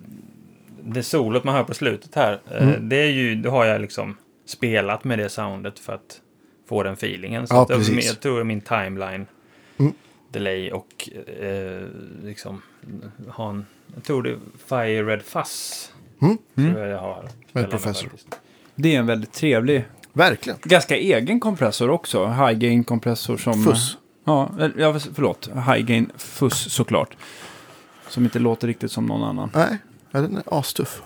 det 0.84 1.03
solot 1.03 1.43
man 1.43 1.55
hör 1.55 1.63
på 1.63 1.73
slutet 1.73 2.15
här, 2.15 2.39
eh, 2.51 2.67
det 2.69 2.95
är 2.95 3.10
ju, 3.10 3.36
då 3.36 3.49
har 3.49 3.65
jag 3.65 3.81
liksom 3.81 4.17
spelat 4.45 5.03
med 5.03 5.19
det 5.19 5.29
soundet 5.29 5.79
för 5.79 5.93
att 5.93 6.21
få 6.69 6.84
den 6.84 6.93
feelingen. 6.93 7.47
Så 7.47 7.55
Ja, 7.55 7.62
att 7.63 7.69
jag, 7.69 7.79
precis. 7.79 8.05
jag 8.08 8.19
tror 8.19 8.43
min 8.43 8.62
timeline, 8.62 9.25
Mm. 9.77 9.93
delay 10.31 10.71
och 10.71 11.10
eh, 11.41 11.81
liksom 12.23 12.62
ha 13.29 13.49
en, 13.49 13.65
jag 13.95 14.03
tror 14.03 14.23
det 14.23 14.29
är 14.29 14.38
Fire 14.67 15.03
Red 15.03 15.21
Fuzz. 15.21 15.91
Mm. 16.21 16.38
Tror 16.55 16.79
jag 16.79 16.89
jag 16.89 16.99
har. 16.99 17.25
spelat 17.49 17.69
Professor. 17.69 18.10
faktiskt. 18.10 18.39
Det 18.75 18.95
är 18.95 18.99
en 18.99 19.05
väldigt 19.05 19.31
trevlig, 19.34 19.86
Verkligen. 20.15 20.60
ganska 20.63 20.95
egen 20.97 21.39
kompressor 21.39 21.89
också. 21.89 22.25
High 22.28 22.51
gain 22.54 22.84
kompressor 22.84 23.38
som... 23.38 23.63
Fuss. 23.63 23.97
Ja, 24.25 24.49
förlåt. 25.13 25.49
High 25.56 25.80
gain 25.86 26.10
fuss 26.17 26.71
såklart. 26.73 27.17
Som 28.10 28.23
inte 28.23 28.39
låter 28.39 28.67
riktigt 28.67 28.91
som 28.91 29.06
någon 29.06 29.23
annan. 29.23 29.49
Nej, 29.56 29.78
ja, 30.12 30.21
den 30.21 30.38
är 30.38 30.43
astuff. 30.60 31.01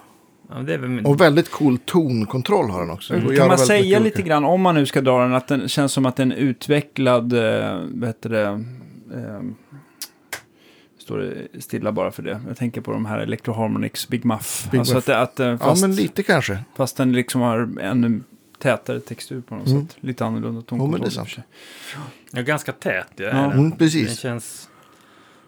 Ja, 0.49 0.55
det 0.55 0.73
är 0.73 0.77
väl 0.77 0.89
min, 0.89 1.05
Och 1.05 1.21
väldigt 1.21 1.51
cool 1.51 1.77
tonkontroll 1.77 2.69
har 2.69 2.79
den 2.81 2.89
också. 2.89 3.17
Göra 3.17 3.35
Kan 3.35 3.47
man 3.47 3.57
säga 3.57 3.99
lite 3.99 4.15
olika. 4.17 4.21
grann, 4.29 4.45
om 4.45 4.61
man 4.61 4.75
nu 4.75 4.85
ska 4.85 5.01
dra 5.01 5.21
den, 5.21 5.33
att 5.33 5.47
den 5.47 5.69
känns 5.69 5.91
som 5.93 6.05
att 6.05 6.15
den 6.15 6.31
är 6.31 6.35
utvecklad, 6.35 7.33
eh, 7.33 7.79
vad 7.93 8.09
heter 8.09 8.29
det, 8.29 8.45
eh, 9.13 9.41
står 10.99 11.17
det 11.17 11.61
stilla 11.61 11.91
bara 11.91 12.11
för 12.11 12.23
det. 12.23 12.41
Jag 12.47 12.57
tänker 12.57 12.81
på 12.81 12.91
de 12.91 13.05
här 13.05 13.19
Electro 13.19 13.53
Harmonix 13.53 14.07
Big 14.07 14.25
Muff. 14.25 14.67
Big 14.71 14.79
alltså 14.79 14.93
Muff. 14.95 15.01
att, 15.01 15.05
det- 15.05 15.21
att, 15.21 15.39
eh, 15.39 15.47
Ja, 15.47 15.57
fast, 15.57 15.81
men 15.81 15.95
lite 15.95 16.23
kanske. 16.23 16.59
fast 16.77 16.97
den 16.97 17.11
liksom 17.11 17.41
har 17.41 17.69
ännu 17.81 18.21
tätare 18.59 18.99
textur 18.99 19.41
på 19.41 19.55
något 19.55 19.67
Mm. 19.67 19.87
sätt. 19.87 19.97
Lite 19.99 20.25
annorlunda 20.25 20.63
Jo, 20.71 20.77
men 20.77 20.91
det 21.01 21.07
är 21.07 21.09
tonkontroll. 21.09 21.25
för 21.25 21.31
sig. 21.31 21.43
ja, 22.31 22.41
ganska 22.41 22.71
tät. 22.71 23.07
Ja, 23.15 23.23
Ja. 23.23 23.29
är 23.29 23.33
den. 23.33 23.51
Mm, 23.51 23.69
Den 23.69 23.77
precis. 23.77 24.19
känns 24.19 24.69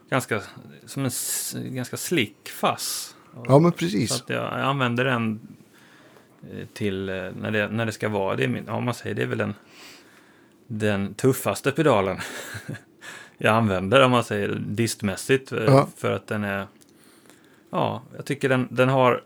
ganska 0.10 0.42
som 0.86 1.06
en 1.06 1.76
ganska 1.76 1.98
slick 1.98 2.50
fass. 2.50 3.16
Ja, 3.48 3.60
men 3.60 3.72
Så 3.72 3.78
precis. 3.78 4.12
att 4.22 4.30
jag, 4.30 4.44
jag 4.44 4.60
använder 4.62 5.06
den 5.06 5.40
eh, 6.54 6.66
till 6.74 7.10
eh, 7.10 7.16
när 7.16 7.52
det, 7.52 7.68
när 7.68 7.86
det 7.86 7.92
ska 7.92 8.10
vara. 8.10 8.36
Det 8.36 8.44
är 8.44 8.48
min, 8.48 8.64
ja, 8.68 8.80
man 8.80 8.94
säger 8.94 9.16
det 9.16 9.22
är 9.22 9.28
väl 9.28 9.38
den, 9.38 9.54
den 10.68 11.14
tuffaste 11.14 11.72
pedalen 11.72 12.18
jag 13.38 13.56
använder 13.56 14.02
om 14.04 14.12
man 14.12 14.24
säger 14.24 14.56
distmässigt. 14.68 15.52
eh, 15.52 15.64
Ja. 15.64 15.88
För 15.98 16.12
att 16.12 16.28
den 16.28 16.44
är, 16.44 16.68
ja, 17.70 18.02
jag 18.16 18.26
tycker 18.26 18.50
den, 18.50 18.68
den 18.72 18.90
har, 18.90 19.24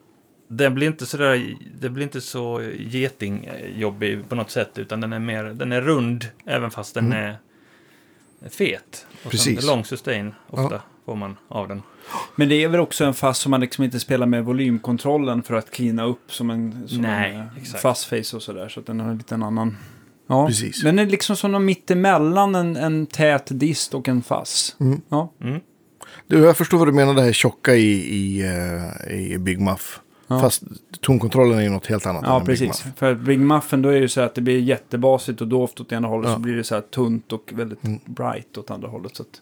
den 0.47 0.75
blir 0.75 0.87
inte 0.87 1.05
så 1.05 1.17
där, 1.17 1.55
det 1.81 1.89
blir 1.89 2.03
inte 2.03 2.21
så 2.21 2.61
getingjobbig 2.79 4.29
på 4.29 4.35
något 4.35 4.51
sätt, 4.51 4.77
utan 4.77 5.01
den 5.01 5.13
är 5.13 5.19
mer, 5.19 5.43
den 5.43 5.71
är 5.71 5.81
rund 5.81 6.25
även 6.45 6.71
fast 6.71 6.93
den 6.93 7.05
Mm. 7.05 7.17
är 7.19 7.37
fet. 8.49 9.05
Och 9.25 9.31
Precis. 9.31 9.65
Lång 9.67 9.85
sustain 9.85 10.33
ofta 10.49 10.81
får 11.05 11.15
man 11.15 11.37
av 11.47 11.67
den. 11.67 11.81
Men 12.35 12.49
det 12.49 12.63
är 12.63 12.67
väl 12.67 12.79
också 12.79 13.05
en 13.05 13.13
fast 13.13 13.41
som 13.41 13.51
man 13.51 13.61
liksom 13.61 13.83
inte 13.83 13.99
spelar 13.99 14.25
med 14.27 14.45
volymkontrollen 14.45 15.43
för 15.43 15.53
att 15.55 15.71
cleana 15.71 16.03
upp 16.05 16.31
som 16.33 16.49
en, 16.49 16.87
som 16.87 17.01
Nej, 17.01 17.33
en 17.33 17.39
eh, 17.41 17.79
fast 17.81 18.05
face 18.05 18.35
och 18.35 18.43
sådär. 18.43 18.69
Så 18.69 18.79
att 18.79 18.85
den 18.85 18.99
har 18.99 19.09
en 19.11 19.17
liten 19.17 19.43
annan... 19.43 19.77
Ja, 20.27 20.47
Precis. 20.47 20.81
den 20.81 20.99
är 20.99 21.05
liksom 21.05 21.35
som 21.35 21.51
någon 21.51 21.65
mittemellan 21.65 22.55
en, 22.55 22.75
en 22.75 23.05
tät 23.05 23.47
dist 23.59 23.93
och 23.93 24.07
en 24.07 24.21
fass. 24.23 24.75
Mm. 24.79 25.01
Ja, 25.09 25.33
Mm. 25.41 25.59
Du, 26.27 26.39
jag 26.39 26.57
förstår 26.57 26.77
vad 26.77 26.87
du 26.87 26.91
menar 26.91 27.13
det 27.13 27.21
här 27.21 27.31
tjocka 27.33 27.75
i, 27.75 27.91
i, 27.91 28.41
eh, 29.07 29.17
i 29.33 29.37
Big 29.37 29.59
Muff. 29.61 29.99
Ja. 30.27 30.39
Fast 30.39 30.63
tonkontrollen 31.01 31.57
är 31.59 31.63
ju 31.63 31.69
något 31.69 31.87
helt 31.87 32.05
annat. 32.05 32.23
ja 32.25 32.35
än 32.35 32.41
en 32.41 32.45
Big 32.45 32.59
precis. 32.59 32.85
Muff. 32.85 32.95
För 32.97 33.15
Big 33.15 33.39
Muffen 33.39 33.81
då 33.81 33.89
är 33.89 33.93
det 33.93 33.99
ju 33.99 34.07
så 34.07 34.21
att 34.21 34.35
det 34.35 34.41
blir 34.41 34.59
jättebasigt 34.59 35.41
och 35.41 35.47
dovt 35.47 35.79
åt 35.79 35.91
ena 35.91 36.07
hållet 36.07 36.29
Ja. 36.29 36.35
så 36.35 36.39
blir 36.39 36.55
det 36.55 36.63
så 36.63 36.75
här 36.75 36.81
tunt 36.81 37.31
och 37.33 37.51
väldigt 37.55 37.83
Mm. 37.83 37.99
bright 38.05 38.57
åt 38.57 38.71
andra 38.71 38.87
hållet. 38.87 39.15
Så 39.15 39.23
att 39.23 39.41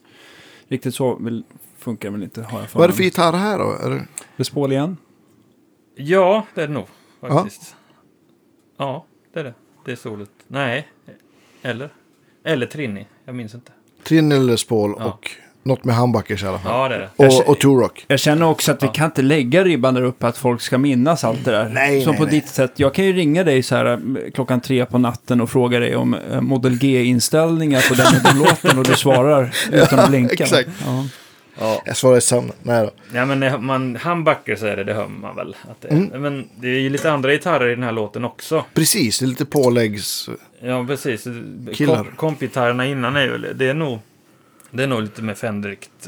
riktigt 0.67 0.95
så 0.95 1.15
vill, 1.15 1.43
funkar 1.77 2.09
det 2.09 2.13
väl 2.13 2.23
inte 2.23 2.41
har 2.43 2.59
jag 2.59 2.67
Vad 2.73 2.83
är 2.83 2.87
det 2.87 2.93
för 2.93 3.03
gitarr 3.03 3.33
här 3.33 3.59
då? 3.59 3.71
Är 3.71 3.89
det... 3.89 4.07
Les 4.35 4.49
Paul 4.49 4.71
igen? 4.71 4.97
Ja, 5.95 6.45
det 6.55 6.61
är 6.63 6.67
det 6.67 6.73
nog 6.73 6.87
faktiskt. 7.21 7.75
Ja, 8.77 9.05
det 9.33 9.39
är 9.39 9.43
det. 9.43 9.53
Det 9.85 9.91
är 9.91 9.95
solet. 9.95 10.29
Nej, 10.47 10.87
eller? 11.61 11.89
Eller 12.43 12.65
Trini, 12.65 13.07
jag 13.25 13.35
minns 13.35 13.55
inte. 13.55 13.71
Trin 14.03 14.31
eller 14.31 14.67
Paul 14.69 14.95
Ja. 14.99 15.05
och 15.05 15.31
något 15.63 15.83
med 15.83 15.95
humbuckers 15.95 16.43
i 16.43 16.47
alla 16.47 16.59
fall. 16.59 16.71
Ja, 16.71 16.89
det 16.89 16.95
är 16.95 16.99
det. 16.99 17.27
Och, 17.27 17.49
och 17.49 17.59
Turok. 17.59 18.05
Jag 18.07 18.19
känner 18.19 18.45
också 18.45 18.71
att 18.71 18.83
vi 18.83 18.87
kan 18.87 19.05
inte 19.05 19.21
lägga 19.21 19.63
ribban 19.63 19.93
där 19.93 20.01
uppe 20.01 20.27
att 20.27 20.37
folk 20.37 20.61
ska 20.61 20.77
minnas 20.77 21.23
allt 21.23 21.45
det 21.45 21.51
där. 21.51 21.69
Nej, 21.69 22.01
Som 22.01 22.11
nej, 22.11 22.19
på 22.19 22.25
nej. 22.25 22.33
ditt 22.33 22.47
sätt. 22.47 22.71
Jag 22.75 22.93
kan 22.93 23.05
ju 23.05 23.13
ringa 23.13 23.43
dig 23.43 23.63
så 23.63 23.75
här 23.75 23.85
eh, 23.85 23.97
klockan 24.33 24.61
tre 24.61 24.85
på 24.85 24.97
natten 24.97 25.41
och 25.41 25.49
fråga 25.49 25.79
dig 25.79 25.95
om 25.95 26.13
eh, 26.31 26.41
Model 26.41 26.77
G-inställningar 26.77 27.89
på 27.89 27.93
den 27.93 28.07
och 28.07 28.23
den 28.23 28.39
låten 28.49 28.79
och 28.79 28.85
du 28.85 28.93
svarar 28.95 29.55
utan 29.71 29.99
att 29.99 30.09
blinka. 30.09 30.43
exakt. 30.43 30.69
Ja. 30.85 31.05
Ja. 31.59 31.81
Jag 31.85 31.97
svarar 31.97 32.17
i 32.17 32.21
sömnen. 32.21 32.55
Nej 32.63 32.81
då. 32.85 32.91
Ja, 33.17 33.25
men 33.25 33.39
det- 33.39 33.57
man, 33.57 33.97
så 34.57 34.65
är 34.65 34.75
det, 34.75 34.83
det 34.83 34.93
hör 34.93 35.07
man 35.07 35.35
väl. 35.35 35.55
Att 35.71 35.81
det 35.81 35.87
är. 35.87 35.91
Mm. 35.91 36.21
Men 36.21 36.47
det 36.55 36.67
är 36.67 36.79
ju 36.79 36.89
lite 36.89 37.11
andra 37.11 37.31
gitarrer 37.31 37.67
i 37.69 37.75
den 37.75 37.83
här 37.83 37.91
låten 37.91 38.25
också. 38.25 38.65
Precis, 38.73 39.19
det 39.19 39.25
är 39.25 39.27
lite 39.27 39.45
påläggs... 39.45 40.29
Ja, 40.61 40.85
precis. 40.87 41.27
Killar. 41.73 42.05
Kompgitarrerna 42.15 42.85
innan 42.85 43.15
är 43.15 43.21
ju, 43.21 43.53
det 43.55 43.69
är 43.69 43.73
nog, 43.73 43.99
det 44.73 44.83
är 44.83 44.87
nog 44.87 45.01
lite 45.01 45.21
mer 45.21 45.33
Fendrikt 45.33 46.07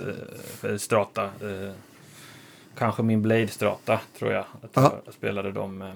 eh, 0.64 0.78
Strata. 0.78 1.24
Eh, 1.26 1.72
kanske 2.78 3.04
min 3.04 3.22
Blade 3.22 3.48
Strata, 3.48 4.00
tror 4.18 4.32
jag. 4.32 4.46
Att 4.62 4.70
Ja. 4.74 5.02
jag 5.06 5.14
spelade 5.14 5.52
de 5.52 5.82
eh, 5.82 5.94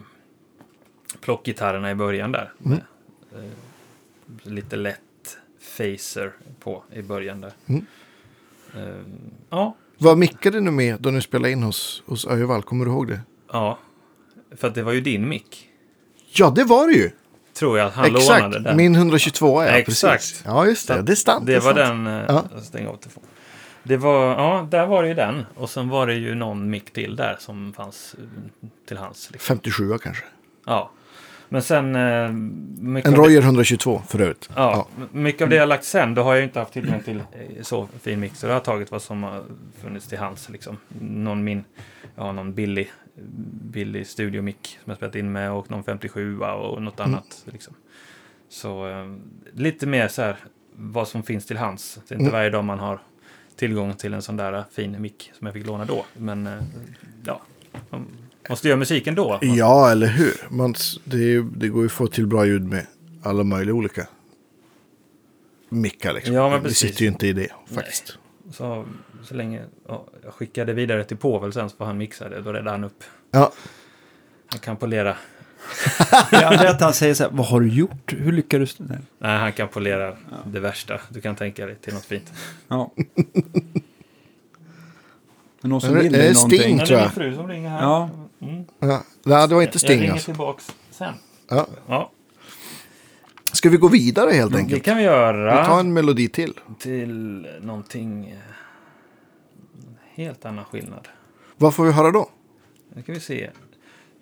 plockgitarrerna 1.21 1.91
i 1.91 1.95
början 1.95 2.31
där. 2.31 2.51
Mm. 2.65 2.79
Med, 3.31 3.43
eh, 3.43 4.51
lite 4.51 4.75
lätt 4.75 5.37
phaser 5.77 6.31
på 6.59 6.83
i 6.93 7.01
början 7.01 7.41
där. 7.41 7.53
Mm. 7.65 7.85
Eh, 8.75 9.01
ja, 9.49 9.75
Vad 9.97 10.17
mickade 10.17 10.59
du 10.59 10.71
med 10.71 11.01
då 11.01 11.09
ni 11.09 11.21
spelade 11.21 11.51
in 11.51 11.63
hos, 11.63 12.03
hos 12.05 12.27
Öjevall? 12.27 12.63
Kommer 12.63 12.85
du 12.85 12.91
ihåg 12.91 13.07
det? 13.07 13.19
ja. 13.51 13.79
För 14.51 14.67
att 14.67 14.75
det 14.75 14.83
var 14.83 14.91
ju 14.91 15.01
din 15.01 15.29
mick. 15.29 15.69
Ja, 16.31 16.49
det 16.55 16.63
var 16.63 16.87
det 16.87 16.93
ju! 16.93 17.11
Tror 17.59 17.77
jag 17.77 17.87
att 17.87 17.93
han 17.93 18.15
Exakt, 18.15 18.41
lånade 18.43 18.59
den. 18.63 18.77
min 18.77 18.95
122 18.95 19.63
ja, 19.63 19.67
Exakt. 19.69 20.13
precis. 20.13 20.43
Ja, 20.45 20.65
just 20.65 20.87
det. 20.87 21.01
Det 21.01 21.11
är 21.11 21.15
sant. 21.15 21.45
Det 21.45 21.55
är 21.55 21.59
var 21.59 21.73
sant. 21.73 21.77
den 21.77 22.07
eh, 22.07 22.23
Ja. 22.27 22.43
jag 22.55 22.63
stängde 22.63 22.89
av 22.89 22.95
telefonen. 22.97 23.29
Det 23.83 23.97
var, 23.97 24.25
ja, 24.27 24.67
där 24.71 24.85
var 24.85 25.01
det 25.03 25.07
ju 25.07 25.13
den. 25.15 25.45
Och 25.55 25.69
sen 25.69 25.89
var 25.89 26.07
det 26.07 26.13
ju 26.13 26.35
någon 26.35 26.69
mick 26.69 26.93
till 26.93 27.15
där 27.15 27.35
som 27.39 27.73
fanns 27.73 28.15
eh, 28.17 28.67
till 28.87 28.97
hans. 28.97 29.29
Liksom. 29.31 29.47
57 29.55 29.97
kanske. 30.03 30.23
Ja. 30.65 30.91
Men 31.51 31.61
sen... 31.61 31.95
eh, 31.95 32.01
En 32.01 33.01
det, 33.03 33.11
Royer 33.11 33.41
122 33.41 34.01
för 34.07 34.21
övrigt. 34.21 34.49
ja, 34.55 34.87
mycket 35.11 35.41
av 35.41 35.49
det 35.49 35.55
jag 35.55 35.69
lagt 35.69 35.83
sen, 35.83 36.13
då 36.15 36.23
har 36.23 36.31
jag 36.31 36.37
ju 36.37 36.43
inte 36.43 36.59
haft 36.59 36.73
tillgång 36.73 37.01
till 37.05 37.17
eh, 37.17 37.63
så 37.63 37.87
fin 38.01 38.19
mix. 38.19 38.39
Så 38.39 38.47
jag 38.47 38.53
har 38.53 38.59
tagit 38.59 38.91
vad 38.91 39.01
som 39.01 39.23
har 39.23 39.43
funnits 39.81 40.07
till 40.07 40.17
hands. 40.17 40.49
Liksom. 40.49 40.77
Någon 41.01 41.43
min, 41.43 41.63
ja, 42.15 42.31
någon 42.31 42.53
billig, 42.53 42.91
billig 43.71 44.07
studiomick 44.07 44.79
som 44.83 44.89
jag 44.91 44.97
spelat 44.97 45.15
in 45.15 45.31
med 45.31 45.51
och 45.51 45.71
någon 45.71 45.83
57 45.83 46.39
och 46.39 46.81
något 46.81 46.99
Mm. 46.99 47.13
annat. 47.13 47.43
Liksom. 47.45 47.73
Så 48.49 48.87
eh, 48.89 49.15
lite 49.53 49.87
mer 49.87 50.07
så 50.07 50.21
här 50.21 50.37
vad 50.75 51.07
som 51.07 51.23
finns 51.23 51.45
till 51.45 51.57
hands. 51.57 51.99
Det 52.07 52.15
är 52.15 52.15
inte 52.15 52.23
Mm. 52.29 52.33
varje 52.33 52.49
dag 52.49 52.63
man 52.63 52.79
har 52.79 52.99
tillgång 53.55 53.93
till 53.93 54.13
en 54.13 54.21
sån 54.21 54.37
där 54.37 54.53
eh, 54.53 54.63
fin 54.71 55.01
mick 55.01 55.31
som 55.37 55.47
jag 55.47 55.53
fick 55.53 55.65
låna 55.67 55.85
då. 55.85 56.05
Men 56.17 56.47
eh, 56.47 56.63
ja, 57.25 57.41
man 57.89 58.05
måste 58.49 58.67
göra 58.67 58.77
musik 58.77 59.07
ändå. 59.07 59.39
Ja, 59.41 59.91
eller 59.91 60.07
hur? 60.07 60.33
Man, 60.49 60.73
det, 61.03 61.41
det 61.41 61.67
går 61.67 61.81
ju 61.81 61.85
att 61.85 61.91
få 61.91 62.07
till 62.07 62.27
bra 62.27 62.45
ljud 62.45 62.63
med 62.63 62.85
alla 63.23 63.43
möjliga 63.43 63.75
olika 63.75 64.07
mickar. 65.69 66.13
Liksom. 66.13 66.33
Ja, 66.33 66.49
men 66.49 66.57
det 66.63 66.67
precis. 66.69 66.89
sitter 66.89 67.01
ju 67.01 67.07
inte 67.07 67.27
i 67.27 67.33
det 67.33 67.47
faktiskt. 67.65 68.17
Så, 68.51 68.85
så 69.23 69.35
länge 69.35 69.61
ja, 69.87 70.05
jag 70.23 70.33
skickade 70.33 70.73
vidare 70.73 71.03
till 71.03 71.17
Povel 71.17 71.53
sen 71.53 71.69
så 71.69 71.75
får 71.77 71.85
han 71.85 71.97
mixa 71.97 72.29
det. 72.29 72.41
Då 72.41 72.53
räddade 72.53 72.71
han 72.71 72.83
upp. 72.83 73.03
Ja, 73.31 73.51
Han 74.47 74.59
kan 74.59 74.77
polera. 74.77 75.15
Det 76.31 76.47
andra 76.47 76.63
är 76.63 76.69
att 76.69 76.81
han 76.81 76.93
säger 76.93 77.13
så 77.13 77.23
här, 77.23 77.31
vad 77.31 77.45
har 77.47 77.59
du 77.61 77.67
gjort? 77.69 78.13
Hur 78.17 78.31
lyckades 78.31 78.75
du? 78.75 78.83
Nej. 78.83 78.97
Nej, 79.19 79.37
han 79.39 79.53
kan 79.53 79.67
polera 79.67 80.17
det 80.45 80.59
värsta 80.59 80.99
du 81.09 81.21
kan 81.21 81.35
tänka 81.35 81.65
dig 81.65 81.75
till 81.75 81.93
något 81.93 82.05
fint. 82.05 82.33
Ja. 82.67 82.91
Men 85.61 85.69
någon 85.69 85.81
som 85.81 85.89
Är 85.91 85.95
det- 85.95 86.03
vill 86.03 86.13
är 86.15 86.17
dig 86.19 86.27
det 86.27 86.33
någonting. 86.33 86.59
Sting? 86.59 86.77
Tror 86.77 86.87
det 86.87 86.93
är 86.93 86.97
jag. 86.97 87.01
min 87.03 87.11
fru 87.11 87.35
som 87.35 87.47
ringer 87.47 87.69
här. 87.69 87.81
Ja. 87.81 88.09
Mm. 88.41 88.65
Ja. 88.79 89.03
Nej, 89.23 89.47
det 89.47 89.55
var 89.55 89.61
inte 89.61 89.73
Jag 89.73 89.81
Sting 89.81 89.99
ringer 89.99 90.11
alltså. 90.11 90.25
tillbaks 90.25 90.75
sen. 90.91 91.13
Ja. 91.49 91.67
Ja, 91.87 92.11
Ska 93.51 93.69
vi 93.69 93.77
gå 93.77 93.87
vidare 93.87 94.31
helt 94.31 94.51
det 94.51 94.57
enkelt? 94.57 94.83
kan 94.83 94.97
vi 94.97 95.03
Vi 95.03 95.07
göra. 95.09 95.65
tar 95.65 95.79
en 95.79 95.93
melodi 95.93 96.27
till. 96.29 96.53
Till 96.79 97.47
någonting... 97.61 98.35
Helt 100.19 100.45
annan 100.45 100.65
skillnad. 100.65 101.07
Vad 101.57 101.75
får 101.75 101.85
vi 101.85 101.91
höra 101.91 102.11
då? 102.11 102.29
Nu 102.95 103.01
ska 103.01 103.11
vi 103.13 103.19
se. 103.19 103.49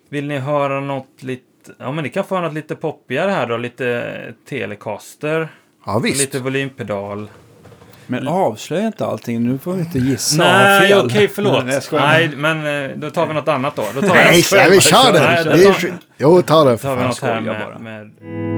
Vill 0.08 0.26
ni 0.28 0.38
höra 0.38 0.80
något 0.80 1.22
lite... 1.22 1.42
Ja, 1.78 1.92
men 1.92 2.04
ni 2.04 2.10
kan 2.10 2.24
få 2.24 2.34
höra 2.34 2.44
något 2.44 2.54
lite 2.54 2.76
poppigare 2.76 3.30
här 3.30 3.46
då. 3.46 3.56
Lite 3.56 4.34
Telecaster. 4.48 5.48
Ja, 5.86 5.98
visst. 5.98 6.20
Lite 6.20 6.40
volympedal. 6.40 7.30
Men 8.06 8.28
avslöja 8.28 8.86
inte 8.86 9.06
allting. 9.06 9.42
Nu 9.42 9.58
får 9.58 9.72
vi 9.72 9.80
inte 9.80 9.98
gissa. 9.98 10.42
Nej, 10.42 10.96
okej, 10.96 11.28
förlåt. 11.28 11.64
Nej. 11.64 11.80
Nej, 11.92 12.28
men 12.36 12.90
eh, 12.90 12.96
då 12.96 13.10
tar 13.10 13.26
vi 13.26 13.34
något 13.34 13.48
annat 13.48 13.76
då. 13.76 13.84
då 13.94 14.00
tar 14.00 14.14
Nej, 14.14 14.70
vi 14.70 14.80
kör 14.80 15.12
den. 15.12 15.22
Nej, 15.22 15.44
då 15.44 15.72
tar- 15.72 15.98
Jo, 16.18 16.42
ta 16.42 16.64
den 16.64 16.72
Då 16.72 16.78
tar 16.78 16.96
vi 16.96 17.02
något 17.02 17.20
här 17.20 17.40
med, 17.40 17.80
med... 17.80 18.57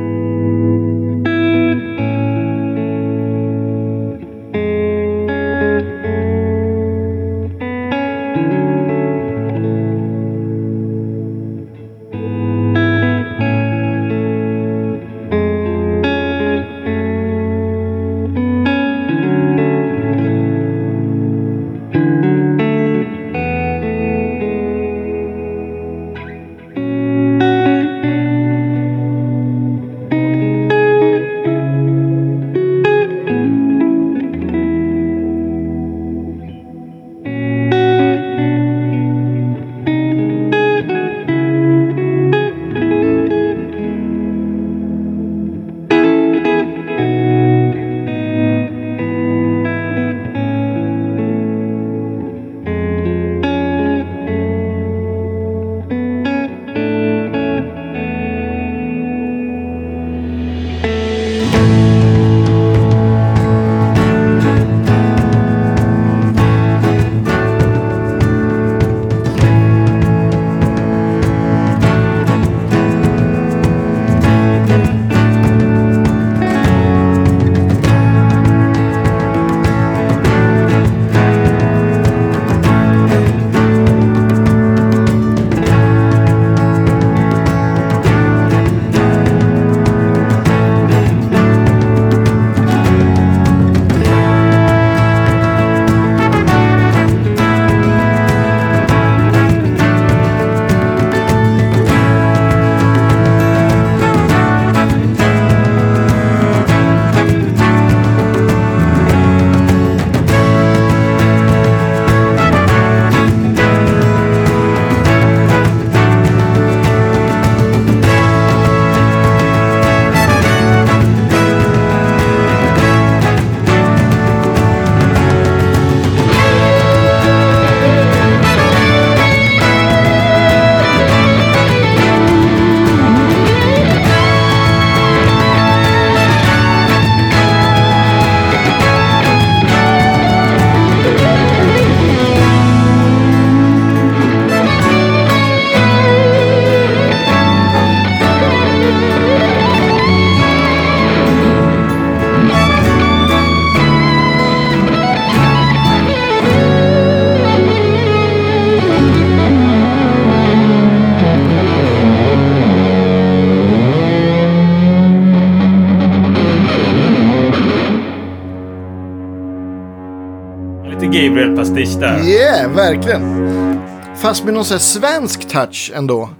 Gabriel-pastisch 171.29 172.01
där. 172.01 172.25
Yeah, 172.29 172.71
verkligen. 172.75 173.81
Fast 174.17 174.45
med 174.45 174.55
någon 174.55 174.65
sån 174.65 174.75
här 174.75 174.81
svensk 174.83 175.49
touch 175.49 175.93
ändå. 175.95 176.31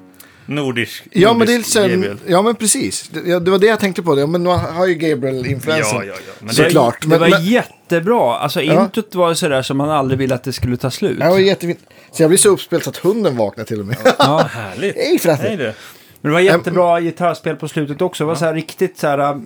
Nordisk. 0.47 1.05
Ja, 1.13 1.35
men 1.35 1.47
det 1.47 1.55
är 1.55 1.89
Gabriel. 1.89 2.17
ja 2.27 2.43
men 2.43 2.55
precis. 2.55 3.09
Det, 3.09 3.21
ja, 3.31 3.41
det 3.41 3.51
var 3.51 3.59
det 3.59 3.67
jag 3.67 3.81
tänkte 3.81 4.03
på. 4.03 4.21
Ja, 4.21 4.27
men 4.27 4.43
nu 4.43 4.49
har 4.51 4.87
ju 4.87 4.95
Gabriel-influensen. 4.95 5.97
Ja, 5.99 6.05
ja, 6.05 6.13
ja. 6.27 6.33
Men 6.39 6.49
det, 6.49 6.55
Såklart, 6.55 7.03
Det 7.03 7.09
men- 7.09 7.21
var 7.21 7.29
men- 7.29 7.45
jättebra. 7.45 8.35
Alltså 8.39 8.63
Ja. 8.63 8.83
introt 8.85 9.15
var 9.15 9.35
sådär 9.35 9.63
som 9.63 9.77
man 9.77 9.91
aldrig 9.91 10.19
ville 10.19 10.35
att 10.35 10.45
det 10.45 10.53
skulle 10.53 10.77
ta 10.77 10.91
slut. 10.91 11.17
Ja, 11.21 11.25
Det 11.27 11.31
var 11.31 11.39
jättefint. 11.39 11.79
Så 12.13 12.23
jag 12.23 12.31
blir 12.31 12.39
så 12.39 12.49
uppspelt 12.49 12.85
så 12.85 12.91
att 12.91 12.97
hunden 12.97 13.37
vaknar 13.37 13.65
till 13.65 13.81
och 13.81 13.87
med. 13.87 13.97
Ja. 14.19 14.49
härligt. 14.53 14.97
Hej 15.41 15.57
du. 15.57 15.73
Men 16.21 16.31
det 16.31 16.31
var 16.31 16.41
jättebra 16.41 17.01
gitarrspel 17.01 17.57
på 17.57 17.69
slutet 17.69 18.03
också. 18.03 18.25
Det 18.25 18.29
var 18.29 18.35
så 18.35 18.45
här 18.45 18.55
riktigt 18.55 18.99
så 18.99 19.07
här... 19.07 19.41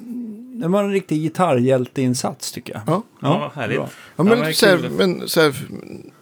Det 0.60 0.68
var 0.68 0.84
en 0.84 0.92
riktig 0.92 1.22
gitarrhjälteinsats 1.22 2.52
tycker 2.52 2.72
jag. 2.72 2.82
Ja. 2.86 3.02
Ja, 3.20 3.52
härligt. 3.54 3.78
bra. 3.78 3.88
Ja, 4.16 4.24
Ja, 4.24 4.24
men, 4.24 4.54
så 4.54 4.66
här, 4.66 4.78
kul. 4.78 4.90
men 4.90 5.28
så 5.28 5.40
här, 5.40 5.54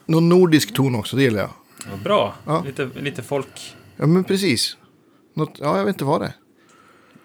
någon 0.07 0.28
nordisk 0.28 0.74
ton 0.74 0.95
också, 0.95 1.16
det 1.16 1.22
gillar 1.22 1.41
jag. 1.41 1.51
Ja, 1.91 1.97
bra. 2.05 2.35
Ja. 2.47 2.62
Lite, 2.66 2.91
lite 3.01 3.22
folk. 3.22 3.74
Ja, 3.97 4.07
men 4.07 4.24
precis. 4.24 4.76
Något, 5.35 5.59
ja, 5.61 5.76
jag 5.76 5.85
vet 5.85 5.95
inte 5.95 6.05
vad 6.05 6.20
det 6.20 6.26
är. 6.26 6.33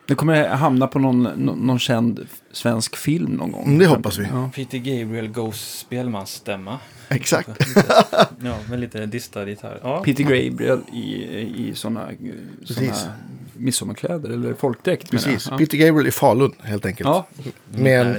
Det 0.07 0.15
kommer 0.15 0.47
hamna 0.47 0.87
på 0.87 0.99
någon, 0.99 1.23
någon, 1.65 1.79
känd 1.79 2.27
svensk 2.51 2.97
film 2.97 3.31
någon 3.31 3.51
gång. 3.51 3.65
Mm, 3.65 3.79
det 3.79 3.87
hoppas 3.87 4.17
vi. 4.17 4.23
Ja. 4.23 4.49
Peter 4.55 4.77
Gabriel 4.77 5.27
Goes 5.27 5.79
spelmansstämma. 5.79 6.79
Exakt. 7.09 7.49
Ja, 8.43 8.57
med 8.69 8.79
lite 8.79 9.05
distad 9.05 9.49
gitarr. 9.49 9.79
Ja. 9.83 10.03
Peter 10.03 10.23
Gabriel 10.23 10.79
i, 10.93 11.13
i 11.67 11.71
sådana 11.75 12.09
Precis. 12.67 13.05
Midsommarkläder 13.59 14.29
eller 14.29 14.53
folkdräkt. 14.53 15.11
Precis. 15.11 15.47
Ja. 15.51 15.57
Peter 15.57 15.77
Gabriel 15.77 16.07
i 16.07 16.11
Falun, 16.11 16.51
helt 16.63 16.85
enkelt. 16.85 17.07
Ja, 17.09 17.27
Med, 17.71 18.01
en, 18.01 18.13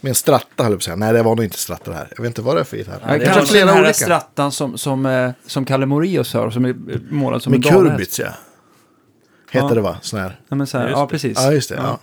med 0.00 0.10
en 0.10 0.14
stratta, 0.14 0.62
höll 0.62 0.64
jag 0.64 0.70
på 0.72 0.76
att 0.76 0.82
säga. 0.82 0.96
Nej, 0.96 1.12
det 1.12 1.22
var 1.22 1.36
nog 1.36 1.44
inte 1.44 1.58
stratta 1.58 1.90
det 1.90 1.96
här. 1.96 2.08
Jag 2.16 2.22
vet 2.22 2.30
inte 2.30 2.42
vad 2.42 2.56
det 2.56 2.60
är 2.60 2.64
för 2.64 2.76
gitarr. 2.76 2.98
Ja, 3.06 3.12
det 3.18 3.24
kanske 3.24 3.46
flera 3.46 3.64
den 3.66 3.74
här 3.74 3.80
olika. 3.82 3.92
strattan 3.94 4.52
som, 4.52 4.78
som, 4.78 5.06
eh, 5.06 5.30
som 5.46 5.64
Kalle 5.64 5.86
Moraeus 5.86 6.34
har, 6.34 6.50
som 6.50 6.64
är 6.64 6.74
målad 7.10 7.42
som 7.42 7.50
Med 7.50 7.66
en 7.66 7.72
dalhäst. 7.74 7.90
kurbits, 7.90 8.18
ja. 8.18 8.26
Heter 9.52 9.68
Ja. 9.68 9.74
det 9.74 9.80
va? 9.80 9.96
Sån 10.02 10.20
här. 10.20 10.40
Ja, 10.48 10.56
men 10.56 10.66
så 10.66 10.78
här, 10.78 10.88
ja, 10.88 11.06
precis. 11.06 11.38
Ja, 11.40 11.52
just 11.52 11.68
det. 11.68 11.74
Ja. 11.76 11.98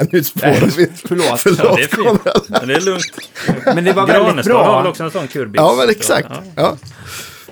nu 0.10 0.24
spårar 0.24 0.50
Nej, 0.50 0.70
vi. 0.76 0.86
förlåt. 0.94 1.40
Förlåt. 1.40 1.58
Ja, 1.58 1.76
det 1.76 1.82
är 1.82 1.86
fint. 1.88 2.48
Men 2.48 2.68
det 2.68 2.74
är 2.74 2.80
lugnt. 2.80 3.04
Men 3.74 3.84
det 3.84 3.92
var 3.92 4.06
väldigt 4.06 4.26
Granestad 4.26 4.56
har 4.56 4.74
väl 4.74 4.82
bra. 4.82 4.90
också 4.90 5.02
en 5.04 5.10
sån 5.10 5.28
kurbits. 5.28 5.60
Ja, 5.62 5.74
men 5.78 5.90
exakt. 5.90 6.28
Ja, 6.30 6.42
Ja. 6.56 6.76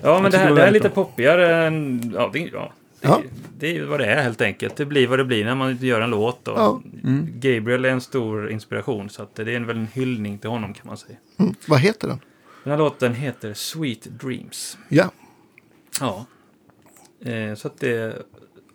ja 0.02 0.20
men 0.20 0.30
det 0.30 0.38
här, 0.38 0.50
det 0.50 0.60
här 0.60 0.68
är 0.68 0.72
lite 0.72 0.88
poppigare 0.88 1.66
än... 1.66 2.12
Ja, 2.16 2.30
det, 2.32 2.38
ja. 2.38 2.72
Det, 3.03 3.09
Ja. 3.09 3.22
det 3.59 3.76
är 3.76 3.84
vad 3.84 4.00
det 4.00 4.07
är 4.07 4.22
helt 4.22 4.40
enkelt. 4.40 4.76
Det 4.76 4.86
blir 4.86 5.07
vad 5.07 5.18
det 5.18 5.24
blir 5.24 5.44
när 5.44 5.55
man 5.55 5.76
gör 5.76 6.00
en 6.00 6.11
låt. 6.11 6.48
Och 6.48 6.59
Ja. 6.59 6.80
Gabriel 7.34 7.84
är 7.84 7.88
en 7.90 8.00
stor 8.00 8.50
inspiration, 8.50 9.11
så 9.11 9.26
det 9.34 9.55
är 9.55 9.61
väl 9.61 9.76
en 9.76 9.86
hyllning 9.86 10.38
till 10.38 10.50
honom 10.50 10.74
kan 10.74 10.86
man 10.86 10.96
säga. 10.96 11.16
Mm. 11.38 11.55
Vad 11.68 11.80
heter 11.80 12.09
den? 12.09 12.20
Den 12.64 12.70
här 12.70 12.78
låten 12.78 13.14
heter 13.14 13.55
Sweet 13.55 14.03
Dreams. 14.05 14.78
Ja, 14.88 15.11
Ja. 16.00 16.26
Eh, 17.30 17.55
så 17.55 17.68
att 17.68 17.78
det... 17.80 18.22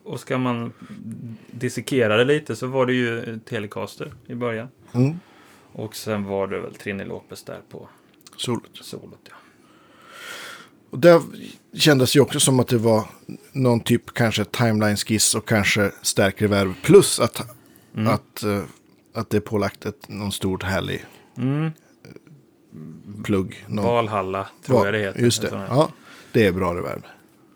Och 0.03 0.19
ska 0.19 0.37
man 0.37 0.73
dissekera 1.51 2.17
det 2.17 2.23
lite 2.25 2.55
så 2.55 2.67
var 2.67 2.85
det 2.85 2.93
ju 2.93 3.39
Telecaster 3.45 4.13
i 4.27 4.35
början. 4.35 4.67
mm. 4.93 5.19
Och 5.71 5.95
sen 5.95 6.23
var 6.23 6.47
det 6.47 6.59
väl 6.59 6.73
Trini 6.75 7.05
Lopez 7.05 7.43
där 7.43 7.59
på 7.69 7.89
soligt. 8.37 8.85
solot. 8.85 9.19
Ja. 9.29 9.35
Och 10.89 10.99
där 10.99 11.21
kändes 11.73 12.15
ju 12.15 12.19
också 12.19 12.39
som 12.39 12.59
att 12.59 12.67
det 12.67 12.77
var 12.77 13.05
någon 13.51 13.79
typ 13.79 14.13
kanske 14.13 14.43
timeline-skiss 14.45 15.35
och 15.35 15.47
kanske 15.47 15.91
stärkt 16.01 16.41
reverb. 16.41 16.73
Plus 16.83 17.19
att, 17.19 17.41
Mm. 17.95 18.13
att, 18.13 18.43
eh, 18.43 18.61
att 19.15 19.29
det 19.29 19.37
är 19.37 19.41
pålagt 19.41 19.85
ett, 19.85 20.09
någon 20.09 20.31
stort 20.31 20.63
härlig 20.63 21.05
Mm. 21.37 21.71
plugg. 23.23 23.65
Någon, 23.67 23.85
Valhalla 23.85 24.47
tror 24.65 24.85
jag 24.85 24.93
det 24.93 24.99
heter. 24.99 25.19
Just 25.21 25.41
det, 25.41 25.65
ja. 25.69 25.89
Det 26.31 26.45
är 26.47 26.51
bra 26.51 26.75
reverb. 26.75 27.03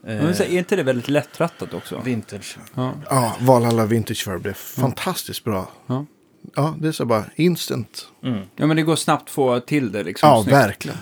Men 0.03 0.36
så 0.36 0.43
är 0.43 0.57
inte 0.57 0.75
det 0.75 0.84
väldigt 0.84 1.07
lättrattat 1.09 1.73
också? 1.73 1.95
Eh, 1.95 2.03
vintage. 2.03 2.57
Ja. 2.75 2.93
Ja, 3.09 3.36
Valhalla 3.39 3.86
Vintage 3.86 4.27
Verb, 4.27 4.45
är 4.45 4.53
fantastiskt 4.53 5.43
bra. 5.43 5.71
Ja. 5.88 6.05
Ja, 6.55 6.75
det 6.79 6.88
är 6.88 6.91
så 6.91 7.05
bara 7.05 7.25
instant. 7.36 8.07
Mm. 8.23 8.41
ja, 8.55 8.67
men 8.67 8.77
det 8.77 8.84
går 8.84 8.95
snabbt 8.95 9.23
att 9.23 9.29
få 9.29 9.59
till 9.59 9.91
det 9.91 10.03
liksom. 10.03 10.29
Ja, 10.29 10.43
snyggt. 10.43 10.53
verkligen. 10.55 10.97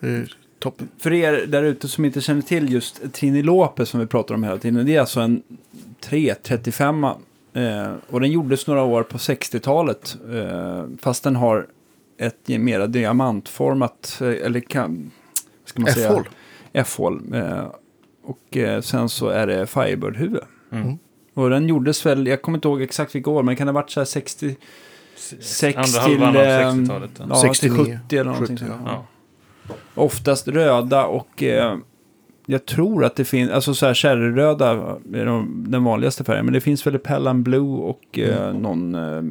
Det 0.00 0.06
är 0.08 0.36
toppen. 0.64 0.88
För 0.98 1.12
er 1.12 1.46
där 1.46 1.62
ute 1.62 1.88
som 1.88 2.04
inte 2.04 2.20
känner 2.20 2.42
till 2.42 2.72
just 2.72 3.12
Trini 3.12 3.42
Lopez 3.42 3.88
som 3.88 4.00
vi 4.00 4.06
pratar 4.06 4.34
om 4.34 4.44
hela 4.44 4.58
tiden. 4.58 4.86
Det 4.86 4.96
är 4.96 5.00
alltså 5.00 5.20
en 5.20 5.42
335 6.00 7.04
eh, 7.04 7.12
och 8.10 8.20
den 8.20 8.30
gjordes 8.30 8.66
några 8.66 8.82
år 8.82 9.02
på 9.02 9.18
60-talet. 9.18 10.16
Eh, 10.32 10.84
fast 11.00 11.24
den 11.24 11.36
har 11.36 11.66
ett 12.18 12.48
mera 12.48 12.86
diamantformat, 12.86 14.18
eh, 14.20 14.28
eller 14.28 14.60
kan, 14.60 15.10
ska 15.64 15.80
man 15.82 15.92
säga? 15.92 16.06
F-håll. 16.06 16.28
F-håll. 16.72 17.34
Eh, 17.34 17.66
och 18.24 18.56
eh, 18.56 18.80
sen 18.80 19.08
så 19.08 19.28
är 19.28 19.46
det 19.46 19.66
Firebird-huvud. 19.66 20.42
Mm. 20.72 20.98
Och 21.34 21.50
den 21.50 21.68
gjordes 21.68 22.06
väl, 22.06 22.26
jag 22.26 22.42
kommer 22.42 22.58
inte 22.58 22.68
ihåg 22.68 22.82
exakt 22.82 23.14
vilka 23.14 23.30
år, 23.30 23.42
men 23.42 23.56
kan 23.56 23.66
det 23.66 23.72
ha 23.72 23.80
varit 23.80 23.90
så 23.90 24.00
här 24.00 24.04
60, 24.04 24.56
6 25.40 25.76
Andra 25.76 25.84
till, 25.86 26.20
halvan 26.20 26.28
av 26.28 26.42
eh, 26.42 26.68
60-talet. 26.68 27.10
Ja. 27.18 27.26
ja, 27.28 27.40
till 27.40 27.70
69, 27.70 27.98
70 28.04 28.16
eller 28.16 28.30
någonting 28.30 28.56
70, 28.56 28.66
sånt. 28.66 28.82
Ja. 28.86 29.06
Oftast 29.94 30.48
röda 30.48 31.06
och 31.06 31.42
eh, 31.42 31.76
jag 32.46 32.66
tror 32.66 33.04
att 33.04 33.16
det 33.16 33.24
finns, 33.24 33.50
alltså 33.50 33.74
så 33.74 33.86
här 33.86 33.94
cherryröda 33.94 34.70
är 35.14 35.24
de, 35.26 35.64
den 35.68 35.84
vanligaste 35.84 36.24
färgen. 36.24 36.44
Men 36.44 36.54
det 36.54 36.60
finns 36.60 36.86
väl 36.86 36.98
Pellan 36.98 37.42
Blue 37.42 37.78
och 37.78 38.18
eh, 38.18 38.52
någon 38.54 38.94
eh, 38.94 39.22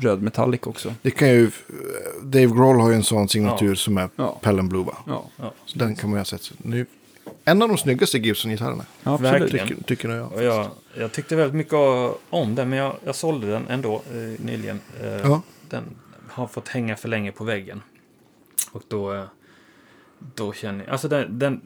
röd 0.00 0.22
metallic 0.22 0.60
också. 0.62 0.94
Det 1.02 1.10
kan 1.10 1.28
ju... 1.28 1.50
Dave 2.22 2.46
Grohl 2.46 2.80
har 2.80 2.88
ju 2.90 2.94
en 2.94 3.02
sån 3.02 3.28
signatur 3.28 3.68
Ja. 3.68 3.74
som 3.76 3.98
är 3.98 4.08
Ja. 4.16 4.38
Pell 4.42 4.62
Blue, 4.62 4.84
va? 4.84 4.96
Ja, 5.06 5.52
Så 5.66 5.78
den 5.78 5.96
kan 5.96 6.10
man 6.10 6.16
ju 6.16 6.20
ha 6.20 6.24
sett. 6.24 6.52
Nu, 6.58 6.86
en 7.44 7.62
av 7.62 7.68
de 7.68 7.78
snyggaste 7.78 8.18
Gibson-gitarrerna, 8.18 8.84
ja 9.02 9.14
absolut. 9.14 9.32
Verkligen. 9.42 9.68
tycker, 9.68 9.82
tycker 9.84 10.08
jag. 10.08 10.32
Och 10.32 10.42
jag, 10.42 10.66
jag 10.98 11.12
tyckte 11.12 11.36
väldigt 11.36 11.54
mycket 11.54 11.74
om 12.30 12.54
den, 12.54 12.68
men 12.68 12.78
jag, 12.78 12.96
jag 13.04 13.14
sålde 13.14 13.46
den 13.46 13.68
ändå 13.68 13.94
eh, 13.94 14.44
nyligen. 14.44 14.80
Eh, 15.02 15.08
Ja. 15.08 15.42
Den 15.70 15.82
har 16.28 16.46
fått 16.46 16.68
hänga 16.68 16.96
för 16.96 17.08
länge 17.08 17.32
på 17.32 17.44
väggen. 17.44 17.82
Och 18.72 18.82
då, 18.88 19.14
eh, 19.14 19.22
då 20.34 20.52
känner 20.52 20.84
jag... 20.84 20.92
Alltså 20.92 21.08
den, 21.08 21.38
den, 21.38 21.60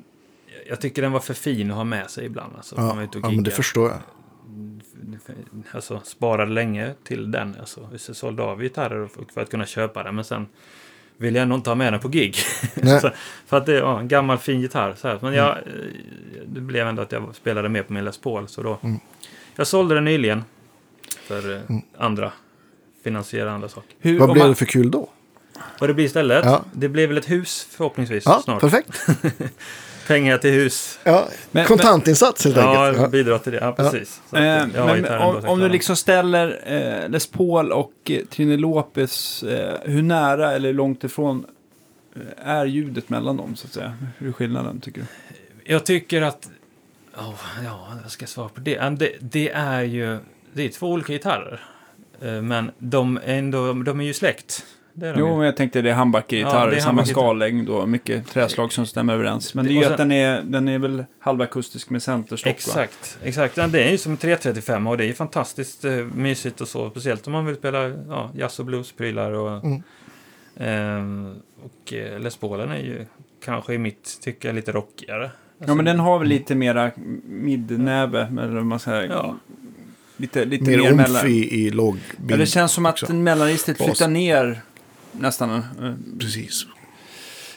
jag 0.68 0.80
tycker 0.80 1.02
den 1.02 1.12
var 1.12 1.20
för 1.20 1.34
fin 1.34 1.70
att 1.70 1.76
ha 1.76 1.84
med 1.84 2.10
sig 2.10 2.24
ibland. 2.26 2.52
Alltså, 2.56 2.74
Ja, 2.78 3.06
ja 3.22 3.30
men 3.30 3.42
det 3.42 3.50
förstår 3.50 3.90
jag. 3.90 3.98
alltså, 5.72 6.00
sparade 6.04 6.52
länge 6.52 6.94
till 7.04 7.30
den. 7.30 7.56
Alltså, 7.60 7.88
vi 7.92 7.98
sålde 7.98 8.42
av 8.42 8.62
gitarrer 8.62 9.00
och- 9.00 9.30
för 9.34 9.40
att 9.40 9.50
kunna 9.50 9.66
köpa 9.66 10.02
den, 10.02 10.14
men 10.14 10.24
sen 10.24 10.46
ville 11.16 11.38
jag 11.38 11.42
ändå 11.42 11.54
inte 11.56 11.70
ha 11.70 11.74
med 11.74 11.92
den 11.92 12.00
på 12.00 12.08
gig. 12.08 12.34
Så, 13.00 13.10
för 13.46 13.56
att 13.56 13.66
det 13.66 13.72
är 13.72 13.78
ja, 13.80 14.00
en 14.00 14.08
gammal 14.08 14.38
fin 14.38 14.60
gitarr. 14.60 14.94
Så 14.94 15.08
här. 15.08 15.18
Men 15.22 15.34
Mm. 15.34 15.44
jag, 15.44 15.56
eh, 15.56 15.62
det 16.46 16.60
blev 16.60 16.86
ändå 16.88 17.02
att 17.02 17.12
jag 17.12 17.34
spelade 17.34 17.68
med 17.68 17.86
på 17.86 17.92
min 17.92 18.04
Les 18.04 18.18
Paul. 18.18 18.48
Så 18.48 18.62
då, 18.62 18.78
Mm. 18.82 18.96
Jag 19.56 19.66
sålde 19.66 19.94
den 19.94 20.04
nyligen 20.04 20.44
för 21.04 21.54
eh, 21.54 21.60
andra, 21.98 22.32
finansiera 23.04 23.52
andra 23.52 23.68
saker. 23.68 23.90
Hur, 23.98 24.18
Vad 24.18 24.32
blev 24.32 24.42
man- 24.44 24.48
det 24.50 24.54
för 24.56 24.64
kul 24.66 24.90
då? 24.90 25.08
Vad 25.78 25.90
det 25.90 25.94
blir 25.94 26.04
istället? 26.04 26.44
Ja. 26.44 26.64
Det 26.72 26.88
blir 26.88 27.06
väl 27.06 27.18
ett 27.18 27.30
hus 27.30 27.66
förhoppningsvis 27.70 28.22
Ja, 28.26 28.40
snart. 28.44 28.60
perfekt. 28.60 29.06
Pengar 30.06 30.38
till 30.38 30.50
hus. 30.50 30.98
Ja, 31.04 31.28
Men- 31.50 31.66
kontantinsats 31.66 32.44
helt 32.44 32.56
Ja, 32.56 32.86
enkelt. 32.86 33.02
Ja. 33.02 33.08
bidra 33.08 33.38
till 33.38 33.52
det. 33.52 33.58
Ja, 33.58 33.72
precis. 33.72 34.20
Så 34.30 34.36
att, 34.36 34.42
Eh, 34.42 34.82
har 34.82 34.96
men 34.96 35.22
om, 35.22 35.44
om 35.44 35.58
du 35.60 35.68
liksom 35.68 35.96
ställer 35.96 36.60
eh, 37.04 37.08
Les 37.08 37.26
Paul 37.26 37.72
och 37.72 37.92
eh, 38.04 38.24
Trini 38.24 38.56
Lopez, 38.56 39.42
eh, 39.42 39.74
hur 39.84 40.02
nära 40.02 40.52
eller 40.52 40.72
långt 40.72 41.04
ifrån 41.04 41.46
eh, 42.16 42.48
är 42.48 42.66
ljudet 42.66 43.08
mellan 43.08 43.36
dem 43.36 43.56
så 43.56 43.66
att 43.66 43.72
säga? 43.72 43.96
Hur 44.18 44.28
är 44.28 44.32
skillnaden 44.32 44.80
tycker 44.80 45.00
du? 45.00 45.06
Jag 45.72 45.86
tycker 45.86 46.22
att... 46.22 46.48
Oh, 47.16 47.34
ja, 47.64 47.88
jag 48.02 48.10
ska 48.10 48.26
svara 48.26 48.48
på 48.48 48.60
det. 48.60 48.70
Ja, 48.70 48.90
det. 48.90 49.12
Det 49.20 49.50
är 49.50 49.82
ju... 49.82 50.18
Det 50.52 50.62
är 50.64 50.68
två 50.68 50.86
olika 50.90 51.12
gitarrer. 51.12 51.60
Eh, 52.20 52.42
Men 52.42 52.70
de 52.78 53.16
är, 53.16 53.20
ändå, 53.38 53.72
de 53.72 54.00
är 54.00 54.04
ju 54.04 54.14
släkt. 54.14 54.64
Det 54.98 55.06
är 55.06 55.12
de 55.14 55.20
Jo, 55.20 55.28
ju. 55.28 55.36
men 55.36 55.46
jag 55.46 55.56
tänkte 55.56 55.82
det 55.82 55.88
är 55.88 55.90
Ja, 55.90 55.96
handbackegitarr, 55.96 56.70
det 56.70 56.76
är 56.76 56.80
samma 56.80 56.86
handbackgitarr. 56.88 57.20
skallängd 57.22 57.68
och 57.68 57.88
mycket 57.88 58.26
träslag 58.28 58.72
som 58.72 58.86
stämmer 58.86 59.14
överens. 59.14 59.54
Men 59.54 59.64
det 59.66 59.72
är 59.72 59.74
ju 59.74 59.84
att 59.84 59.96
den 59.96 60.12
är, 60.12 60.42
den 60.42 60.68
är 60.68 60.78
väl 60.78 61.04
halvakustisk 61.18 61.90
med 61.90 62.02
centerstock 62.02 62.46
va? 62.52 62.52
Exakt, 62.56 63.18
exakt. 63.22 63.56
Ja, 63.56 63.66
det 63.66 63.84
är 63.84 63.90
ju 63.90 63.98
som 63.98 64.12
en 64.12 64.18
335 64.18 64.86
och 64.86 64.96
det 64.98 65.04
är 65.04 65.08
ju 65.08 65.14
fantastiskt 65.14 65.84
eh, 65.84 65.92
mysigt 65.92 66.60
och 66.60 66.68
så. 66.68 66.90
Speciellt 66.90 67.26
om 67.26 67.32
man 67.32 67.46
vill 67.46 67.56
spela 67.56 67.88
ja, 68.08 68.30
jazz 68.34 68.58
och 68.58 68.64
bluesprylar. 68.64 69.30
Och, 69.32 69.64
Mm. 69.64 69.82
ehm, 70.56 71.34
och 71.64 71.92
eh, 71.92 72.20
Les 72.20 72.36
Paulen 72.36 72.70
är 72.70 72.78
ju 72.78 73.06
kanske 73.44 73.74
i 73.74 73.78
mitt 73.78 74.18
tycke 74.22 74.52
lite 74.52 74.72
rockigare. 74.72 75.30
Ja, 75.66 75.74
men 75.74 75.84
den 75.84 76.00
har 76.00 76.18
väl 76.18 76.28
lite 76.28 76.54
mera 76.54 76.90
midnäve, 77.24 78.20
eller 78.22 78.54
vad 78.54 78.66
man 78.66 78.78
säger. 78.80 79.08
Ja. 79.10 79.36
Lite, 80.16 80.44
lite 80.44 80.64
Mer 80.64 80.78
mer, 80.78 80.90
omf 80.92 80.96
mellan... 80.96 81.26
i, 81.26 81.54
i 81.54 81.70
låg 81.70 81.98
Ja, 82.28 82.36
det 82.36 82.46
känns 82.46 82.72
som 82.72 82.86
att 82.86 83.08
mellanregistret 83.08 83.76
flyttar 83.84 84.08
ner 84.08 84.60
nästan 85.20 85.50
en, 85.50 86.18
Precis. 86.20 86.66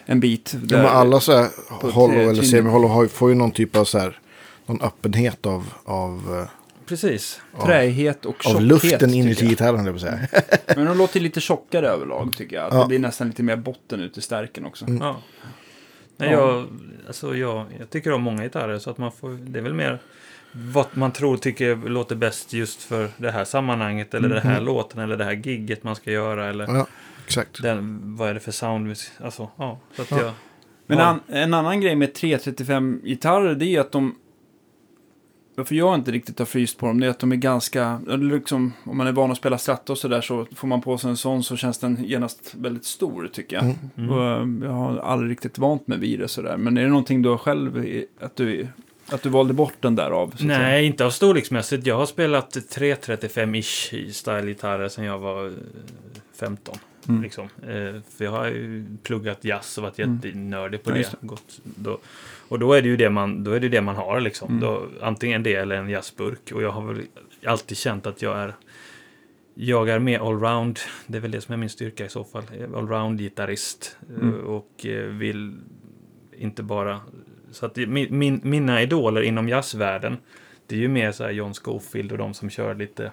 en 0.06 0.20
bit. 0.20 0.52
Ja, 0.54 0.60
Där. 0.64 0.78
men 0.78 0.86
alla 0.86 1.20
så 1.20 1.38
här 1.38 1.50
hollow 1.82 2.10
tre- 2.14 2.24
eller 2.24 2.44
semi-hollow 2.44 3.08
får 3.08 3.30
ju 3.30 3.36
någon 3.36 3.52
typ 3.52 3.76
av 3.76 3.86
så 3.86 3.98
här, 4.00 4.20
någon 4.66 4.82
öppenhet 4.82 5.46
av, 5.46 5.74
av, 5.86 6.38
eh, 6.42 6.50
Precis. 6.86 7.42
Träighet 7.66 8.26
och 8.26 8.36
av 8.46 8.50
tjockhet. 8.50 8.62
luften 8.68 9.00
tycker 9.00 9.14
inuti 9.14 9.46
gitarren, 9.48 9.86
det 9.86 9.92
vill 9.92 10.02
säga. 10.02 10.20
Men 10.76 10.86
de 10.86 10.98
låter 10.98 11.20
lite 11.20 11.42
tjockare 11.42 11.88
överlag 11.88 12.34
tycker 12.38 12.56
jag. 12.56 12.66
Att 12.66 12.74
Ja. 12.74 12.82
Det 12.82 12.88
blir 12.88 13.00
nästan 13.00 13.28
lite 13.28 13.44
mer 13.44 13.56
botten 13.56 14.00
ut 14.00 14.18
i 14.18 14.22
stärken 14.22 14.66
också. 14.66 14.86
Mm. 14.86 15.02
Ja. 15.02 15.22
Nej, 16.18 16.30
Ja. 16.32 16.38
jag, 16.40 16.68
alltså 17.08 17.36
jag, 17.36 17.66
jag 17.80 17.90
tycker 17.90 18.12
om 18.12 18.22
många 18.22 18.44
gitarrer 18.44 18.80
så 18.80 18.90
att 18.90 18.98
man 18.98 19.12
får, 19.12 19.30
det 19.42 19.60
är 19.60 19.64
väl 19.64 19.74
mer 19.74 20.00
vad 20.52 20.86
man 20.94 21.12
tror 21.12 21.38
tycker 21.38 21.76
låter 21.76 22.16
bäst 22.16 22.54
just 22.54 22.82
för 22.84 23.10
det 23.18 23.32
här 23.32 23.46
sammanhanget 23.46 24.14
eller 24.14 24.30
det 24.30 24.40
här 24.42 24.52
Mm. 24.52 24.64
låten 24.66 25.00
eller 25.02 25.18
det 25.18 25.24
här 25.24 25.32
gigget 25.34 25.84
man 25.84 25.96
ska 25.96 26.12
göra 26.12 26.50
eller 26.50 26.64
Ja, 26.68 26.88
exakt. 27.30 27.62
den, 27.62 28.00
vad 28.16 28.30
är 28.30 28.34
det 28.34 28.40
för 28.40 28.52
sound? 28.52 28.96
Alltså, 29.24 29.50
ja, 29.58 29.80
så 29.96 30.02
att 30.02 30.12
Ja. 30.12 30.22
jag... 30.22 30.34
Men 30.88 31.00
an, 31.00 31.20
en 31.28 31.54
annan 31.54 31.82
grej 31.82 31.96
med 31.96 32.10
335-gitarrer 32.14 33.56
det 33.56 33.66
är 33.66 33.80
att 33.80 33.92
de... 33.92 34.16
Varför 35.56 35.76
jag 35.76 35.96
inte 35.96 36.12
riktigt 36.12 36.40
har 36.40 36.46
fryst 36.46 36.78
på 36.78 36.86
dem 36.86 37.00
det 37.00 37.06
är 37.06 37.10
att 37.10 37.20
de 37.20 37.32
är 37.32 37.36
ganska... 37.36 38.00
Liksom, 38.08 38.74
om 38.84 38.98
man 38.98 39.08
är 39.08 39.12
van 39.12 39.32
att 39.32 39.38
spela 39.38 39.58
stratta 39.58 39.94
och 39.94 39.98
sådär 39.98 40.22
så 40.22 40.48
får 40.56 40.68
man 40.68 40.82
på 40.82 40.98
sig 40.98 41.10
en 41.10 41.18
sån 41.18 41.44
så 41.44 41.58
känns 41.58 41.78
den 41.78 42.04
genast 42.04 42.56
väldigt 42.58 42.86
stor 42.86 43.30
tycker 43.34 43.56
jag. 43.56 43.66
Mm. 43.66 43.78
Mm. 43.98 44.10
Och, 44.10 44.24
eh, 44.24 44.68
jag 44.70 44.76
har 44.76 44.98
aldrig 44.98 45.32
riktigt 45.32 45.58
vant 45.58 45.88
mig 45.88 46.00
vid 46.00 46.20
det 46.20 46.28
sådär. 46.28 46.58
Men 46.58 46.78
är 46.78 46.82
det 46.82 46.90
någonting 46.90 47.22
du 47.22 47.30
har 47.30 47.38
själv, 47.38 47.86
att 48.20 48.36
du, 48.36 48.68
att 49.10 49.22
du 49.24 49.30
valde 49.30 49.54
bort 49.54 49.78
den 49.80 49.96
där 49.96 50.12
av? 50.12 50.28
så 50.28 50.34
att 50.34 50.40
säga? 50.40 50.58
Nej, 50.58 50.86
inte 50.86 51.06
av 51.06 51.10
storleksmässigt. 51.10 51.86
Jag 51.86 51.98
har 51.98 52.06
spelat 52.06 52.56
335-ish 52.56 53.94
i 53.96 54.14
style-gitarrer 54.14 54.88
sedan 54.88 55.06
jag 55.06 55.20
var 55.20 55.46
eh, 55.46 55.52
15. 56.40 56.78
Mm. 57.10 57.22
Liksom. 57.24 57.44
Eh, 57.68 58.02
för 58.18 58.24
jag 58.26 58.32
har 58.32 58.46
ju 58.48 58.86
pluggat 59.04 59.44
jazz 59.46 59.78
och 59.78 59.84
varit 59.84 60.00
Mm. 60.00 60.16
jättenördig 60.24 60.84
på 60.84 60.90
Ja, 60.92 60.96
det. 60.96 61.16
Gått, 61.22 61.60
då, 61.64 62.00
och 62.48 62.60
då 62.60 62.74
är 62.74 62.82
det 62.82 62.88
ju 62.88 62.98
det 62.98 63.10
man, 63.10 63.44
då 63.44 63.52
är 63.52 63.60
det 63.60 63.70
det 63.70 63.82
man 63.82 63.96
har 63.96 64.20
liksom. 64.20 64.50
Mm. 64.50 64.62
Då, 64.62 64.88
antingen 65.02 65.44
det 65.44 65.56
eller 65.56 65.76
en 65.76 65.90
jazzburk. 65.90 66.52
Och 66.52 66.62
jag 66.62 66.72
har 66.72 66.94
väl 66.94 67.02
alltid 67.46 67.78
känt 67.78 68.08
att 68.08 68.22
jag 68.22 68.38
är 68.38 68.54
jag 69.54 69.90
är 69.90 70.00
mer 70.00 70.20
allround, 70.20 70.80
det 71.08 71.18
är 71.18 71.22
väl 71.22 71.32
det 71.32 71.42
som 71.42 71.54
är 71.54 71.58
min 71.58 71.70
styrka 71.70 72.06
i 72.06 72.10
så 72.10 72.24
fall. 72.24 72.44
Allround-gitarrist. 72.76 73.98
eh, 74.10 74.16
Mm. 74.24 74.40
Och 74.46 74.86
eh, 74.86 75.06
vill 75.06 75.56
inte 76.38 76.64
bara... 76.64 77.00
Så 77.52 77.66
att 77.66 77.76
min, 77.76 78.18
min, 78.18 78.42
mina 78.44 78.82
idoler 78.82 79.22
inom 79.22 79.50
jazzvärlden, 79.50 80.18
det 80.68 80.76
är 80.76 80.80
ju 80.80 80.88
mer 80.88 81.12
så 81.12 81.24
här 81.24 81.32
John 81.32 81.54
Scofield 81.54 82.12
och 82.12 82.18
de 82.18 82.34
som 82.34 82.50
kör 82.50 82.76
lite... 82.76 83.12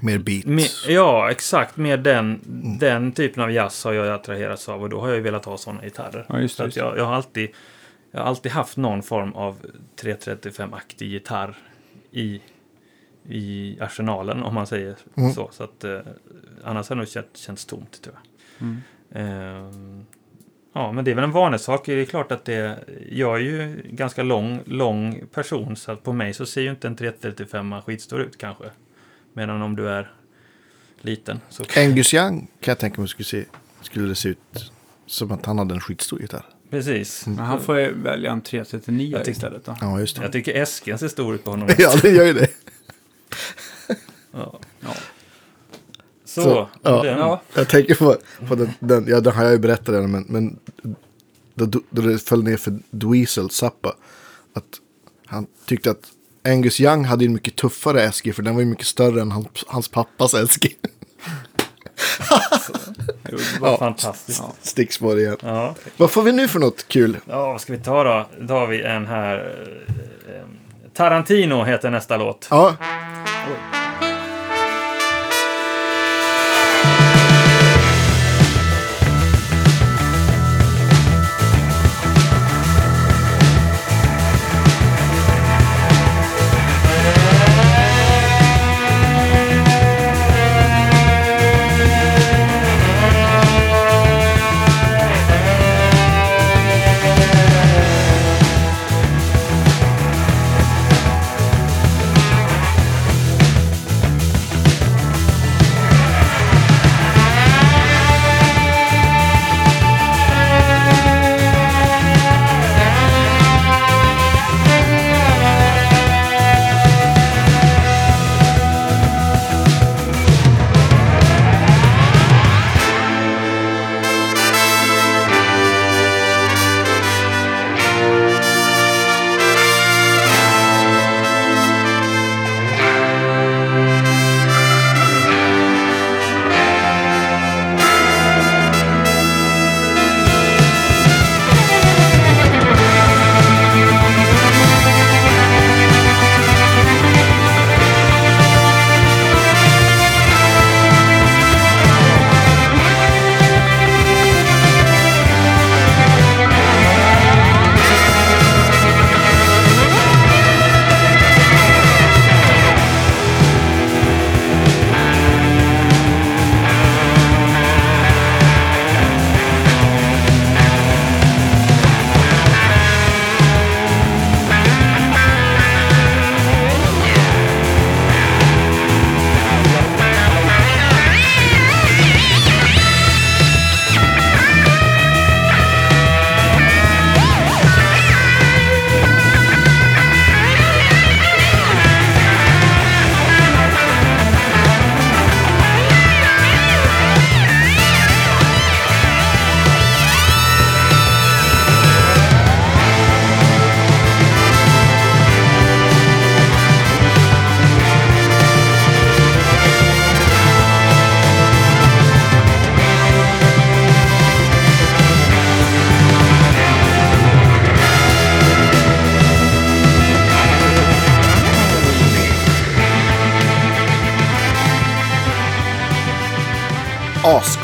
Mer 0.00 0.18
beat. 0.18 0.44
Mer, 0.46 0.66
ja, 0.88 1.30
exakt. 1.30 1.76
Mer 1.76 1.96
den, 1.96 2.40
Mm. 2.46 2.78
den 2.78 3.12
typen 3.12 3.42
av 3.42 3.50
jazz 3.52 3.84
har 3.84 3.92
jag 3.92 4.08
attraherats 4.08 4.68
av 4.68 4.82
och 4.82 4.88
då 4.88 5.00
har 5.00 5.08
jag 5.08 5.16
ju 5.16 5.22
velat 5.22 5.44
ha 5.44 5.56
sådana 5.58 5.82
gitarrer. 5.82 6.26
Ja, 6.28 6.40
just 6.40 6.56
Så 6.56 6.62
det. 6.62 6.68
att 6.68 6.76
jag, 6.76 6.98
jag, 6.98 7.04
har 7.04 7.14
alltid, 7.14 7.48
jag 8.10 8.20
har 8.20 8.26
alltid 8.26 8.52
haft 8.52 8.76
någon 8.76 9.02
form 9.02 9.32
av 9.32 9.56
335-aktig 10.00 11.06
gitarr 11.08 11.54
i, 12.10 12.40
i 13.28 13.78
arsenalen, 13.80 14.42
om 14.42 14.54
man 14.54 14.66
säger 14.66 14.96
Mm. 15.16 15.32
så. 15.32 15.48
så 15.52 15.64
att, 15.64 15.84
eh, 15.84 15.98
annars 16.64 16.88
har 16.88 16.96
det 16.96 17.00
nog 17.00 17.08
känt, 17.08 17.36
känts 17.36 17.64
tomt, 17.64 18.02
tror 18.02 18.14
jag. 18.14 18.22
Mm. 18.68 18.82
Ehm, 19.14 20.06
Ja, 20.72 20.92
men 20.92 21.04
det 21.04 21.10
är 21.10 21.14
väl 21.14 21.24
en 21.24 21.30
vanesak. 21.32 21.82
Det 21.86 21.92
är 21.92 22.04
klart 22.04 22.32
att 22.32 22.44
det... 22.44 22.78
Jag 23.10 23.34
är 23.36 23.40
ju 23.40 23.82
ganska 23.90 24.22
lång, 24.22 24.60
lång 24.66 25.22
person 25.34 25.76
så 25.76 25.92
att 25.92 26.02
på 26.02 26.12
mig 26.12 26.34
så 26.34 26.46
ser 26.46 26.60
ju 26.60 26.70
inte 26.70 26.86
en 26.86 26.96
335 26.96 27.74
skitstor 27.86 28.20
ut 28.20 28.38
kanske. 28.38 28.64
Medan 29.36 29.62
om 29.62 29.76
du 29.76 29.88
är 29.88 30.12
liten 31.00 31.40
så... 31.50 31.64
Angus 31.76 32.14
Young 32.14 32.40
kan 32.60 32.72
jag 32.72 32.78
tänka 32.78 33.00
mig 33.00 33.08
skulle, 33.08 33.24
se, 33.26 33.44
skulle 33.82 34.08
det 34.08 34.14
se 34.14 34.28
ut 34.28 34.72
som 35.06 35.32
att 35.32 35.46
han 35.46 35.58
hade 35.58 35.74
en 35.74 35.80
skitstor 35.80 36.20
gitarr. 36.20 36.44
Precis. 36.70 37.26
Men 37.26 37.38
han 37.38 37.60
får 37.60 37.78
ju 37.78 37.92
välja 38.02 38.32
en 38.32 38.40
339 38.40 39.10
Jag 39.12 39.20
tycker- 39.20 39.32
istället 39.32 39.64
då. 39.64 39.76
Ja, 39.80 40.00
just 40.00 40.16
det. 40.16 40.22
Jag 40.22 40.32
tycker 40.32 40.54
Esken 40.62 40.98
ser 40.98 41.08
stor 41.08 41.34
ut 41.34 41.44
på 41.44 41.50
honom. 41.50 41.68
Ja, 41.78 41.96
det 42.02 42.10
gör 42.10 42.24
ju 42.24 42.32
det. 42.32 42.48
Ja. 44.32 44.60
Ja. 44.80 44.94
Så, 46.24 46.42
Så, 46.42 46.68
ja. 46.82 47.02
den, 47.02 47.18
Ja. 47.18 47.42
Jag 47.54 47.68
tänker 47.68 47.94
på, 47.94 48.16
på 48.48 48.54
den, 48.54 48.70
den, 48.80 49.06
ja 49.08 49.20
den 49.20 49.32
har 49.32 49.42
jag 49.44 49.52
ju 49.52 49.58
berättat 49.58 49.88
redan, 49.88 50.10
men, 50.10 50.24
men 50.28 50.58
då, 51.54 51.66
då 51.90 52.02
det 52.02 52.18
föll 52.18 52.42
ner 52.44 52.56
för 52.56 52.78
Dweezil 52.90 53.50
Zappa. 53.50 53.96
Att 54.52 54.80
han 55.26 55.46
tyckte 55.66 55.90
att 55.90 56.10
Angus 56.46 56.80
Young 56.80 57.04
hade 57.04 57.24
en 57.24 57.32
mycket 57.32 57.56
tuffare 57.56 58.12
SG, 58.12 58.32
för 58.34 58.42
den 58.42 58.54
var 58.54 58.60
ju 58.62 58.66
mycket 58.68 58.86
större 58.86 59.20
än 59.20 59.30
hans, 59.32 59.46
hans 59.66 59.88
pappas. 59.88 60.34
Jo, 63.30 63.38
det 63.54 63.60
var 63.60 63.68
Ja. 63.68 63.78
fantastiskt. 63.78 64.40
Ja. 64.42 64.52
Stickspår 64.62 65.18
igen. 65.18 65.36
Ja. 65.42 65.74
Vad 65.96 66.10
får 66.10 66.22
vi 66.22 66.32
nu 66.32 66.48
för 66.48 66.58
något 66.60 66.88
kul? 66.88 67.16
vad 67.26 67.60
ska 67.60 67.72
vi 67.72 67.78
ta 67.78 68.04
då? 68.04 68.26
Då 68.40 68.54
har 68.54 68.66
vi 68.66 68.82
en 68.82 69.06
här. 69.06 69.54
Tarantino 70.94 71.64
heter 71.64 71.90
nästa 71.90 72.16
låt. 72.16 72.46
Ja, 72.50 72.76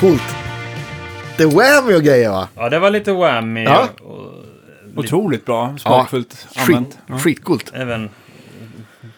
ascoolt. 0.03 0.23
Det 1.37 1.43
är 1.43 1.49
whammy 1.49 1.95
och 1.99 2.03
grejer 2.03 2.31
va? 2.31 2.49
Ja, 2.55 2.69
det 2.69 2.79
var 2.79 2.91
lite 2.91 3.13
whammy. 3.13 3.65
Ja. 3.65 3.89
Och, 4.01 4.11
och 4.11 4.33
Otroligt 4.97 5.45
bra, 5.45 5.79
smakfullt 5.79 6.47
använt. 6.57 6.99
Skit, 7.09 7.21
skitcoolt. 7.23 7.71
även 7.75 8.11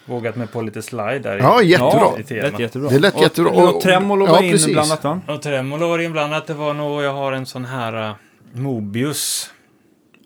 vågat 0.05 0.35
mig 0.35 0.47
på 0.47 0.61
lite 0.61 0.81
slide 0.81 1.19
där. 1.19 1.37
i- 1.37 1.39
Ja, 1.39 1.61
jättebra. 1.61 1.91
Ja, 2.01 2.17
I 2.19 2.23
det 2.23 2.41
lät 2.41 2.59
jättebra. 2.59 2.89
Det 2.89 2.99
lät 2.99 3.15
och, 3.15 3.21
jättebra. 3.21 3.51
Och, 3.51 3.75
Och- 3.75 3.81
tremolo 3.81 4.25
ja, 4.25 4.31
var 4.31 4.39
precis. 4.39 4.67
inblandat 4.67 5.03
va? 5.03 5.21
Och 5.27 5.41
tremolo 5.41 5.87
var 5.87 5.99
inblandat. 5.99 6.47
Det 6.47 6.53
var 6.53 6.73
nog, 6.73 7.03
jag 7.03 7.13
har 7.13 7.31
en 7.31 7.45
sån 7.45 7.65
här 7.65 8.09
uh, 8.09 8.15
Mobius. 8.53 9.51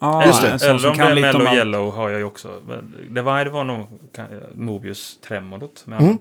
Ja, 0.01 0.26
Just 0.26 0.41
det. 0.41 0.47
Eller 0.66 0.89
om 0.89 0.97
det 0.97 1.03
är 1.03 1.16
Mellow. 1.16 1.53
Yellow 1.53 1.91
har 1.95 2.10
jag 2.10 2.20
ju 2.20 2.26
också. 2.26 2.47
Det 3.10 3.22
var, 3.22 3.43
det 3.45 3.51
var 3.51 3.64
nog 3.64 3.88
Mobius 4.55 5.18
tremolot 5.28 5.86
Mm. 5.88 6.18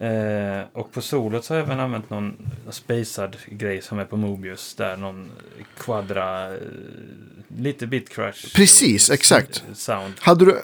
Eh, 0.00 0.62
och 0.72 0.92
på 0.92 1.00
solot 1.00 1.44
så 1.44 1.54
har 1.54 1.58
jag 1.58 1.66
även 1.66 1.80
använt 1.80 2.10
någon 2.10 2.36
spacad 2.70 3.36
grej 3.46 3.82
som 3.82 3.98
är 3.98 4.04
på 4.04 4.16
Mobius. 4.16 4.74
Där 4.74 4.96
någon 4.96 5.30
quadra, 5.78 6.54
eh, 6.54 6.60
lite 7.56 7.86
bitcrush. 7.86 8.54
Precis, 8.56 9.10
exakt. 9.10 9.64
Sound. 9.74 10.14
Hade 10.20 10.44
du 10.44 10.62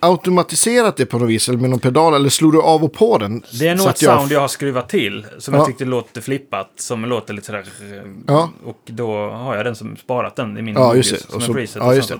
automatiserat 0.00 0.96
det 0.96 1.06
på 1.06 1.18
något 1.18 1.28
vis 1.28 1.48
eller 1.48 1.58
med 1.58 1.70
någon 1.70 1.78
pedal 1.78 2.14
eller 2.14 2.28
slog 2.28 2.52
du 2.52 2.60
av 2.62 2.84
och 2.84 2.92
på 2.92 3.18
den? 3.18 3.42
Det 3.58 3.68
är 3.68 3.74
nog 3.74 3.84
Så 3.84 3.90
ett 3.90 4.02
jag- 4.02 4.18
sound 4.18 4.32
jag 4.32 4.40
har 4.40 4.48
skruvat 4.48 4.88
till. 4.88 5.26
Som 5.38 5.54
Ja. 5.54 5.60
jag 5.60 5.66
tyckte 5.66 5.84
låter 5.84 6.20
flippat. 6.20 6.70
Som 6.76 7.04
låter 7.04 7.34
lite 7.34 7.46
sådär. 7.46 7.64
eh, 7.92 8.02
Ja. 8.26 8.50
Och 8.64 8.80
då 8.84 9.30
har 9.30 9.56
jag 9.56 9.64
den 9.66 9.76
som 9.76 9.96
sparat 9.96 10.36
den 10.36 10.58
i 10.58 10.62
min 10.62 10.74
Ja, 10.74 10.94
just 10.94 11.10
det. 11.14 11.18
Som 11.20 11.34
Och 11.36 11.40
en 11.40 11.46
så- 11.46 11.52
preset. 11.52 11.82
ja, 11.82 11.94
just 11.94 12.08
så 12.08 12.14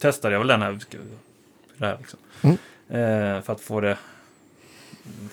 testade 0.00 0.34
jag 0.34 0.40
väl 0.40 0.48
den 0.48 0.62
här. 0.62 0.78
Det 1.78 1.86
här 1.86 1.96
liksom. 2.00 2.18
Mm. 2.42 2.56
Eh, 3.36 3.42
för 3.42 3.52
att 3.52 3.60
få 3.60 3.80
det, 3.80 3.98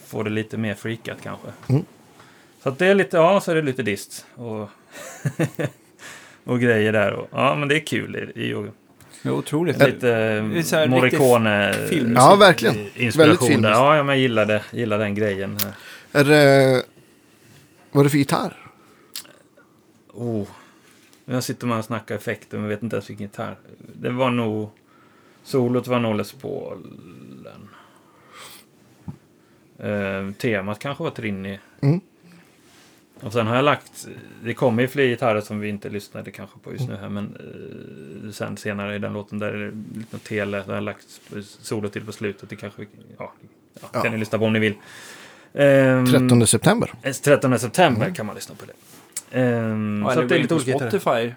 få 0.06 0.24
det 0.24 0.30
lite 0.30 0.58
mer 0.58 0.74
freakat 0.74 1.18
kanske. 1.24 1.48
Mm. 1.70 1.84
Så 2.64 2.70
att 2.70 2.80
det 2.80 2.86
är 2.88 2.96
lite, 2.96 3.18
ja, 3.18 3.42
så 3.42 3.52
är 3.52 3.56
det 3.56 3.62
lite 3.62 3.84
dist. 3.84 4.26
Och, 4.36 4.70
och 6.44 6.60
grejer 6.60 6.92
där. 6.94 7.14
Och, 7.14 7.28
ja, 7.32 7.56
men 7.56 7.68
det 7.68 7.76
är 7.76 7.86
kul. 7.86 8.12
Det 8.12 8.42
är 8.42 8.46
ju 8.48 8.72
Det 9.22 9.30
är 9.30 9.34
otroligt. 9.34 9.80
lite 9.80 10.14
eh, 10.16 10.44
riktig 10.50 10.90
Morricone 10.90 11.74
film- 11.90 12.14
Ja, 12.16 12.36
verkligen. 12.36 12.76
Väldigt 12.76 12.98
inspiration 12.98 13.38
filmiskt. 13.48 13.64
där. 13.64 13.72
Ja, 13.72 13.96
men 14.04 14.08
jag 14.08 14.18
gillade, 14.18 14.64
gillade 14.72 15.04
den 15.04 15.16
grejen. 15.16 15.58
Är 16.12 16.24
det... 16.24 16.84
Vad 17.92 18.02
är 18.02 18.04
det 18.04 18.10
för 18.10 18.18
gitarr? 18.18 18.54
Oh. 20.14 20.48
Jag 21.26 21.44
sitter 21.44 21.68
med 21.68 21.78
och 21.78 21.86
snackar 21.86 22.16
effekter 22.16 22.58
men 22.58 22.70
vet 22.70 22.84
inte 22.84 22.96
ens 22.96 23.10
vilken 23.10 23.26
gitarr. 23.28 23.56
Det 23.94 24.10
var 24.10 24.30
nog... 24.32 24.70
Solot 25.44 25.88
var 25.88 26.00
nog 26.00 26.16
Les 26.18 26.32
Paulen. 26.34 27.17
Eh, 29.80 30.32
temat 30.38 30.80
kanske 30.80 31.04
var 31.04 31.12
Trini. 31.12 31.60
Mm. 31.82 32.02
Och 33.22 33.34
sen 33.34 33.48
har 33.48 33.56
jag 33.56 33.66
lagt, 33.66 34.08
det 34.44 34.54
kommer 34.54 34.82
ju 34.82 34.88
fler 34.88 35.04
gitarrer 35.08 35.42
som 35.42 35.60
vi 35.60 35.70
inte 35.70 35.90
lyssnade 35.90 36.32
kanske 36.32 36.60
på 36.60 36.72
just 36.74 36.88
nu 36.90 36.96
här, 36.96 37.10
men 37.10 37.38
eh, 38.26 38.32
sen 38.32 38.58
senare 38.58 38.96
i 38.96 39.00
den 39.00 39.14
låten 39.14 39.40
där 39.40 39.48
är 39.54 39.66
det 39.72 40.00
lite 40.00 40.20
tele, 40.20 40.58
där 40.58 40.66
har 40.66 40.74
jag 40.74 40.84
lagt 40.84 41.08
solo 41.62 41.90
till 41.90 42.06
på 42.06 42.12
slutet. 42.12 42.50
Det 42.50 42.56
kanske, 42.56 42.82
ja, 43.18 43.34
ja, 43.82 43.88
Ja. 43.94 44.02
kan 44.02 44.12
ni 44.12 44.18
lyssna 44.18 44.38
på 44.40 44.46
om 44.46 44.54
ni 44.54 44.60
vill. 44.60 44.74
Ehm, 45.54 46.06
13 46.06 46.48
september. 46.48 46.94
eh, 47.04 47.14
13 47.14 47.60
september 47.60 48.14
kan 48.16 48.26
man 48.26 48.36
lyssna 48.36 48.56
på 48.56 48.66
det. 48.66 48.74
Ehm, 49.40 50.04
Ja, 50.08 50.14
så 50.14 50.22
det 50.22 50.36
är 50.36 50.40
lite 50.40 50.56
olika. 50.56 50.78
Spotify 50.80 51.34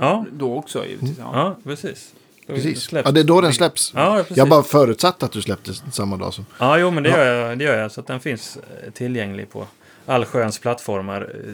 Ja, 0.00 0.24
då 0.32 0.54
också 0.56 0.86
givetvis. 0.86 1.18
Ja. 1.18 1.30
ja, 1.34 1.56
precis. 1.64 2.14
Precis. 2.54 2.88
släpps- 2.90 3.06
Ja, 3.08 3.12
det 3.12 3.20
är 3.20 3.24
då 3.24 3.40
den 3.40 3.52
släpps. 3.52 3.92
Ja, 3.94 4.16
precis. 4.18 4.36
Jag 4.36 4.48
bara 4.48 4.62
förutsatte 4.62 5.24
att 5.26 5.32
du 5.32 5.42
släppte 5.42 5.74
samma 5.74 6.16
dag 6.16 6.34
som... 6.34 6.46
Ja, 6.58 6.78
jo, 6.78 6.90
men 6.90 7.02
det 7.02 7.08
Ja. 7.10 7.16
gör, 7.24 7.48
jag, 7.48 7.58
det 7.58 7.64
gör 7.64 7.78
jag. 7.78 7.92
Så 7.92 8.00
att 8.00 8.06
den 8.06 8.20
finns 8.20 8.56
eh, 8.84 8.90
tillgänglig 8.92 9.50
på 9.50 9.66
allsköns 10.06 10.58
plattformar 10.58 11.20
eh, 11.46 11.52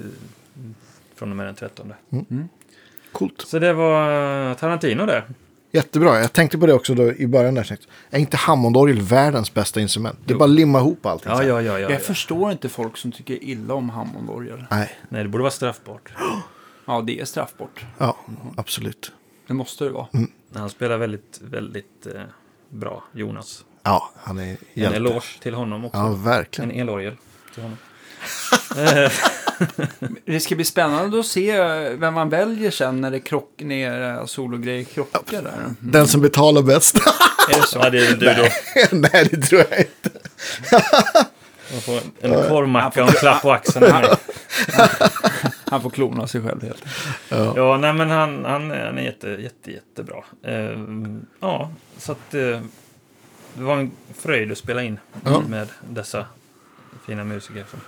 från 1.17 1.31
och 1.31 1.37
med 1.37 1.47
den 1.47 1.55
13. 1.55 1.93
Coolt. 3.13 3.41
Så 3.47 3.59
det 3.59 3.73
var 3.73 4.49
eh, 4.51 4.55
Tarantino 4.57 5.07
det. 5.07 5.23
Jättebra. 5.73 6.21
Jag 6.21 6.33
tänkte 6.33 6.59
på 6.59 6.67
det 6.67 6.73
också 6.73 6.95
då 6.95 7.13
i 7.13 7.27
början. 7.27 7.55
Där. 7.55 7.65
tänkte, 7.65 7.87
Är 8.11 8.19
inte 8.19 8.37
Hammondorgel 8.37 9.01
världens 9.01 9.55
bästa 9.55 9.81
instrument? 9.81 10.19
Det 10.25 10.31
är 10.31 10.35
Jo. 10.35 10.39
bara 10.39 10.45
att 10.45 10.51
limma 10.51 10.79
ihop 10.79 11.07
allting. 11.07 11.31
Ja, 11.33 11.37
här. 11.37 11.43
ja, 11.45 11.63
ja. 11.63 11.73
ja, 11.73 11.79
Jag 11.79 11.91
ja. 11.91 11.99
förstår 11.99 12.53
inte 12.53 12.69
folk 12.69 12.97
som 12.97 13.13
tycker 13.13 13.45
illa 13.45 13.75
om 13.75 13.91
Hammondorgel. 13.91 14.65
Nej, 14.71 14.91
Nej, 15.09 15.23
det 15.23 15.29
borde 15.29 15.43
vara 15.43 15.51
straffbart. 15.51 16.13
Ja, 16.89 17.01
det 17.07 17.21
är 17.21 17.25
straffbart. 17.25 17.85
ja, 17.99 18.17
absolut. 18.57 19.13
Det 19.47 19.55
måste 19.55 19.85
det 19.85 19.91
vara. 19.91 20.07
Han 20.57 20.71
spelar 20.71 20.97
väldigt, 20.99 21.41
väldigt 21.41 22.07
eh, 22.15 22.21
bra, 22.69 23.05
Jonas. 23.13 23.65
Ja, 23.83 24.11
han 24.17 24.39
är 24.39 24.43
En 24.43 24.57
hjälte. 24.75 24.97
eloge 24.97 25.27
till 25.43 25.55
honom 25.55 25.85
också. 25.85 25.99
Ja, 25.99 26.09
verkligen. 26.09 26.71
En 26.71 26.81
elorgel 26.81 27.17
till 27.55 27.63
honom. 27.63 27.79
Eh, 28.77 29.13
Det 30.25 30.41
ska 30.41 30.55
bli 30.55 30.65
spännande 30.65 31.21
att 31.21 31.27
se 31.27 31.59
vem 31.97 32.15
man 32.15 32.29
väljer 32.29 32.71
sen 32.71 33.01
när 33.01 33.11
det 33.11 33.21
krock, 33.21 33.51
när 33.57 34.27
sologrejer 34.27 34.85
krockar 34.85 35.43
där. 35.43 35.53
Mm. 35.59 35.77
Den 35.81 36.09
som 36.09 36.21
betalar 36.21 36.63
bäst. 36.63 36.97
Är 37.51 37.61
det 37.61 37.67
så? 37.67 37.79
ja, 37.79 37.91
det 37.91 38.07
är 38.07 38.17
du 38.17 38.27
då. 38.27 38.49
Nej, 39.13 39.29
det 39.31 39.37
tror 39.47 39.65
jag 39.71 39.79
inte. 39.79 40.11
Man 41.73 41.81
får 41.81 42.01
en 42.21 42.49
korvmacka 42.49 43.03
och 43.05 43.09
en 43.11 43.15
klapp 43.15 43.43
på 43.43 43.53
axeln. 43.53 44.05
Han 45.71 45.83
får 45.83 45.91
klona 45.91 46.27
sig 46.27 46.43
själv 46.43 46.63
helt 46.63 46.83
enkelt. 47.31 47.57
Ja, 47.57 47.77
nej 47.77 47.93
men 47.93 48.11
han, 48.11 48.45
han, 48.45 48.71
är- 48.71 48.87
han 48.87 48.99
är 48.99 49.03
jätte, 49.03 49.29
jätte, 49.29 49.71
jättebra. 49.73 50.25
Eh, 50.43 50.79
ja, 51.41 51.71
så 51.99 52.13
att 52.13 52.35
eh, 52.35 52.61
det 53.55 53.63
var 53.65 53.77
en 53.77 53.91
fröjd 54.15 54.53
att 54.53 54.59
spela 54.59 54.83
in 54.83 54.99
Ja. 55.25 55.43
med 55.49 55.69
dessa 55.91 56.27
fina 57.07 57.25
musiker. 57.25 57.65
Som 57.71 57.81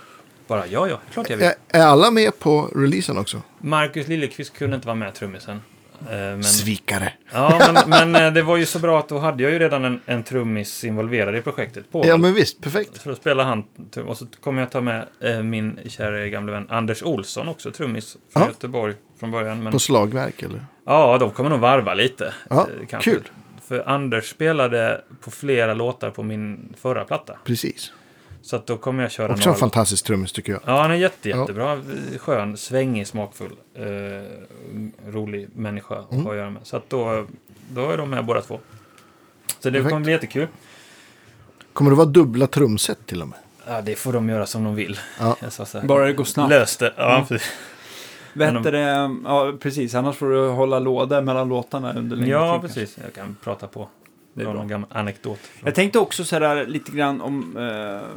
bara, 0.47 0.67
ja, 0.67 0.87
ja, 0.87 0.99
klart 1.13 1.29
jag 1.29 1.37
vill. 1.37 1.45
Är, 1.45 1.53
är 1.67 1.85
alla 1.85 2.11
med 2.11 2.39
på 2.39 2.61
releasen 2.75 3.17
också? 3.17 3.41
Marcus 3.57 4.07
Liljeqvist 4.07 4.53
kunde 4.53 4.75
inte 4.75 4.87
vara 4.87 4.95
med, 4.95 5.13
trummisen. 5.13 5.61
Eh, 6.09 6.15
men, 6.17 6.43
Svikare. 6.43 7.13
ja, 7.31 7.73
men, 7.73 7.89
men 8.11 8.25
eh, 8.25 8.33
det 8.33 8.41
var 8.41 8.57
ju 8.57 8.65
så 8.65 8.79
bra 8.79 8.99
att 8.99 9.09
då 9.09 9.17
hade 9.19 9.43
jag 9.43 9.51
ju 9.51 9.59
redan 9.59 9.85
en, 9.85 9.99
en 10.05 10.23
trummis 10.23 10.83
involverad 10.83 11.35
i 11.35 11.41
projektet. 11.41 11.91
På 11.91 12.07
Ja, 12.07 12.17
men 12.17 12.33
visst. 12.33 12.61
Perfekt. 12.61 13.01
Så 13.01 13.09
då 13.09 13.15
spelar 13.15 13.43
han, 13.43 13.63
och 14.07 14.17
så 14.17 14.25
kommer 14.43 14.61
jag 14.61 14.71
ta 14.71 14.81
med 14.81 15.05
eh, 15.21 15.41
min 15.43 15.79
kära 15.87 16.27
gamla 16.27 16.51
vän 16.51 16.67
Anders 16.69 17.03
Olsson 17.03 17.47
också, 17.47 17.71
trummis 17.71 18.17
från 18.33 18.43
Ja. 18.43 18.47
Göteborg 18.49 18.95
från 19.19 19.31
början. 19.31 19.63
Men, 19.63 19.71
På 19.71 19.79
slagverk, 19.79 20.41
eller? 20.41 20.65
Ja, 20.85 21.17
de 21.17 21.31
kommer 21.31 21.49
nog 21.49 21.59
varva 21.59 21.93
lite. 21.93 22.33
Ja, 22.49 22.67
eh, 22.81 22.87
kanske. 22.87 23.11
kul. 23.11 23.23
För 23.67 23.89
Anders 23.89 24.29
spelade 24.29 25.01
på 25.21 25.31
flera 25.31 25.73
låtar 25.73 26.09
på 26.09 26.23
min 26.23 26.73
förra 26.81 27.05
platta. 27.05 27.37
Precis. 27.45 27.91
Så 28.49 28.55
att 28.55 28.65
då 28.67 28.77
kommer 28.77 29.03
jag 29.03 29.11
köra 29.11 29.31
Också 29.31 29.43
en 29.43 29.47
några... 29.47 29.59
fantastisk 29.59 30.05
trummis, 30.05 30.31
tycker 30.31 30.51
jag. 30.51 30.61
Ja, 30.65 30.81
han 30.81 30.91
är 30.91 30.95
jätte, 30.95 31.29
jättebra. 31.29 31.81
Skön, 32.19 32.57
svängig, 32.57 33.07
smakfull. 33.07 33.51
Eh, 33.75 33.83
rolig 35.11 35.47
människa 35.55 35.95
att 35.95 36.11
Mm. 36.11 36.25
ha 36.25 36.31
att 36.31 36.37
göra 36.37 36.49
med. 36.49 36.61
Så 36.67 36.77
att 36.77 36.89
då, 36.89 37.25
då 37.71 37.89
är 37.91 37.97
de 37.97 38.09
med 38.09 38.25
båda 38.25 38.41
två. 38.41 38.59
Så 39.59 39.69
det 39.69 39.71
Perfekt. 39.71 39.89
kommer 39.89 40.03
bli 40.03 40.11
jättekul. 40.11 40.47
Kommer 41.73 41.91
det 41.91 41.97
vara 41.97 42.07
dubbla 42.07 42.47
trumset 42.47 42.97
till 43.05 43.21
och 43.21 43.27
med? 43.27 43.37
Ja, 43.67 43.81
det 43.81 43.95
får 43.95 44.13
de 44.13 44.29
göra 44.29 44.45
som 44.45 44.63
de 44.63 44.75
vill. 44.75 44.99
Ja. 45.19 45.35
Jag 45.41 45.53
sa 45.53 45.65
så 45.65 45.79
här. 45.79 45.87
Bara 45.87 46.05
det 46.05 46.13
går 46.13 46.23
snabbt. 46.23 46.49
Lös 46.49 46.77
det. 46.77 46.93
Ja, 46.97 47.25
Mm. 48.33 48.61
Vet 48.63 48.63
det? 48.63 48.79
Ja, 49.25 49.53
precis. 49.59 49.95
Annars 49.95 50.15
får 50.15 50.29
du 50.29 50.47
hålla 50.49 50.79
låda 50.79 51.21
mellan 51.21 51.49
låtarna 51.49 51.93
under 51.93 52.17
längre 52.17 52.31
ja 52.31 52.53
tid, 52.61 52.61
precis. 52.61 52.97
Jag 53.03 53.13
kan 53.13 53.37
prata 53.43 53.67
på. 53.67 53.89
Det 54.39 54.43
är 54.43 54.47
Det 54.47 54.51
bra. 54.53 54.61
någon 54.61 54.67
gammal 54.67 54.89
anekdot. 54.91 55.39
Jag 55.65 55.75
tänkte 55.75 55.99
också 55.99 56.23
så 56.23 56.35
här 56.39 56.65
lite 56.65 56.91
grann 56.91 57.21
om... 57.21 57.57
eh, 57.57 58.07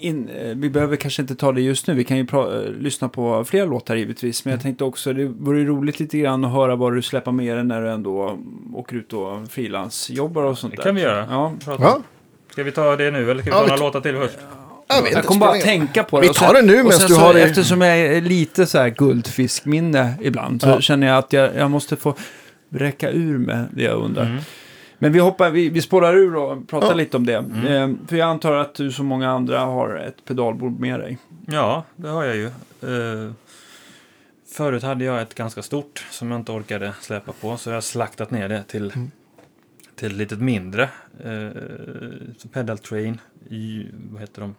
in, 0.00 0.28
eh, 0.28 0.54
vi 0.56 0.70
behöver 0.70 0.96
kanske 0.96 1.22
inte 1.22 1.34
ta 1.34 1.52
det 1.52 1.60
just 1.60 1.86
nu. 1.86 1.94
Vi 1.94 2.04
kan 2.04 2.16
ju 2.16 2.24
pra- 2.24 2.64
eh, 2.66 2.72
lyssna 2.72 3.08
på 3.08 3.44
fler 3.44 3.66
låtar 3.66 3.96
givetvis. 3.96 4.44
Men 4.44 4.52
jag 4.52 4.62
tänkte 4.62 4.84
också, 4.84 5.12
det 5.12 5.24
vore 5.24 5.64
roligt 5.64 6.00
lite 6.00 6.18
grann 6.18 6.44
att 6.44 6.52
höra 6.52 6.76
vad 6.76 6.94
du 6.94 7.02
släpper 7.02 7.32
med 7.32 7.56
dig 7.56 7.64
när 7.64 7.82
du 7.82 7.90
ändå 7.90 8.38
åker 8.74 8.96
ut 8.96 9.12
och 9.12 9.48
frilansjobbar 9.50 10.42
och 10.42 10.58
sånt 10.58 10.72
Det 10.72 10.76
där. 10.76 10.82
kan 10.84 10.94
vi 10.94 11.00
göra. 11.00 11.26
Ja. 11.30 11.52
Ja, 11.66 12.00
Ska 12.52 12.62
vi 12.62 12.72
ta 12.72 12.96
det 12.96 13.10
nu 13.10 13.30
eller 13.30 13.42
ska 13.42 13.50
vi 13.50 13.56
Ja, 13.56 13.58
ta 13.58 13.62
vi 13.64 13.68
några 13.68 13.78
tar- 13.78 13.84
låtar 13.84 14.00
till 14.00 14.14
först? 14.16 14.38
jag 14.88 15.02
vet 15.02 15.12
Jag 15.12 15.24
kommer 15.24 15.40
bara 15.40 15.54
ingen 15.54 15.64
tänka 15.66 16.04
på 16.04 16.20
det. 16.20 16.28
Vi 16.28 16.34
tar 16.34 16.54
det 16.54 16.62
nu 16.62 16.76
medan 16.82 17.00
du 17.08 17.14
har 17.14 17.34
det- 17.34 17.42
Eftersom 17.42 17.80
jag 17.80 17.98
är 17.98 18.20
lite 18.20 18.66
så 18.66 18.78
här 18.78 18.88
guldfiskminne 18.88 20.14
ibland 20.22 20.62
så 20.62 20.68
Ja. 20.68 20.80
känner 20.80 21.06
jag 21.06 21.18
att 21.18 21.32
jag, 21.32 21.56
jag 21.56 21.70
måste 21.70 21.96
få 21.96 22.14
räcka 22.70 23.10
ur 23.10 23.38
med 23.38 23.66
det 23.72 23.82
jag 23.82 23.98
undrar. 24.02 24.26
Mm. 24.26 24.38
Men 25.02 25.12
vi 25.12 25.18
hoppar, 25.18 25.50
vi, 25.50 25.68
vi 25.68 25.82
spårar 25.82 26.14
ur 26.16 26.36
och 26.36 26.68
pratar 26.68 26.88
Ja. 26.88 26.94
lite 26.94 27.16
om 27.16 27.26
det. 27.26 27.34
Eh, 27.68 27.90
för 28.08 28.16
jag 28.16 28.28
antar 28.28 28.52
att 28.52 28.74
du 28.74 28.92
som 28.92 29.06
många 29.06 29.30
andra 29.30 29.58
har 29.60 29.94
ett 29.94 30.24
pedalbord 30.24 30.80
med 30.80 31.00
dig. 31.00 31.18
Ja, 31.46 31.84
det 31.96 32.08
har 32.08 32.24
jag 32.24 32.36
ju. 32.36 32.46
Eh, 32.46 33.32
förut 34.56 34.82
hade 34.82 35.04
jag 35.04 35.22
ett 35.22 35.34
ganska 35.34 35.62
stort 35.62 36.06
som 36.10 36.30
jag 36.30 36.40
inte 36.40 36.52
orkade 36.52 36.92
släpa 37.00 37.32
på, 37.40 37.56
så 37.56 37.70
jag 37.70 37.76
har 37.76 37.80
slaktat 37.80 38.30
ner 38.30 38.48
det 38.48 38.62
till, 38.62 38.92
Mm. 38.96 39.10
till 39.96 40.06
ett 40.10 40.16
litet 40.16 40.40
mindre. 40.40 40.88
Uh, 41.26 41.50
pedal 42.52 42.78
Train, 42.78 43.20
i, 43.50 43.86
vad 44.10 44.20
heter 44.20 44.40
de? 44.40 44.54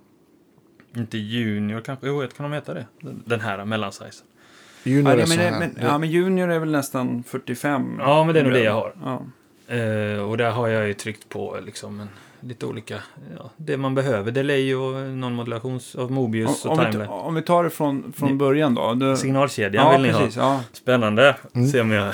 Inte 0.99 1.17
Junior 1.17 1.81
kanske, 1.81 2.07
jo, 2.07 2.27
kan 2.37 2.43
de 2.51 2.53
heta 2.55 2.73
det? 2.73 2.85
Den- 3.25 3.39
här 3.39 3.65
mellansizen. 3.65 4.27
Junior 4.83 5.13
Ja, 5.15 5.21
är 5.21 5.25
så 5.25 5.37
men, 5.37 5.53
här. 5.53 5.59
men, 5.59 5.77
ja, 5.81 5.97
men 5.97 6.09
Junior 6.11 6.51
är 6.51 6.59
väl 6.59 6.71
nästan 6.71 7.23
45. 7.23 7.95
Ja, 7.99 8.23
men 8.23 8.33
det 8.33 8.39
är 8.39 8.43
nog 8.43 8.53
det 8.53 8.63
jag 8.63 8.73
har. 8.73 8.93
Ja. 9.03 9.25
Eh, 9.71 10.19
och 10.29 10.37
där 10.37 10.51
har 10.51 10.67
jag 10.67 10.87
ju 10.87 10.93
tryckt 10.93 11.29
på 11.29 11.57
liksom 11.65 11.99
en, 11.99 12.09
lite 12.39 12.65
olika, 12.65 12.95
ja, 13.37 13.49
det 13.57 13.77
man 13.77 13.95
behöver. 13.95 14.31
Delay 14.31 14.75
och 14.75 14.93
någon 15.01 15.33
modulations 15.33 15.95
av 15.95 16.11
Mobius 16.11 16.65
Om, 16.65 16.71
och 16.71 16.77
om, 16.77 16.85
vi, 16.85 16.91
timeline. 16.91 17.09
om 17.11 17.35
vi 17.35 17.41
tar 17.41 17.63
det 17.63 17.69
från, 17.69 18.13
från 18.17 18.37
början 18.37 18.75
då. 18.75 18.93
Du, 18.93 19.17
Signalkedjan 19.17 19.85
ja, 19.85 19.91
vill 19.91 20.01
ni 20.01 20.09
ha. 20.11 20.19
precis. 20.19 20.37
Ja. 20.37 20.61
Spännande. 20.73 21.35
Mm. 21.55 21.67
Se 21.67 21.81
om 21.81 21.91
jag 21.91 22.13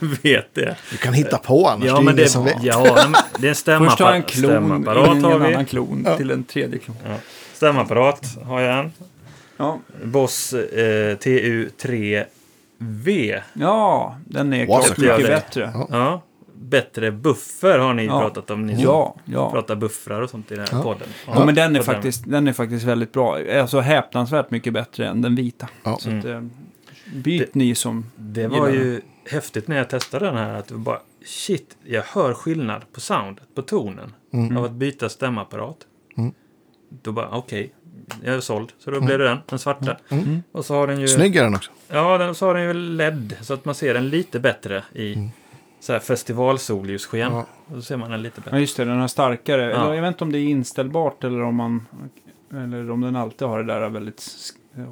vet 0.22 0.54
det. 0.54 0.76
Du 0.90 0.96
kan 0.96 1.12
hitta 1.14 1.38
på 1.38 1.66
annars. 1.68 1.86
Ja, 1.86 1.92
det 1.92 1.98
är 1.98 2.02
men 2.02 2.14
ingen 2.14 2.16
det, 2.16 2.28
som 2.28 2.44
vet. 2.44 2.62
ja, 2.62 2.96
det 3.38 3.46
är 3.46 3.48
en 3.48 3.54
stämapparat. 3.54 3.90
Först 3.90 4.00
har 4.00 4.06
jag 4.08 4.16
en 4.16 4.22
klon, 4.22 4.76
in 5.16 5.24
en 5.24 5.42
annan 5.42 5.64
klon 5.66 6.02
Ja. 6.06 6.16
till 6.16 6.30
en 6.30 6.44
tredje 6.44 6.78
klon. 6.78 6.96
Ja. 7.06 7.14
Stämapparat 7.52 8.36
har 8.44 8.60
jag 8.60 8.78
en. 8.78 8.92
Ja, 9.56 9.80
Boss 10.04 10.52
eh, 10.52 11.16
TU3V. 11.16 12.24
ja 13.52 14.16
den 14.24 14.52
är 14.52 14.66
klart 14.66 14.98
mycket 14.98 15.26
bättre. 15.26 15.72
Ja. 15.90 16.22
Bättre 16.60 17.10
buffer 17.12 17.78
har 17.78 17.94
ni 17.94 18.06
Ja. 18.06 18.20
pratat 18.20 18.50
om. 18.50 18.66
Ni 18.66 18.82
Ja, 18.82 19.16
ja. 19.24 19.50
pratar 19.50 19.76
buffrar 19.76 20.20
och 20.20 20.30
sånt 20.30 20.52
i 20.52 20.54
den 20.54 20.66
här 20.70 20.78
Ja. 20.78 20.82
podden. 20.82 21.08
Ja, 21.26 21.44
men 21.44 21.54
den 21.54 21.76
är, 21.76 21.82
faktiskt, 21.82 22.24
den 22.26 22.48
är 22.48 22.52
faktiskt 22.52 22.84
väldigt 22.84 23.12
bra. 23.12 23.38
Alltså 23.60 23.80
häpnadsvärt 23.80 24.50
mycket 24.50 24.72
bättre 24.72 25.06
än 25.06 25.22
den 25.22 25.34
vita. 25.34 25.68
Ja. 25.82 25.96
Så 26.00 26.08
Mm. 26.10 26.18
att, 26.18 26.24
eh, 26.24 26.42
byt 27.14 27.54
ni 27.54 27.74
som... 27.74 28.06
Det 28.16 28.48
var 28.48 28.68
ju 28.68 29.00
häftigt 29.30 29.68
när 29.68 29.76
jag 29.76 29.90
testade 29.90 30.26
den 30.26 30.36
här. 30.36 30.54
Att 30.54 30.68
det 30.68 30.74
var 30.74 30.80
bara, 30.80 31.00
shit, 31.24 31.76
jag 31.84 32.02
hör 32.02 32.34
skillnad 32.34 32.82
på 32.92 33.00
soundet, 33.00 33.54
på 33.54 33.62
tonen. 33.62 34.12
Mm. 34.32 34.56
Av 34.56 34.64
att 34.64 34.72
byta 34.72 35.08
stämapparat. 35.08 35.76
Mm. 36.18 36.32
Då 37.02 37.12
bara, 37.12 37.28
okej, 37.30 37.74
jag 38.24 38.34
är 38.34 38.40
såld. 38.40 38.72
Så 38.78 38.90
då 38.90 39.00
blev 39.00 39.18
det 39.18 39.24
den, 39.28 39.38
den 39.48 39.58
svarta. 39.58 39.96
Mm. 40.08 40.42
Och 40.52 40.64
så 40.64 40.74
har 40.74 40.86
den 40.86 41.00
ju... 41.00 41.08
Snygg 41.08 41.36
är 41.36 41.42
den 41.44 41.54
också. 41.54 41.70
Ja, 41.88 42.18
den, 42.18 42.34
så 42.34 42.46
har 42.46 42.54
den 42.54 42.62
ju 42.64 42.72
LED. 42.72 43.36
Så 43.40 43.54
att 43.54 43.64
man 43.64 43.74
ser 43.74 43.94
den 43.94 44.08
lite 44.08 44.40
bättre 44.40 44.84
i 44.94 45.14
Mm. 45.14 45.30
Så 45.80 45.92
här 45.92 46.00
festivalsolljussken. 46.00 47.18
Ja. 47.32 47.46
Då 47.66 47.82
ser 47.82 47.96
man 47.96 48.10
den 48.10 48.22
lite 48.22 48.36
Ja, 48.40 48.42
bättre. 48.44 48.60
just 48.60 48.76
det. 48.76 48.84
Den 48.84 49.00
har 49.00 49.08
starkare. 49.08 49.62
Ja. 49.62 49.68
Eller, 49.68 49.94
jag 49.94 50.02
vet 50.02 50.08
inte 50.08 50.24
om 50.24 50.32
det 50.32 50.38
är 50.38 50.48
inställbart 50.48 51.24
eller 51.24 51.42
om 51.42 51.54
man... 51.54 51.86
Eller 52.50 52.90
om 52.90 53.00
den 53.00 53.16
alltid 53.16 53.48
har 53.48 53.62
det 53.62 53.74
där 53.74 53.88
väldigt 53.88 54.24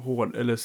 hård... 0.03 0.35
Eller 0.35 0.59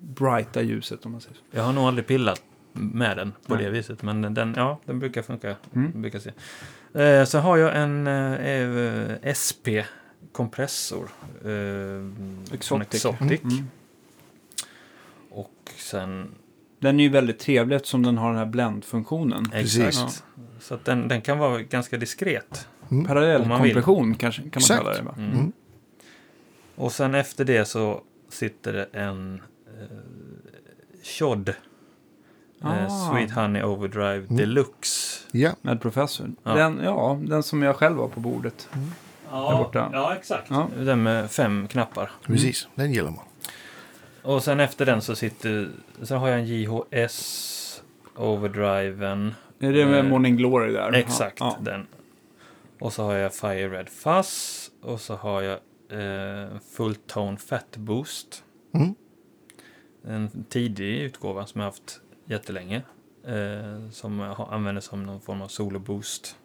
brighta 0.00 0.62
ljuset 0.62 1.06
om 1.06 1.12
man 1.12 1.20
säger 1.20 1.36
så. 1.36 1.42
Jag 1.50 1.62
har 1.62 1.72
nog 1.72 1.84
aldrig 1.84 2.06
pillat 2.06 2.42
med 2.72 3.16
den 3.16 3.32
på 3.46 3.54
Nej. 3.54 3.64
det 3.64 3.70
viset. 3.70 4.02
Men 4.02 4.34
den, 4.34 4.54
ja, 4.56 4.78
den 4.84 4.98
brukar 4.98 5.22
funka. 5.22 5.56
Mm. 5.74 6.02
Brukar 6.02 6.18
se. 6.18 6.32
Eh, 7.02 7.24
så 7.24 7.38
har 7.38 7.56
jag 7.56 7.76
en 7.76 8.06
eh, 8.06 9.32
SP-kompressor. 9.38 11.08
Eh, 11.44 12.54
Exotic. 12.54 12.94
Exotic. 12.94 13.42
Mm. 13.42 13.70
Och 15.30 15.70
sen... 15.76 16.34
Den 16.82 17.00
är 17.00 17.04
ju 17.04 17.10
väldigt 17.10 17.38
trevlig 17.38 17.76
eftersom 17.76 18.02
den 18.02 18.18
har 18.18 18.28
den 18.28 18.38
här 18.38 18.46
bländfunktionen. 18.46 19.46
Exakt. 19.54 20.24
Så 20.60 20.74
att 20.74 20.84
den, 20.84 21.08
den 21.08 21.20
kan 21.20 21.38
vara 21.38 21.62
ganska 21.62 21.96
diskret. 21.96 22.68
Mm. 22.90 23.04
Parallell 23.04 23.42
Om 23.42 23.48
man 23.48 23.62
vill. 23.62 23.72
kompression 23.74 24.14
kanske 24.14 24.42
kan 24.42 24.50
man 24.54 24.58
Exakt. 24.60 24.82
kalla 24.82 24.96
det. 24.96 25.02
Va? 25.02 25.14
Mm. 25.18 25.30
Mm. 25.32 25.52
Och 26.76 26.92
sen 26.92 27.14
efter 27.14 27.44
det 27.44 27.64
så 27.64 28.00
sitter 28.28 28.72
det 28.72 28.84
en 28.92 29.42
eh, 29.80 29.86
Chod. 31.02 31.54
Ah. 32.60 32.76
Eh, 32.76 33.10
Sweet 33.10 33.30
Honey 33.30 33.62
Overdrive 33.62 34.16
Mm. 34.18 34.36
Deluxe. 34.36 35.18
Ja, 35.32 35.50
Med 35.62 35.80
professor. 35.80 36.30
Ja. 36.42 36.54
Den, 36.54 36.80
ja, 36.84 37.18
den 37.22 37.42
som 37.42 37.62
jag 37.62 37.76
själv 37.76 37.98
har 37.98 38.08
på 38.08 38.20
bordet. 38.20 38.68
Där 39.30 39.56
borta. 39.56 39.90
ja 39.92 40.14
exakt. 40.16 40.46
Ja. 40.50 40.68
Den 40.78 41.02
med 41.02 41.30
fem 41.30 41.68
knappar. 41.68 42.10
precis. 42.26 42.68
Den 42.74 42.92
gillar 42.92 43.10
man. 43.10 43.24
Och 44.22 44.42
sen 44.44 44.60
efter 44.60 44.86
den 44.86 45.02
så 45.02 45.16
sitter... 45.16 45.68
Sen 46.02 46.18
har 46.18 46.28
jag 46.28 46.38
en 46.38 46.46
JHS 46.46 47.82
Overdriven. 48.16 49.34
Är 49.58 49.72
det 49.72 49.86
med 49.86 49.98
Eh, 50.04 50.10
Morning 50.10 50.36
Glory 50.36 50.72
där? 50.72 50.92
Exakt 50.92 51.40
Ja. 51.40 51.56
den. 51.60 51.86
Och 52.78 52.92
så 52.92 53.02
har 53.02 53.14
jag 53.14 53.34
Fire 53.34 53.68
Red 53.68 53.88
Fuzz. 53.88 54.70
Och 54.82 55.00
så 55.00 55.14
har 55.14 55.42
jag 55.42 55.58
eh, 55.90 56.48
Full 56.76 56.94
Tone 56.94 57.36
Fat 57.36 57.76
Boost. 57.76 58.44
Mm. 58.74 58.94
En 60.06 60.44
tidig 60.48 61.00
utgåva 61.00 61.46
som 61.46 61.60
jag 61.60 61.68
haft 61.68 62.00
jättelänge. 62.24 62.82
Eh, 63.26 63.90
som 63.90 64.18
jag 64.18 64.34
har- 64.34 64.52
använder 64.54 64.80
som 64.82 65.02
någon 65.02 65.20
form 65.20 65.42
av 65.42 65.48
solo 65.48 65.78
boost. 65.78 66.36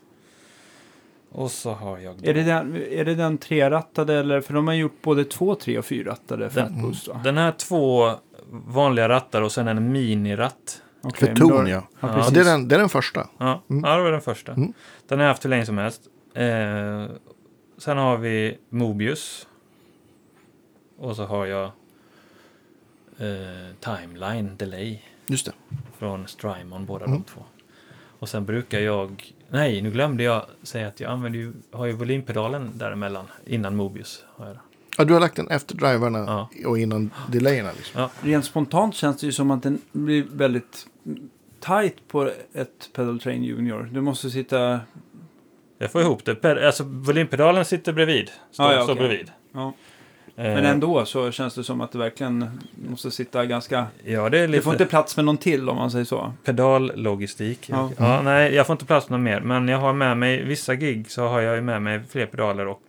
Och 1.32 1.52
så 1.52 1.72
har 1.72 1.98
jag... 1.98 2.26
Är 2.28 2.34
det, 2.34 2.44
den, 2.44 2.76
är 2.76 3.06
det 3.06 3.16
den 3.16 3.38
trerattade 3.38 4.14
eller? 4.14 4.42
För 4.42 4.54
de 4.54 4.68
har 4.68 4.74
gjort 4.74 5.02
både 5.02 5.26
två, 5.26 5.56
tre 5.56 5.78
och 5.78 5.86
fyrrattade 5.86 6.50
Fat 6.50 6.72
Boost 6.72 7.08
va? 7.08 7.22
Den 7.24 7.38
här 7.38 7.52
två 7.52 8.12
vanliga 8.50 9.10
rattar 9.10 9.42
och 9.42 9.52
sen 9.52 9.68
en 9.68 9.92
miniratt. 9.92 10.82
Okej, 11.02 11.28
För 11.30 11.36
ton, 11.36 11.68
ja. 11.68 11.84
Ja, 12.00 12.18
Ja. 12.18 12.30
Det 12.32 12.40
är, 12.40 12.44
den, 12.46 12.68
det 12.68 12.76
är 12.76 12.80
den 12.80 12.90
första. 12.90 13.28
Ja, 13.38 13.64
Mm. 13.70 13.84
ja 13.86 13.96
det 13.98 14.04
var 14.04 14.12
den 14.12 14.22
första. 14.22 14.52
Mm. 14.54 14.74
Den 15.08 15.20
har 15.20 15.26
jag 15.26 15.32
haft 15.32 15.46
hur 15.46 15.50
länge 15.50 15.66
som 15.66 15.78
helst. 15.78 16.02
Eh, 16.34 17.06
sen 17.78 17.98
har 17.98 18.18
vi 18.18 18.58
Mobius. 18.70 19.48
Och 21.00 21.16
så 21.16 21.26
har 21.26 21.46
jag 21.46 21.64
eh, 23.20 23.74
Timeline 23.80 24.58
Delay 24.58 25.00
Just 25.28 25.46
det. 25.46 25.52
från 25.98 26.28
Strymon, 26.28 26.86
båda 26.86 27.06
Mm. 27.06 27.18
de 27.18 27.24
två. 27.24 27.42
Och 28.20 28.30
sen 28.30 28.46
brukar 28.46 28.80
jag... 28.80 29.34
Nej, 29.50 29.82
nu 29.82 29.92
glömde 29.92 30.24
jag 30.24 30.46
säga 30.64 30.88
att 30.88 31.00
jag 31.00 31.12
använder 31.12 31.40
ju, 31.40 31.54
har 31.72 31.86
ju 31.86 31.92
volympedalen 31.92 32.72
däremellan, 32.74 33.26
innan 33.46 33.76
Mobius. 33.76 34.24
Har 34.36 34.48
jag. 34.48 34.58
Ja, 34.98 35.04
du 35.06 35.14
har 35.14 35.20
lagt 35.20 35.36
den 35.36 35.48
efter 35.48 35.76
driverna 35.76 36.20
Ja. 36.20 36.50
och 36.70 36.80
innan 36.80 37.12
delayerna. 37.30 37.70
Liksom. 37.78 38.02
Ja, 38.02 38.10
Rent 38.22 38.46
spontant 38.46 38.96
känns 38.96 39.20
det 39.20 39.26
ju 39.26 39.32
som 39.32 39.52
att 39.52 39.64
den 39.64 39.82
blir 39.92 40.26
väldigt 40.32 40.88
tight 41.60 42.08
på 42.08 42.32
ett 42.54 42.90
Pedal 42.94 43.20
Train 43.20 43.44
Junior. 43.44 43.90
Du 43.94 44.02
måste 44.02 44.30
sitta... 44.30 44.80
jag 45.78 45.92
får 45.92 46.02
ihop 46.02 46.26
det. 46.26 46.66
Alltså, 46.68 46.84
volympedalen 46.84 47.66
sitter 47.66 47.94
bredvid. 47.94 48.32
Står, 48.52 48.64
Ah, 48.64 48.74
ja, 48.74 48.84
står 48.84 48.94
okej. 48.94 49.08
bredvid. 49.08 49.32
Ja. 49.54 49.74
Eh, 50.40 50.44
Men 50.44 50.66
ändå 50.66 51.06
så 51.06 51.32
känns 51.32 51.56
det 51.56 51.64
som 51.64 51.82
att 51.82 51.92
det 51.92 51.98
verkligen 51.98 52.60
måste 52.90 53.12
sitta 53.12 53.46
ganska... 53.46 53.86
Ja, 54.04 54.30
det 54.30 54.40
är 54.40 54.48
lite... 54.48 54.64
får 54.64 54.74
inte 54.74 54.86
plats 54.86 55.16
med 55.18 55.26
någon 55.26 55.38
till 55.38 55.70
om 55.70 55.76
man 55.76 55.92
säger 55.92 56.06
så. 56.06 56.34
Pedallogistik. 56.44 57.70
Ja. 57.70 57.92
Ja. 57.98 58.22
nej, 58.22 58.54
jag 58.56 58.68
får 58.68 58.74
inte 58.74 58.86
plats 58.86 59.10
med 59.10 59.20
något 59.20 59.24
mer. 59.26 59.40
Men 59.40 59.68
jag 59.68 59.78
har 59.78 59.94
med 59.94 60.18
mig 60.18 60.44
vissa 60.44 60.76
gig 60.76 61.12
så 61.12 61.28
har 61.28 61.42
jag 61.42 61.56
ju 61.56 61.62
med 61.62 61.82
mig 61.82 62.02
fler 62.10 62.26
pedaler 62.26 62.68
och 62.68 62.82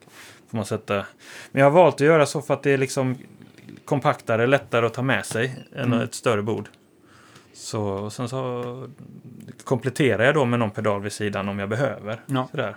får 0.50 0.56
man 0.56 0.64
sätta. 0.66 0.94
Men 1.52 1.60
jag 1.60 1.64
har 1.64 1.70
valt 1.70 1.94
att 1.94 2.00
göra 2.00 2.26
så 2.26 2.42
för 2.42 2.54
att 2.54 2.62
det 2.62 2.70
är 2.70 2.78
liksom 2.78 3.16
kompaktare, 3.84 4.46
lättare 4.46 4.86
att 4.86 4.94
ta 4.94 5.02
med 5.02 5.26
sig 5.26 5.64
än 5.76 5.84
Mm. 5.84 6.00
ett 6.00 6.14
större 6.14 6.42
bord. 6.42 6.68
Så 7.54 7.82
och 7.82 8.12
sen 8.12 8.28
så 8.28 8.62
kompletterar 9.64 10.24
jag 10.24 10.34
då 10.34 10.44
med 10.44 10.58
någon 10.58 10.70
pedal 10.70 11.02
vid 11.02 11.12
sidan 11.12 11.48
om 11.48 11.58
jag 11.58 11.68
behöver. 11.68 12.20
Ja. 12.26 12.48
Sådär. 12.50 12.76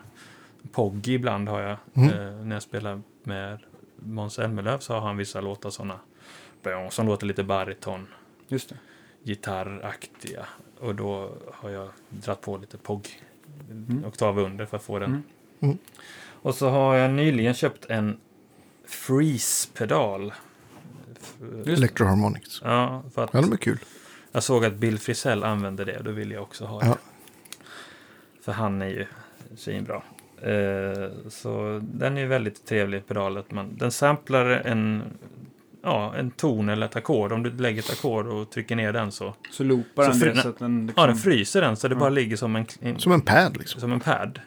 Poggy 0.72 1.14
ibland 1.14 1.50
har 1.50 1.62
jag. 1.62 1.78
Mm. 1.94 2.10
Eh, 2.10 2.46
när 2.46 2.56
jag 2.56 2.64
spelar 2.64 3.02
med 3.24 3.60
Måns 4.04 4.34
Zelmerlöw 4.34 4.80
så 4.80 4.94
har 4.94 5.02
han 5.02 5.18
vissa 5.18 5.42
låtar 5.42 5.70
sådana 5.70 6.00
som 6.90 7.08
låter 7.08 7.26
lite 7.26 7.44
bariton 7.44 8.08
Just 8.48 8.70
det. 8.70 8.76
gitarraktiga. 9.24 10.46
Och 10.80 10.96
då 10.96 11.32
har 11.54 11.70
jag 11.70 11.90
dratt 12.10 12.42
på 12.42 12.58
lite 12.58 12.78
POG. 12.78 13.08
Mm. 13.72 14.06
Oktav 14.06 14.40
under 14.40 14.66
för 14.66 14.78
att 14.78 14.84
få 14.84 15.00
den. 15.00 15.10
Mm. 15.10 15.24
Mm. 15.60 15.78
Och 16.24 16.56
så 16.56 16.70
har 16.70 16.96
jag 16.96 17.12
nyligen 17.12 17.54
köpt 17.54 17.86
en 17.86 18.18
Freeze-pedal. 18.86 20.34
Electroharmonics. 21.66 22.62
Ja, 22.64 23.04
för 23.14 23.24
att 23.24 23.34
Ja, 23.34 23.42
de 23.42 23.52
är 23.52 23.58
kul. 23.58 23.80
jag 24.32 24.44
såg 24.44 24.66
att 24.66 24.74
Bill 24.74 25.00
Frisell 25.00 25.44
använde 25.44 25.86
det 25.86 25.98
och 25.98 26.04
då 26.04 26.12
ville 26.12 26.34
jag 26.34 26.44
också 26.44 26.66
ha 26.66 26.80
det. 26.80 26.86
Ja. 26.86 26.98
För 28.42 28.52
han 28.52 28.82
är 28.82 28.88
ju 28.88 29.06
svinbra. 29.58 30.04
Eh, 30.44 31.10
så 31.30 31.80
den 31.84 32.18
är 32.18 32.22
ju 32.22 32.28
väldigt 32.28 32.66
trevlig 32.66 33.08
pedal. 33.08 33.38
Att 33.38 33.52
man, 33.52 33.76
den 33.78 33.92
samplar 33.92 34.46
en, 34.46 35.04
ja, 35.84 36.14
en 36.16 36.32
ton 36.32 36.70
eller 36.70 36.86
ett 36.86 36.96
ackord. 36.96 37.32
Om 37.32 37.44
du 37.44 37.50
lägger 37.52 37.80
ett 37.82 37.90
ackord 37.92 38.28
och 38.28 38.52
trycker 38.52 38.76
ner 38.76 38.94
den 38.94 39.12
så, 39.12 39.34
Så 39.52 39.64
loopar 39.64 40.04
Så 40.04 40.10
den 40.12 40.20
fri- 40.20 40.30
det 40.30 40.42
så 40.42 40.50
att 40.50 40.60
den 40.60 40.86
liksom... 40.88 41.02
ja, 41.04 41.08
den 41.08 41.16
fryser 41.18 41.62
den 41.62 41.76
så 41.76 41.88
det 41.88 41.96
Ja. 41.96 42.00
bara 42.00 42.10
ligger 42.10 42.36
som 42.38 42.56
en, 42.56 42.66
en, 42.82 43.00
Som 43.00 43.12
en 43.12 43.22
pad 43.22 43.58
liksom. 43.58 43.82
som 43.82 43.92
en 43.92 44.00
pad. 44.00 44.40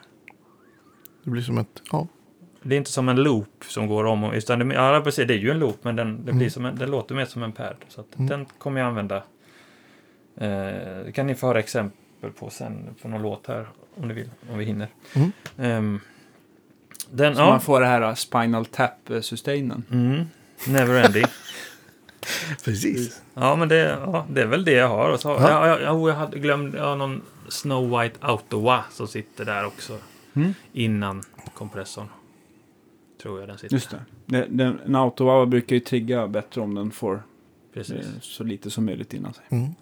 Det 1.25 1.31
blir 1.31 1.43
som 1.43 1.59
ett... 1.59 1.83
Ja. 1.93 2.07
Det 2.63 2.75
är 2.75 2.79
inte 2.79 2.91
som 2.91 3.09
en 3.09 3.17
loop 3.23 3.65
som 3.69 3.87
går 3.87 4.05
om 4.05 4.25
och... 4.25 4.35
Utan 4.35 4.59
det, 4.69 4.75
ja, 4.75 5.01
precis. 5.05 5.27
Det 5.29 5.35
är 5.35 5.39
ju 5.39 5.51
en 5.51 5.59
loop, 5.59 5.79
men 5.85 5.97
den, 5.97 6.17
det 6.17 6.23
blir 6.23 6.33
Mm. 6.35 6.51
som 6.51 6.65
en, 6.65 6.77
den 6.77 6.91
låter 6.91 7.15
mer 7.15 7.25
som 7.25 7.43
en 7.43 7.53
pad. 7.53 7.77
Så 7.89 8.01
att 8.01 8.15
Mm. 8.15 8.27
den 8.29 8.45
kommer 8.59 8.81
jag 8.81 8.89
använda. 8.89 9.17
Eh, 10.37 11.05
det 11.05 11.13
kan 11.15 11.27
ni 11.27 11.35
få 11.35 11.47
höra 11.47 11.59
exempel 11.59 11.99
på 12.31 12.51
sen 12.51 12.95
på 13.03 13.09
någon 13.09 13.23
låt 13.23 13.47
här, 13.47 13.69
om 13.97 14.09
ni 14.09 14.15
vill, 14.15 14.31
om 14.51 14.59
vi 14.59 14.65
hinner. 14.65 14.89
Mm. 15.15 15.33
Ehm, 15.59 16.01
den, 17.11 17.35
Så 17.35 17.41
ja. 17.41 17.47
man 17.51 17.61
får 17.61 17.81
det 17.81 17.87
här 17.87 18.09
uh, 18.09 18.15
Spinal 18.15 18.67
Tap-sustainen. 18.67 19.83
Mm, 19.91 20.25
never 20.67 21.05
ending. 21.05 21.25
Precis. 22.65 23.23
ja, 23.35 23.57
men 23.57 23.69
det, 23.69 23.77
ja, 23.77 24.27
det 24.31 24.43
är 24.43 24.47
väl 24.47 24.65
det 24.65 24.73
jag 24.73 24.89
har. 24.89 25.11
Och 25.11 25.21
så, 25.21 25.29
Ja. 25.29 25.41
ja. 25.41 25.69
Ja, 25.69 25.81
ja, 25.81 26.09
jag 26.09 26.17
hade 26.17 26.39
glömt 26.39 26.75
ja, 26.75 26.95
någon 26.95 27.23
Snow 27.49 28.01
White 28.01 28.19
Autowa 28.21 28.85
som 28.91 29.09
sitter 29.09 29.45
där 29.45 29.67
också. 29.67 29.99
Mm. 30.35 30.55
Innan 30.73 31.23
kompressorn. 31.55 32.09
Tror 33.23 33.41
jag 33.41 33.49
den 33.49 33.59
sitter. 33.59 33.75
Just 33.77 33.91
det. 33.91 34.05
det 34.27 34.47
den, 34.51 34.81
en 34.87 34.95
autowava 34.95 35.47
brukar 35.47 35.77
ju 35.77 35.81
trigga 35.81 36.29
bättre 36.29 36.61
om 36.61 36.75
den 36.75 36.91
får 36.91 37.23
Precis. 37.75 37.97
eh, 37.97 38.21
så 38.21 38.45
lite 38.45 38.71
som 38.71 38.85
möjligt 38.85 39.15
innan 39.15 39.35
sig. 39.35 39.45
Mm. 39.49 39.75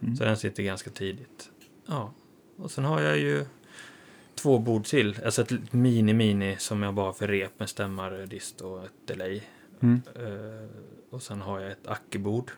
Mm. 0.00 0.16
Så 0.16 0.24
den 0.24 0.36
sitter 0.36 0.62
ganska 0.62 0.90
tidigt. 0.90 1.50
Ja, 1.86 2.12
och 2.56 2.70
sen 2.70 2.84
har 2.84 3.00
jag 3.00 3.18
ju 3.18 3.46
två 4.34 4.58
bord 4.58 4.84
till. 4.84 5.20
Alltså 5.24 5.42
ett 5.42 5.72
mini-mini 5.72 6.56
som 6.56 6.82
jag 6.82 6.94
bara 6.94 7.12
för 7.12 7.28
rep 7.28 7.58
med 7.58 7.68
stämmare, 7.68 8.26
dist 8.26 8.60
och 8.60 8.84
ett 8.84 9.06
delay. 9.06 9.42
Mm. 9.80 10.02
Eh, 10.14 10.68
och 11.10 11.22
sen 11.22 11.40
har 11.40 11.60
jag 11.60 11.72
ett 11.72 11.86
ackebord. 11.86 12.50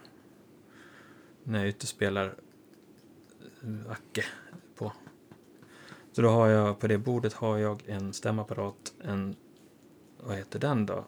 När 1.45 1.59
jag 1.59 1.69
ute 1.69 1.87
spelar 1.87 2.35
eh, 3.63 3.91
acke 3.91 4.25
på. 4.77 4.93
Så 6.13 6.23
då 6.23 6.29
har 6.29 6.49
jag, 6.49 6.79
på 6.79 6.87
det 6.87 6.99
bordet 6.99 7.33
har 7.33 7.59
jag 7.59 7.83
en 7.87 8.13
stämapparat, 8.13 8.95
en, 9.05 9.37
vad 10.21 10.37
heter 10.37 10.59
den 10.59 10.87
då? 10.87 11.05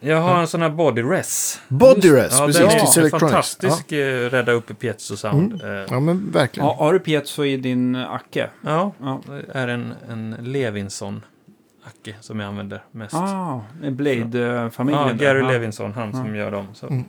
Jag 0.00 0.20
har 0.20 0.40
en 0.40 0.46
sån 0.46 0.62
här 0.62 0.70
body 0.70 1.02
res. 1.02 1.60
Body 1.68 2.10
rest, 2.10 2.38
Ja, 2.40 2.46
precis. 2.46 2.60
den 2.62 2.70
till 2.70 2.80
är 2.80 2.86
Selectronics. 2.86 3.20
fantastisk, 3.30 3.92
eh, 3.92 4.30
rädda 4.30 4.52
upp 4.52 4.70
i 4.70 4.74
piezo 4.74 5.16
sound. 5.16 5.62
Eh, 5.64 5.68
Ja. 5.70 5.86
ja, 5.90 6.00
men 6.00 6.30
verkligen. 6.30 6.66
Ja, 6.68 6.74
har 6.78 6.92
du 6.92 6.98
piezo 6.98 7.44
i 7.44 7.56
din 7.56 7.96
Acke? 7.96 8.50
Ja, 8.60 8.92
Ja. 9.00 9.20
det 9.26 9.58
är 9.58 9.68
en, 9.68 9.94
en 10.08 10.36
Levinson-acke 10.40 12.14
som 12.20 12.40
jag 12.40 12.48
använder 12.48 12.82
mest. 12.90 13.14
Ah, 13.14 13.60
Blade-familjen. 13.90 15.02
ja, 15.06 15.12
där. 15.12 15.14
Gary 15.26 15.40
Ja. 15.40 15.48
Levinson, 15.50 15.92
han 15.92 16.12
som 16.12 16.34
Ja. 16.34 16.36
gör 16.44 16.50
dem. 16.50 16.66
Så, 16.74 16.86
Mm. 16.86 17.04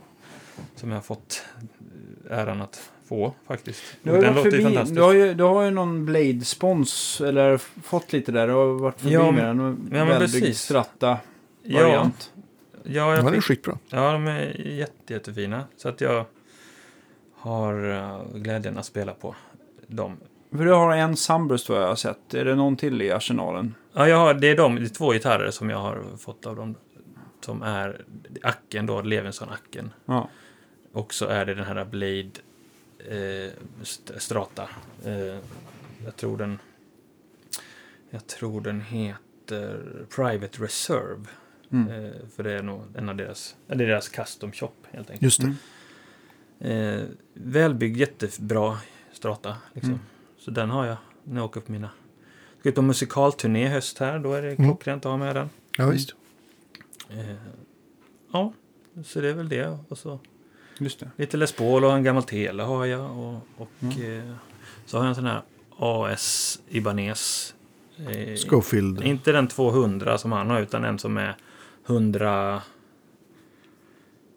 Som 0.76 0.88
jag 0.90 0.96
har 0.96 1.02
fått 1.02 1.42
äran 2.30 2.62
att 2.62 2.80
få 3.08 3.34
faktiskt. 3.48 3.82
Du 4.02 4.10
har, 4.10 4.16
ju 4.18 4.24
den 4.24 4.34
låter 4.34 4.50
ju 4.50 4.50
förbi, 4.50 4.64
fantastisk. 4.64 4.94
du, 4.96 5.02
har 5.02 5.12
ju, 5.12 5.34
du 5.34 5.44
har 5.44 5.62
ju 5.64 5.70
någon 5.70 6.04
Blade-spons, 6.06 7.20
eller 7.20 7.58
fått 7.82 8.12
lite 8.12 8.32
där. 8.32 8.46
Du 8.46 8.52
har 8.52 8.66
varit 8.66 9.00
förbi 9.00 9.14
Ja, 9.14 9.30
med 9.30 9.44
den. 9.44 9.60
Och 9.60 9.74
men 9.90 10.18
precis. 10.18 10.60
stratta 10.60 11.18
ja, 11.62 11.82
variant. 11.82 12.30
ja, 12.34 12.42
Ja, 12.88 13.14
jag 13.14 13.24
den 13.24 13.26
är 13.26 13.32
fick, 13.32 13.44
skitbra. 13.44 13.78
ja, 13.88 14.12
de 14.12 14.26
är 14.26 14.60
jätte, 14.60 15.12
jättefina. 15.12 15.64
Så 15.76 15.88
att 15.88 16.00
jag 16.00 16.24
har 17.34 17.90
eh, 17.90 18.38
glädjen 18.38 18.78
att 18.78 18.86
spela 18.86 19.12
på 19.14 19.34
dem. 19.86 20.16
För 20.50 20.64
du 20.64 20.72
har 20.72 20.96
en 20.96 21.16
Sunburst 21.16 21.68
vad 21.68 21.82
jag 21.82 21.88
har 21.88 21.96
sett. 21.96 22.34
Är 22.34 22.44
det 22.44 22.54
någon 22.54 22.76
till 22.76 23.02
i 23.02 23.10
arsenalen? 23.10 23.74
Ja, 23.92 24.08
jag 24.08 24.16
har, 24.16 24.34
det 24.34 24.46
är 24.48 24.56
de 24.56 24.74
det 24.76 24.82
är 24.82 24.88
två 24.88 25.12
gitarrer 25.12 25.50
som 25.50 25.70
jag 25.70 25.78
har 25.78 26.02
fått 26.18 26.46
av 26.46 26.56
dem. 26.56 26.74
Som 27.40 27.62
är 27.62 28.04
acken 28.42 28.86
då, 28.86 29.02
Levinson-acken. 29.02 29.90
Ja. 30.06 30.28
Och 30.92 31.14
så 31.14 31.26
är 31.26 31.44
det 31.44 31.54
den 31.54 31.64
här 31.64 31.84
Blade 31.84 32.30
eh, 32.98 33.52
st- 33.82 34.20
Strata. 34.20 34.68
Eh, 35.04 35.38
jag 36.04 36.16
tror 36.16 36.36
den... 36.36 36.58
Jag 38.10 38.26
tror 38.26 38.60
den 38.60 38.80
heter 38.80 39.80
Private 40.16 40.62
Reserve. 40.62 41.24
Mm. 41.72 42.04
Eh, 42.04 42.10
för 42.36 42.42
det 42.42 42.52
är 42.52 42.62
nog 42.62 42.82
en 42.94 43.08
av 43.08 43.16
deras... 43.16 43.56
Eller 43.68 43.86
deras 43.86 44.08
custom 44.08 44.52
shop 44.52 44.72
helt 44.90 45.10
enkelt. 45.10 45.22
Just 45.22 45.40
det. 45.40 45.54
Mm. 46.60 46.98
Eh, 47.00 47.04
välbyggd, 47.34 47.96
jättebra 47.96 48.78
Strata. 49.12 49.56
Liksom. 49.72 49.92
Mm. 49.92 50.04
Så 50.38 50.50
den 50.50 50.70
har 50.70 50.86
jag 50.86 50.96
när 51.24 51.36
jag 51.36 51.44
åker 51.44 51.60
på 51.60 51.72
mina... 51.72 51.90
Ska 52.60 52.68
ut 52.68 52.74
på 52.74 52.82
musikalturné 52.82 53.64
i 53.64 53.68
höst 53.68 53.98
här. 53.98 54.18
Då 54.18 54.32
är 54.32 54.42
det 54.42 54.48
Mm. 54.52 54.64
klockrent 54.64 55.06
att 55.06 55.10
ha 55.10 55.16
med 55.16 55.36
den. 55.36 55.50
Ja, 55.78 55.86
visst. 55.88 56.14
Eh, 57.10 57.34
ja, 58.32 58.52
så 59.04 59.20
det 59.20 59.28
är 59.28 59.34
väl 59.34 59.48
det. 59.48 59.78
Och 59.88 59.98
så 59.98 60.20
Just 60.78 61.00
det. 61.00 61.10
lite 61.16 61.36
Les 61.36 61.52
Paul 61.52 61.84
och 61.84 61.92
en 61.92 62.02
gammal 62.02 62.22
Tele 62.22 62.62
har 62.62 62.84
jag. 62.86 63.18
Och, 63.18 63.34
och 63.56 63.98
eh, 64.00 64.32
så 64.86 64.96
har 64.96 65.04
jag 65.04 65.08
en 65.08 65.14
sån 65.14 65.26
här 65.26 65.42
AS 65.78 66.60
Ibanez. 66.68 67.54
Eh, 67.98 68.36
Schofield. 68.48 69.02
Inte 69.04 69.32
den 69.32 69.48
200 69.48 70.18
som 70.18 70.32
han 70.32 70.50
har, 70.50 70.60
utan 70.60 70.84
en 70.84 70.98
som 70.98 71.16
är 71.16 71.36
120 71.86 72.60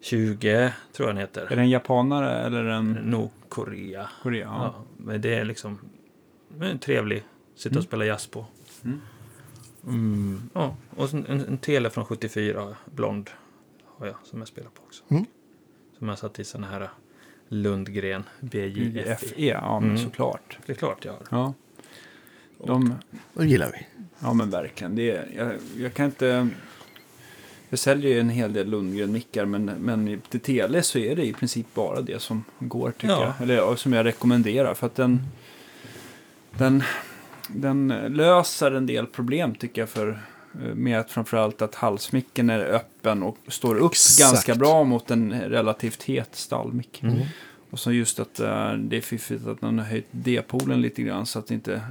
tror 0.01 0.71
jag 0.97 1.07
den 1.07 1.17
Är 1.17 1.21
heter. 1.21 1.47
det 1.49 1.55
en 1.55 1.69
japanare 1.69 2.31
eller 2.45 2.63
en 2.65 2.91
Nordkorea. 2.91 4.09
Korea? 4.23 4.43
Ja. 4.45 4.73
Ja. 4.77 4.83
men 4.97 5.21
det 5.21 5.35
är 5.35 5.45
liksom 5.45 5.79
en 6.61 6.79
trevlig. 6.79 7.23
Sitta 7.55 7.77
och 7.77 7.83
spela 7.83 8.05
jazz 8.05 8.27
på. 8.27 8.45
Mm. 8.83 9.01
Mm, 9.87 10.49
ja, 10.53 10.75
och 10.95 11.13
en, 11.13 11.25
en 11.25 11.57
tele 11.57 11.89
från 11.89 12.05
74, 12.05 12.75
blond, 12.85 13.29
har 13.85 14.07
jag 14.07 14.15
som 14.23 14.39
jag 14.39 14.47
spelar 14.47 14.69
på 14.69 14.81
också. 14.85 15.03
Mm. 15.09 15.25
Som 15.97 16.07
jag 16.09 16.19
satt 16.19 16.39
i 16.39 16.43
såna 16.43 16.67
här 16.67 16.89
Lundgren 17.47 18.23
BJFE. 18.39 19.15
FE, 19.15 19.45
ja 19.45 19.79
men 19.79 19.89
Mm. 19.89 20.03
såklart. 20.03 20.59
Det 20.65 20.71
är 20.71 20.75
klart 20.75 21.05
jag 21.05 21.11
har. 21.13 21.21
Ja. 21.31 21.53
De, 22.67 22.93
Det 23.33 23.45
gillar 23.45 23.71
vi. 23.71 23.87
ja 24.19 24.33
men 24.33 24.49
verkligen. 24.49 24.95
Det 24.95 25.11
är, 25.11 25.27
jag, 25.35 25.51
jag 25.77 25.93
kan 25.93 26.05
inte... 26.05 26.47
Jag 27.69 27.79
säljer 27.79 28.11
ju 28.11 28.19
en 28.19 28.29
hel 28.29 28.53
del 28.53 28.67
Lundgren-mickar 28.69 29.45
men, 29.45 29.65
men 29.65 30.21
till 30.29 30.39
tele 30.39 30.81
så 30.83 30.97
är 30.99 31.15
det 31.15 31.25
i 31.25 31.33
princip 31.33 31.67
bara 31.73 32.01
det 32.01 32.21
som 32.21 32.43
går 32.59 32.91
tycker 32.91 33.07
Ja. 33.13 33.23
jag. 33.23 33.33
Eller 33.43 33.55
ja, 33.55 33.75
som 33.75 33.93
jag 33.93 34.05
rekommenderar. 34.05 34.73
För 34.73 34.85
att 34.87 34.95
den, 34.95 35.21
den, 36.57 36.83
den 37.47 37.87
löser 38.09 38.71
en 38.71 38.85
del 38.85 39.05
problem 39.05 39.55
tycker 39.55 39.81
jag 39.81 39.89
för 39.89 40.09
eh, 40.53 40.75
med 40.75 40.99
att 40.99 41.11
framförallt 41.11 41.61
att 41.61 41.75
halsmicken 41.75 42.49
är 42.49 42.59
öppen 42.59 43.23
och 43.23 43.37
står 43.47 43.75
upp 43.75 43.91
Exakt. 43.91 44.31
ganska 44.31 44.55
bra 44.55 44.83
mot 44.83 45.11
en 45.11 45.41
relativt 45.41 46.03
het 46.03 46.35
stallmick. 46.35 47.03
Mm. 47.03 47.19
Och 47.69 47.79
så 47.79 47.91
just 47.91 48.19
att 48.19 48.39
eh, 48.39 48.73
det 48.73 48.97
är 48.97 49.01
fiffigt 49.01 49.47
att 49.47 49.61
man 49.61 49.79
har 49.79 49.85
höjt 49.85 50.07
D-polen 50.11 50.81
lite 50.81 51.01
grann 51.01 51.25
så 51.25 51.39
att 51.39 51.51
inte 51.51 51.81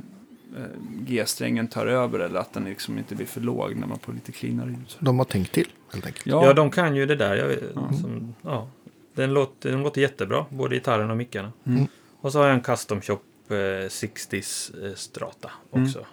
G-strängen 1.06 1.68
tar 1.68 1.86
över 1.86 2.18
eller 2.18 2.40
att 2.40 2.52
den 2.52 2.64
liksom 2.64 2.98
inte 2.98 3.14
blir 3.14 3.26
för 3.26 3.40
låg 3.40 3.76
när 3.76 3.86
man 3.86 3.98
får 3.98 4.12
lite 4.12 4.32
cleanare 4.32 4.68
ljud. 4.70 4.96
De 4.98 5.18
har 5.18 5.24
tänkt 5.24 5.52
till, 5.52 5.68
helt 5.92 6.06
enkelt. 6.06 6.26
Ja, 6.26 6.44
Ja, 6.46 6.52
de 6.52 6.70
kan 6.70 6.96
ju 6.96 7.06
det 7.06 7.16
där. 7.16 7.36
Jag, 7.36 7.52
Ja. 7.74 7.92
som, 8.00 8.34
ja. 8.42 8.68
Den, 9.14 9.32
låter, 9.34 9.70
den 9.70 9.82
låter 9.82 10.00
jättebra, 10.00 10.44
både 10.50 10.74
gitarren 10.74 11.10
och 11.10 11.16
mickarna. 11.16 11.52
Mm. 11.66 11.86
Och 12.20 12.32
så 12.32 12.38
har 12.38 12.46
jag 12.46 12.54
en 12.54 12.60
Custom 12.62 13.00
Shop 13.00 13.18
eh, 13.48 13.54
60s 13.54 14.86
eh, 14.86 14.94
Strata 14.94 15.50
också. 15.70 16.06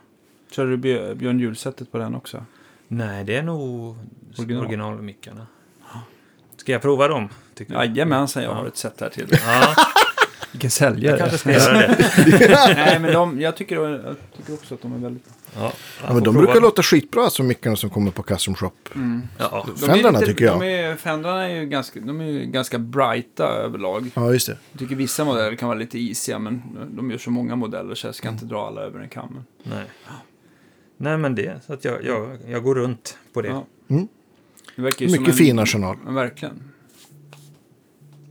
Kör 0.52 0.66
du 0.66 0.78
Björ- 0.78 1.16
Björn 1.16 1.40
Juhl-sättet 1.40 1.92
på 1.92 1.98
den 1.98 2.16
också? 2.16 2.46
Nej, 2.88 3.24
det 3.24 3.36
är 3.36 3.44
nog 3.44 3.96
Original. 4.38 4.66
originalmickarna. 4.66 5.48
Ska 6.58 6.72
jag 6.72 6.82
prova 6.82 7.08
dem? 7.08 7.30
Jajamensan, 7.68 8.44
jag 8.44 8.52
Ja. 8.52 8.56
har 8.56 8.68
ett 8.68 8.78
sätt 8.78 9.02
här 9.02 9.10
till. 9.10 9.28
Ja, 9.32 9.76
Vilken 10.52 10.70
säljare. 10.72 11.12
jag 11.12 11.20
kanske 11.20 11.38
ska 11.38 11.52
göra 11.52 11.78
det. 11.78 12.08
Nej, 12.76 13.00
men 13.00 13.14
de, 13.14 13.42
jag, 13.42 13.58
tycker, 13.58 13.76
jag 13.76 14.16
tycker 14.38 14.54
också 14.54 14.74
att 14.74 14.82
de 14.82 14.94
är 14.94 14.98
väldigt 14.98 15.24
bra. 15.26 15.34
Ja, 15.58 15.72
Ja, 16.08 16.14
men 16.14 16.24
de 16.24 16.36
brukar 16.36 16.62
låta 16.62 16.84
skitbra 16.84 17.30
som 17.30 17.48
mickarna 17.48 17.76
som 17.76 17.90
kommer 17.90 18.12
på 18.12 18.24
Custom 18.24 18.56
Shop. 18.56 18.72
Ja, 19.38 19.68
är 19.76 19.88
Fendrarna 19.88 20.20
lite- 20.20 20.32
tycker 20.32 20.46
jag. 20.46 20.60
De 20.60 20.66
är, 20.66 20.96
Fendrarna 20.96 21.50
är 21.50 21.56
ju 21.56 21.66
ganska, 21.66 22.00
de 22.00 22.22
är 22.22 22.26
ju 22.26 22.46
ganska 22.46 22.80
brighta 22.80 23.44
överlag. 23.48 24.12
Ja, 24.14 24.34
just 24.34 24.48
det. 24.48 24.58
Jag 24.72 24.80
tycker 24.80 24.96
vissa 24.96 25.26
modeller 25.26 25.56
kan 25.56 25.68
vara 25.70 25.80
lite 25.80 26.00
isiga, 26.00 26.40
men 26.40 26.62
de 26.92 27.12
gör 27.12 27.18
så 27.18 27.32
många 27.32 27.56
modeller 27.56 27.96
så 27.96 28.08
jag 28.08 28.16
ska 28.16 28.30
inte 28.30 28.46
dra 28.46 28.68
alla 28.68 28.82
över 28.82 29.00
en 29.00 29.10
kam. 29.10 29.44
nej. 29.64 29.84
Nej, 30.98 31.18
men 31.18 31.36
det. 31.36 31.60
Så 31.68 31.74
att 31.74 31.86
jag, 31.86 32.06
jag, 32.06 32.38
jag 32.48 32.64
går 32.64 32.76
runt 32.76 33.18
på 33.34 33.42
det. 33.42 33.48
Ja. 33.48 33.66
Mm. 33.90 34.08
Det 34.76 34.82
Mycket 34.82 35.28
en, 35.28 35.34
fin 35.34 35.60
arsenal. 35.60 35.98
Verkligen. 36.08 36.64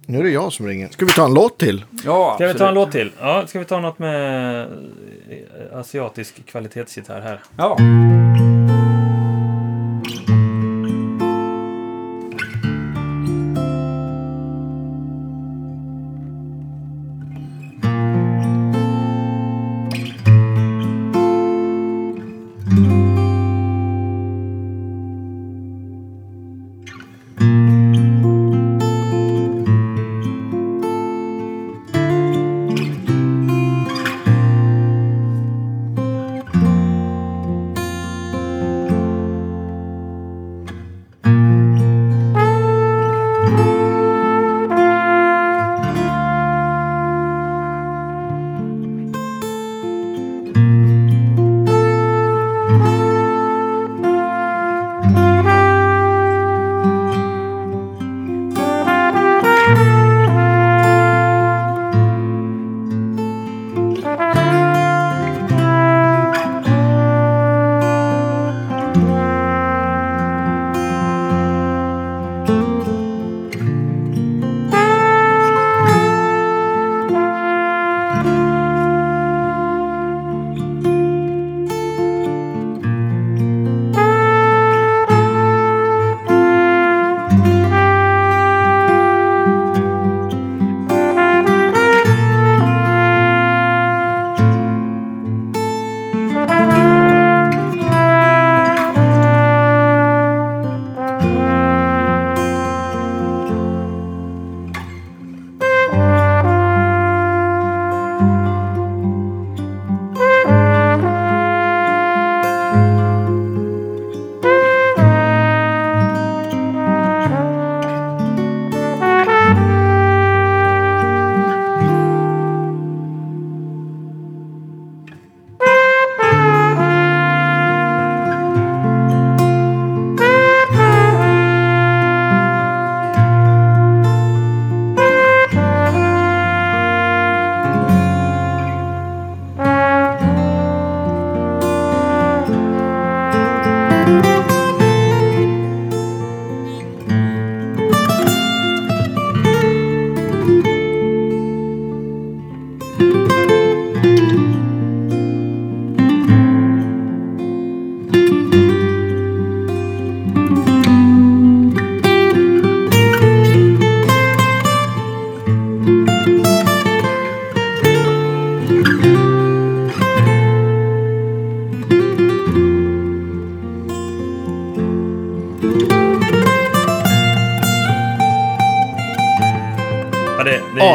Nu 0.07 0.19
är 0.19 0.23
det 0.23 0.31
jag 0.31 0.53
som 0.53 0.67
ringer. 0.67 0.89
Ska 0.89 1.05
vi 1.05 1.13
ta 1.13 1.25
en 1.25 1.35
låt 1.35 1.59
till? 1.59 1.85
Ja, 2.05 2.35
Ska 2.35 2.47
vi 2.47 2.53
ta 2.55 2.55
absolut. 2.55 2.69
en 2.69 2.75
låt 2.75 2.93
till? 2.93 3.11
Ja, 3.21 3.47
ska 3.47 3.59
vi 3.59 3.65
ta 3.65 3.81
något 3.81 3.99
med 3.99 4.61
eh, 4.63 5.79
asiatisk 5.79 6.47
kvalitetsgitarr 6.47 7.21
här? 7.21 7.41
Ja. 7.57 7.77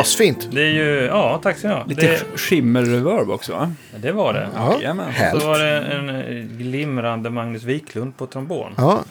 Asfint. 0.09 0.47
det 0.51 0.61
är 0.61 0.65
ju... 0.71 1.05
Ja, 1.05 1.39
tack 1.43 1.57
så 1.57 1.67
mycket. 1.67 1.87
Lite 1.87 2.01
Det, 2.07 2.37
skimmer-reverb 2.37 3.29
också 3.31 3.51
va? 3.53 3.71
det 3.97 4.11
var 4.11 4.33
det. 4.33 4.47
Ja, 4.55 4.73
Jajamän. 4.75 5.13
Så 5.39 5.47
var 5.47 5.59
det 5.59 5.77
en 5.79 6.09
eh, 6.09 6.43
glimrande 6.57 7.29
Magnus 7.29 7.63
Wiklund 7.63 8.17
på 8.17 8.25
trombon. 8.27 8.73
Ja. 8.77 9.03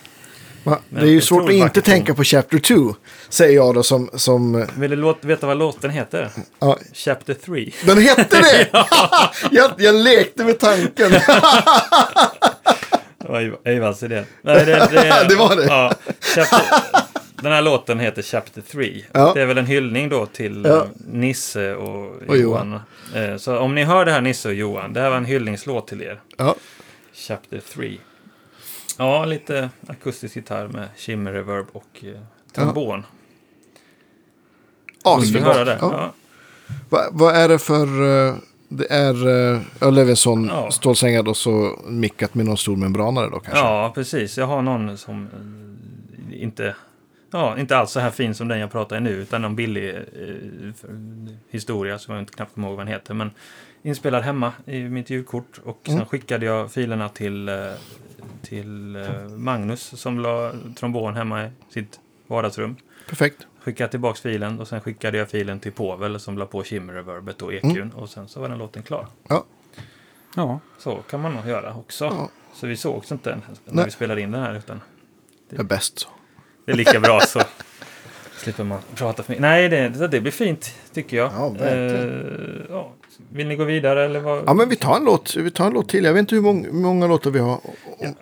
Va? 0.65 0.79
Det 0.89 1.01
är 1.01 1.05
ju 1.07 1.21
svårt 1.21 1.45
att 1.45 1.51
inte 1.51 1.65
vackert 1.65 1.85
tänka 1.85 2.15
på 2.15 2.25
Chapter 2.25 2.59
2. 2.59 2.95
Säger 3.29 3.55
jag 3.55 3.75
då 3.75 3.83
som... 3.83 4.11
som 4.15 4.67
Vill 4.77 4.91
du 4.91 4.97
låt, 4.97 5.25
veta 5.25 5.47
vad 5.47 5.57
låten 5.59 5.91
heter? 5.91 6.31
ja. 6.59 6.79
Chapter 6.93 7.35
3. 7.35 7.71
Den 7.87 7.99
hette 7.99 8.41
det! 8.41 8.69
jag, 9.51 9.71
jag 9.79 9.95
lekte 9.95 10.45
med 10.45 10.59
tanken. 10.59 11.11
Det 13.21 13.29
var 13.33 13.59
Eivals 13.65 14.03
idé. 14.03 14.25
Nej, 14.43 14.65
det, 14.67 14.89
det, 14.91 15.27
Det 15.29 15.35
var 15.37 15.57
det. 15.57 15.65
Ja, 15.65 15.93
chapter, 16.35 16.61
den 17.43 17.53
här 17.53 17.63
låten 17.63 18.01
heter 18.01 18.23
Chapter 18.23 18.61
3. 18.63 19.03
Ja. 19.13 19.33
Det 19.35 19.43
är 19.43 19.47
väl 19.47 19.59
en 19.59 19.67
hyllning 19.67 20.09
då 20.09 20.27
till 20.27 20.65
Ja. 20.65 20.87
Nisse 21.07 21.75
och, 21.75 22.23
Och 22.29 22.37
Johan. 22.37 22.81
Eh, 23.15 23.37
Så 23.37 23.59
om 23.59 23.75
ni 23.75 23.85
hör 23.85 24.05
det 24.05 24.13
här 24.13 24.21
Nisse 24.21 24.49
och 24.49 24.55
Johan, 24.55 24.93
det 24.93 25.01
här 25.01 25.11
var 25.11 25.17
en 25.17 25.25
hyllningslåt 25.25 25.87
till 25.89 26.03
er. 26.03 26.21
ja. 26.37 26.55
Chapter 27.15 27.61
3. 27.75 27.99
Ja, 28.99 29.25
lite 29.25 29.71
akustisk 29.87 30.37
gitarr 30.37 30.69
med 30.69 30.89
shimmer 30.97 31.33
reverb 31.33 31.67
och 31.73 32.05
eh, 32.05 32.21
trombon. 32.55 33.03
Vill 35.05 35.13
Asfint. 35.15 35.45
höra 35.45 35.65
det? 35.65 35.79
Ja. 35.81 35.91
Ja. 35.93 36.13
Va, 36.89 37.01
vad 37.13 37.35
är 37.37 37.49
det 37.49 37.59
för... 37.59 38.27
eh, 38.29 38.35
det 38.71 38.93
är 38.93 39.27
uh, 39.29 39.61
ja, 39.81 39.91
Levinson 39.91 40.47
Ja. 40.53 40.71
stålsängad 40.71 41.29
och 41.29 41.37
så 41.37 41.79
mickat 41.87 42.35
med 42.35 42.47
någon 42.47 42.57
stor 42.59 42.77
membranare 42.77 43.31
då 43.31 43.41
kanske? 43.41 43.59
ja, 43.65 43.93
precis. 43.95 44.39
Jag 44.39 44.47
har 44.47 44.63
någon 44.63 44.97
som 44.99 45.29
inte, 46.33 46.75
ja, 47.31 47.59
inte 47.59 47.77
alls 47.77 47.91
så 47.91 48.01
här 48.01 48.11
fin 48.11 48.35
som 48.35 48.49
den 48.49 48.59
jag 48.59 48.71
pratar 48.71 48.97
i 48.97 49.01
nu, 49.01 49.11
utan 49.11 49.43
någon 49.43 49.57
billig 49.57 49.95
eh, 49.97 50.03
historia 51.51 51.99
som 51.99 52.15
jag 52.15 52.23
inte 52.23 52.33
knappt 52.33 52.55
kommer 52.55 52.69
ihåg 52.69 52.77
vad 52.77 52.87
den 52.87 52.93
heter. 52.93 53.15
Men 53.15 53.31
inspelad 53.83 54.23
hemma 54.23 54.53
i 54.67 54.81
mitt 54.89 55.11
ljudkort 55.11 55.61
och 55.65 55.81
sen 55.85 55.95
Mm. 55.95 56.07
skickade 56.07 56.47
jag 56.47 56.71
filerna 56.73 57.09
till, 57.09 57.49
eh, 57.49 57.55
till 58.43 58.97
eh, 58.97 59.29
Magnus 59.29 60.01
som 60.01 60.21
la 60.21 60.53
trombon 60.77 61.15
hemma 61.15 61.45
i 61.47 61.51
sitt 61.71 62.01
vardagsrum. 62.27 62.77
Perfekt. 63.09 63.47
Skickade 63.61 63.91
tillbaks 63.91 64.21
filen 64.21 64.61
och 64.61 64.69
sen 64.69 64.81
skickade 64.81 65.19
jag 65.19 65.29
filen 65.31 65.61
till 65.61 65.73
Povel 65.73 66.21
som 66.21 66.39
la 66.39 66.47
på 66.47 66.63
shimmer-reverbet 66.65 67.43
och 67.43 67.53
EQn 67.55 67.91
och 67.95 68.09
sen 68.11 68.29
så 68.29 68.41
var 68.41 68.49
den 68.49 68.59
låten 68.59 68.83
klar. 68.83 69.07
Ja. 69.29 69.45
Ja. 70.37 70.61
Så 70.79 70.97
kan 70.97 71.21
man 71.21 71.35
nog 71.35 71.47
göra 71.47 71.75
också. 71.75 72.05
Ja. 72.05 72.31
Så 72.55 72.67
vi 72.67 72.77
sågs 72.77 73.13
inte 73.13 73.31
när 73.65 73.75
Nej. 73.75 73.85
vi 73.85 73.91
spelade 73.91 74.21
in 74.21 74.31
den 74.31 74.43
här 74.43 74.55
utan 74.55 74.81
Det 75.51 75.57
är 75.59 75.63
bäst 75.65 75.99
så. 75.99 76.09
Det 76.69 76.73
är 76.73 76.77
lika 76.77 77.01
bra 77.01 77.21
så 77.21 77.41
slipper 78.37 78.65
man 78.65 78.79
prata 78.95 79.23
för 79.23 79.31
mycket. 79.33 79.43
Nej, 79.43 79.69
det, 79.69 79.89
det, 79.89 80.09
det 80.09 80.21
blir 80.21 80.33
fint 80.33 80.75
tycker 80.95 81.17
jag. 81.17 81.31
Ja, 81.37 81.49
verkligen. 81.49 82.11
Eh, 82.61 82.67
ja. 82.71 82.93
Vill 83.33 83.47
ni 83.47 83.57
gå 83.57 83.65
vidare 83.65 84.05
eller 84.05 84.21
vad? 84.21 84.43
Ja, 84.47 84.55
men 84.55 84.69
vi 84.69 84.77
tar 84.77 84.97
en 84.97 85.05
låt, 85.05 85.37
vi 85.37 85.51
tar 85.51 85.67
en 85.67 85.73
låt 85.73 85.89
till. 85.89 86.05
Jag 86.05 86.13
vet 86.13 86.21
inte 86.21 86.35
hur 86.35 86.43
många, 86.43 86.67
hur 86.67 86.73
många 86.73 87.07
låtar 87.07 87.31
vi 87.31 87.39
har. 87.39 87.61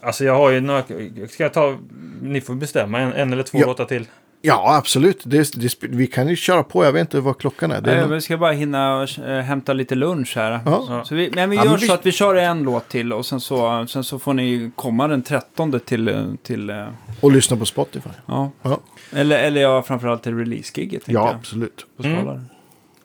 Alltså 0.01 0.25
jag 0.25 0.35
har 0.37 0.51
ju 0.51 0.61
några... 0.61 0.83
Ska 1.29 1.43
jag 1.43 1.53
ta... 1.53 1.77
Ni 2.23 2.41
får 2.41 2.55
bestämma 2.55 3.01
en, 3.01 3.13
en 3.13 3.33
eller 3.33 3.43
två 3.43 3.59
Ja. 3.59 3.67
låtar 3.67 3.85
till. 3.85 4.07
Ja, 4.43 4.77
absolut. 4.77 5.21
Det, 5.25 5.53
det, 5.55 5.75
vi 5.83 6.07
kan 6.07 6.29
ju 6.29 6.37
köra 6.37 6.63
på. 6.63 6.85
Jag 6.85 6.93
vet 6.93 7.01
inte 7.01 7.21
vad 7.21 7.39
klockan 7.39 7.71
är. 7.71 7.77
Är 7.77 7.81
Nej, 8.01 8.09
vi 8.09 8.21
ska 8.21 8.37
bara 8.37 8.53
hinna 8.53 9.03
äh, 9.03 9.25
hämta 9.39 9.73
lite 9.73 9.95
lunch 9.95 10.33
här. 10.37 10.61
Ja. 10.67 11.03
Så 11.07 11.15
vi, 11.15 11.31
men 11.35 11.51
vi 11.51 11.57
Ja, 11.57 11.65
gör 11.65 11.71
men 11.71 11.81
vi- 11.81 11.87
så 11.87 11.93
att 11.93 12.07
vi 12.07 12.13
kör 12.13 12.35
en 12.35 12.63
låt 12.63 12.89
till 12.89 13.13
och 13.13 13.27
sen 13.27 13.41
så, 13.41 13.87
sen 13.89 14.05
så 14.05 14.19
får 14.19 14.35
ni 14.35 14.71
komma 14.77 15.09
den 15.09 15.23
13 15.23 15.81
till... 15.81 16.09
eh, 16.09 16.25
till 16.43 16.71
eh, 16.71 16.87
Och 17.21 17.33
lyssna 17.33 17.57
på 17.57 17.65
Spotify. 17.65 18.11
ja. 18.27 18.51
Ja, 18.63 18.81
Eller, 19.13 19.39
eller 19.39 19.61
ja, 19.61 19.83
framförallt 19.83 20.23
till 20.23 20.39
release-giget. 20.39 21.03
ja 21.07 21.13
jag, 21.13 21.35
absolut. 21.35 21.87
På 21.97 22.03
skala. 22.03 22.33
Mm. 22.33 22.45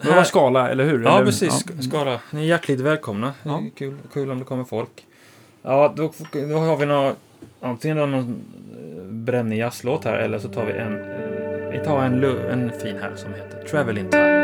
Det 0.01 0.11
var 0.11 0.23
skala, 0.23 0.69
eller 0.69 0.85
hur? 0.85 1.03
Ja, 1.03 1.15
eller, 1.15 1.25
precis. 1.25 1.65
ja. 1.77 1.81
Skala. 1.83 2.19
Ni 2.31 2.41
är 2.41 2.45
hjärtligt 2.45 2.79
välkomna. 2.79 3.33
Ja. 3.43 3.61
Kul, 3.77 3.97
kul 4.13 4.31
om 4.31 4.39
det 4.39 4.45
kommer 4.45 4.63
folk. 4.63 5.05
Ja, 5.63 5.93
då, 5.97 6.11
då 6.33 6.57
har 6.57 6.77
vi 6.77 6.85
några... 6.85 7.13
Antingen 7.61 7.97
någon 7.97 8.13
eh, 8.13 9.03
brännig 9.03 9.57
jazzlåt 9.59 10.05
här 10.05 10.13
eller 10.17 10.39
så 10.39 10.47
tar 10.47 10.65
vi 10.65 10.73
en... 10.73 10.93
Vi 11.71 11.79
tar 11.79 12.03
en, 12.03 12.23
en 12.23 12.71
fin 12.71 12.95
här 13.01 13.11
som 13.15 13.33
heter 13.33 13.67
Travel 13.67 13.97
in 13.97 14.09
Time. 14.09 14.40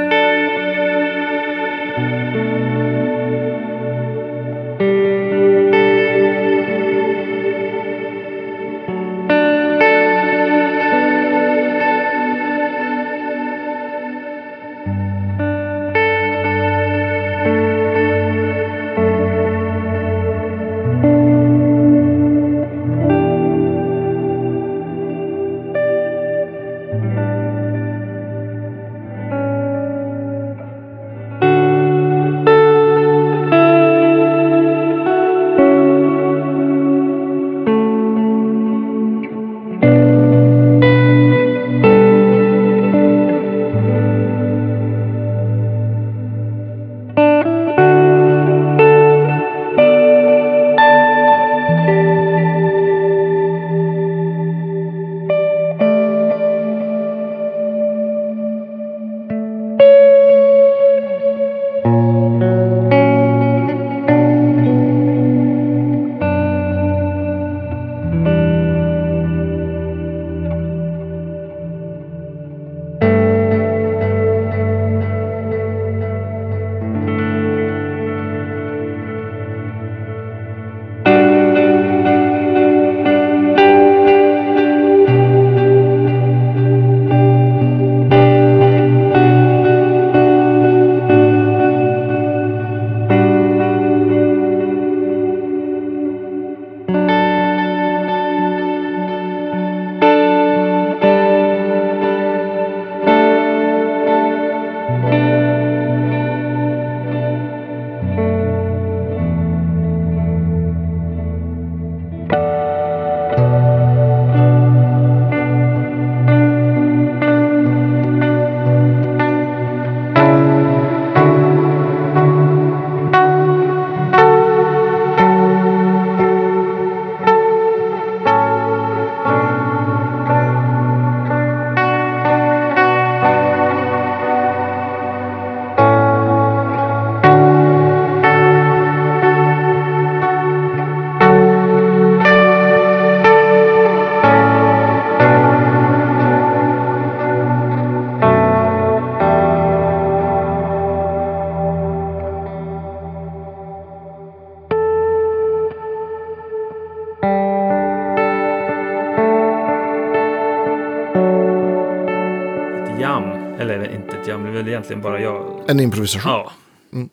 Egentligen 164.92 165.02
bara 165.02 165.22
jag. 165.22 165.70
En 165.70 165.80
improvisation. 165.80 166.32
Ja. 166.32 166.52
Mm. 166.94 167.10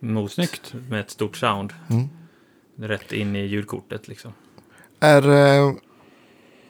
Mot, 0.00 0.32
Snyggt. 0.32 0.74
Med 0.88 1.00
ett 1.00 1.10
stort 1.10 1.36
sound. 1.36 1.72
Mm. 1.90 2.08
Rätt 2.78 3.12
in 3.12 3.36
i 3.36 3.46
ljudkortet 3.46 4.08
liksom. 4.08 4.32
Är 5.00 5.22
eh, 5.28 5.72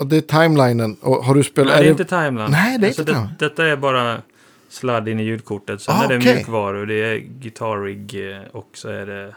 det 0.07 0.17
är 0.17 0.21
timelinen. 0.21 0.97
Och 1.01 1.25
har 1.25 1.35
du 1.35 1.43
spelat... 1.45 1.69
Nej, 1.73 1.77
det 1.79 1.85
är 1.85 1.85
det- 1.85 1.91
inte 1.91 2.05
timeline. 2.05 2.51
Nej, 2.51 2.79
det 2.79 2.87
är 2.87 2.89
alltså, 2.89 3.03
inte 3.03 3.13
det, 3.13 3.17
timeline. 3.17 3.37
Detta 3.39 3.67
är 3.67 3.77
bara 3.77 4.23
sladd 4.69 5.09
in 5.09 5.21
i 5.21 5.25
ljudkortet. 5.25 5.83
Sen 5.83 5.95
Ah, 5.95 6.05
är 6.05 6.09
det 6.09 6.17
okej. 6.17 6.35
mjukvaror, 6.35 6.87
det 6.87 6.95
är 6.95 7.19
Guitar 7.19 7.83
Rig 7.85 8.31
eh, 8.37 8.43
och 8.53 8.69
så 8.73 8.89
är 8.89 9.07
det 9.07 9.35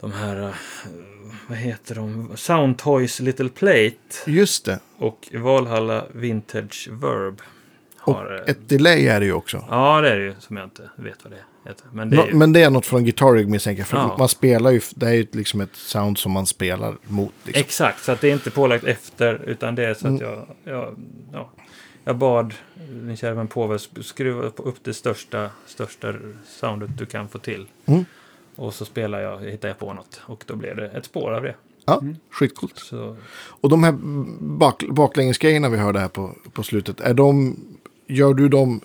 de 0.00 0.12
här, 0.12 0.42
eh, 0.42 0.54
vad 1.48 1.58
heter 1.58 1.94
de? 1.94 2.30
Soundtoys 2.36 3.20
Little 3.20 3.48
Plate 3.48 3.96
Just 4.26 4.64
det. 4.64 4.78
och 4.98 5.28
Valhalla 5.34 6.04
Vintage 6.12 6.88
Verb. 6.92 7.42
Och 8.04 8.14
Har, 8.14 8.42
eh, 8.44 8.50
ett 8.50 8.68
delay 8.68 9.06
är 9.06 9.20
det 9.20 9.26
ju 9.26 9.32
också. 9.32 9.64
Ja, 9.70 10.00
det 10.00 10.10
är 10.10 10.16
det 10.18 10.24
ju 10.24 10.34
som 10.38 10.56
jag 10.56 10.66
inte 10.66 10.90
vet 10.96 11.24
vad 11.24 11.32
det 11.32 11.68
heter. 11.68 11.86
Men 11.92 12.10
det 12.10 12.16
är 12.22 12.26
ju, 12.26 12.34
Men 12.34 12.52
det 12.52 12.62
är 12.62 12.70
något 12.70 12.86
från 12.86 13.04
Guitar 13.04 13.32
Rig 13.32 13.48
misstänker 13.48 13.80
jag. 13.80 13.88
För 13.88 13.96
Ja. 13.96 14.16
man 14.18 14.28
spelar 14.28 14.70
ju, 14.70 14.80
det 14.94 15.06
är 15.06 15.12
ju 15.12 15.26
liksom 15.32 15.60
ett 15.60 15.76
sound 15.76 16.18
som 16.18 16.32
man 16.32 16.46
spelar 16.46 16.96
mot. 17.06 17.32
Liksom. 17.44 17.60
Exakt, 17.60 18.04
så 18.04 18.12
att 18.12 18.20
det 18.20 18.28
är 18.28 18.32
inte 18.32 18.50
pålagt 18.50 18.84
efter, 18.84 19.42
utan 19.46 19.74
det 19.74 19.84
är 19.86 19.94
så 19.94 20.06
att 20.08 20.20
Mm. 20.20 20.22
jag, 20.22 20.46
jag, 20.74 20.96
ja, 21.32 21.50
jag 22.04 22.16
bad 22.16 22.54
min 23.02 23.16
kära 23.16 23.34
vän 23.34 23.48
påve 23.48 23.76
sk- 23.76 24.02
skruva 24.02 24.42
upp 24.42 24.76
det 24.84 24.94
största, 24.94 25.50
största 25.66 26.14
soundet 26.60 26.90
du 26.98 27.06
kan 27.06 27.28
få 27.28 27.38
till. 27.38 27.66
Mm. 27.86 28.04
Och 28.56 28.74
så 28.74 28.84
spelar 28.84 29.20
jag, 29.20 29.40
hittar 29.40 29.68
jag 29.68 29.78
på 29.78 29.92
något. 29.92 30.20
Och 30.26 30.44
då 30.46 30.56
blev 30.56 30.76
det 30.76 30.88
ett 30.88 31.04
spår 31.04 31.30
av 31.34 31.42
det. 31.42 31.54
Ja, 31.84 31.98
Mm. 32.02 32.16
skitcoolt. 32.30 32.78
Så, 32.78 33.16
Och 33.34 33.68
de 33.68 33.84
här 33.84 33.92
bak, 34.40 34.84
baklängesgrejerna 34.88 35.68
vi 35.68 35.76
hörde 35.76 35.98
här 36.00 36.08
på, 36.08 36.30
på 36.52 36.62
slutet, 36.62 37.00
är 37.00 37.14
de... 37.14 37.56
Gör 38.12 38.34
du 38.34 38.48
dem... 38.48 38.80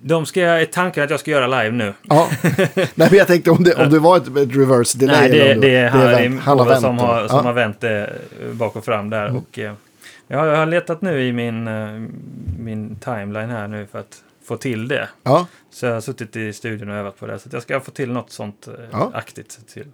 de 0.00 0.26
ska 0.26 0.40
jag, 0.40 0.60
är 0.62 0.66
tanken 0.66 1.04
att 1.04 1.10
jag 1.10 1.20
ska 1.20 1.30
göra 1.30 1.62
live 1.62 1.70
nu. 1.76 1.94
Ja. 2.02 2.30
Nej, 2.74 2.88
men 2.94 3.14
jag 3.14 3.26
tänkte 3.26 3.50
om 3.50 3.64
det, 3.64 3.74
om 3.74 3.90
det 3.90 3.98
var 3.98 4.16
ett, 4.16 4.26
ett 4.36 4.56
reverse 4.56 4.98
delay. 4.98 5.20
Nej, 5.20 5.30
det, 5.30 5.54
om 5.54 5.60
det 5.60 5.68
är 5.68 5.70
det 5.70 6.24
är 6.24 6.28
han 6.38 6.66
vänt. 6.68 6.80
som, 6.80 6.98
har, 6.98 7.28
som 7.28 7.36
ja. 7.36 7.42
har 7.42 7.52
vänt 7.52 7.80
det 7.80 8.12
bak 8.52 8.76
och 8.76 8.84
fram 8.84 9.10
där. 9.10 9.26
Mm. 9.26 9.36
Och, 9.36 9.58
eh, 9.58 9.72
jag, 10.28 10.38
har, 10.38 10.46
jag 10.46 10.56
har 10.56 10.66
letat 10.66 11.02
nu 11.02 11.22
i 11.22 11.32
min, 11.32 11.68
eh, 11.68 12.02
min 12.58 12.96
timeline 12.96 13.50
här 13.50 13.68
nu 13.68 13.86
för 13.92 13.98
att 13.98 14.22
få 14.44 14.56
till 14.56 14.88
det. 14.88 15.08
Ja, 15.22 15.46
Så 15.70 15.86
jag 15.86 15.92
har 15.92 16.00
suttit 16.00 16.36
i 16.36 16.52
studion 16.52 16.88
och 16.90 16.96
övat 16.96 17.18
på 17.20 17.26
det. 17.26 17.38
Så 17.38 17.48
jag 17.52 17.62
ska 17.62 17.80
få 17.80 17.90
till 17.90 18.12
något 18.12 18.30
sånt 18.30 18.68
eh, 18.68 18.74
Ja. 18.92 19.10
aktigt 19.14 19.58
till 19.74 19.86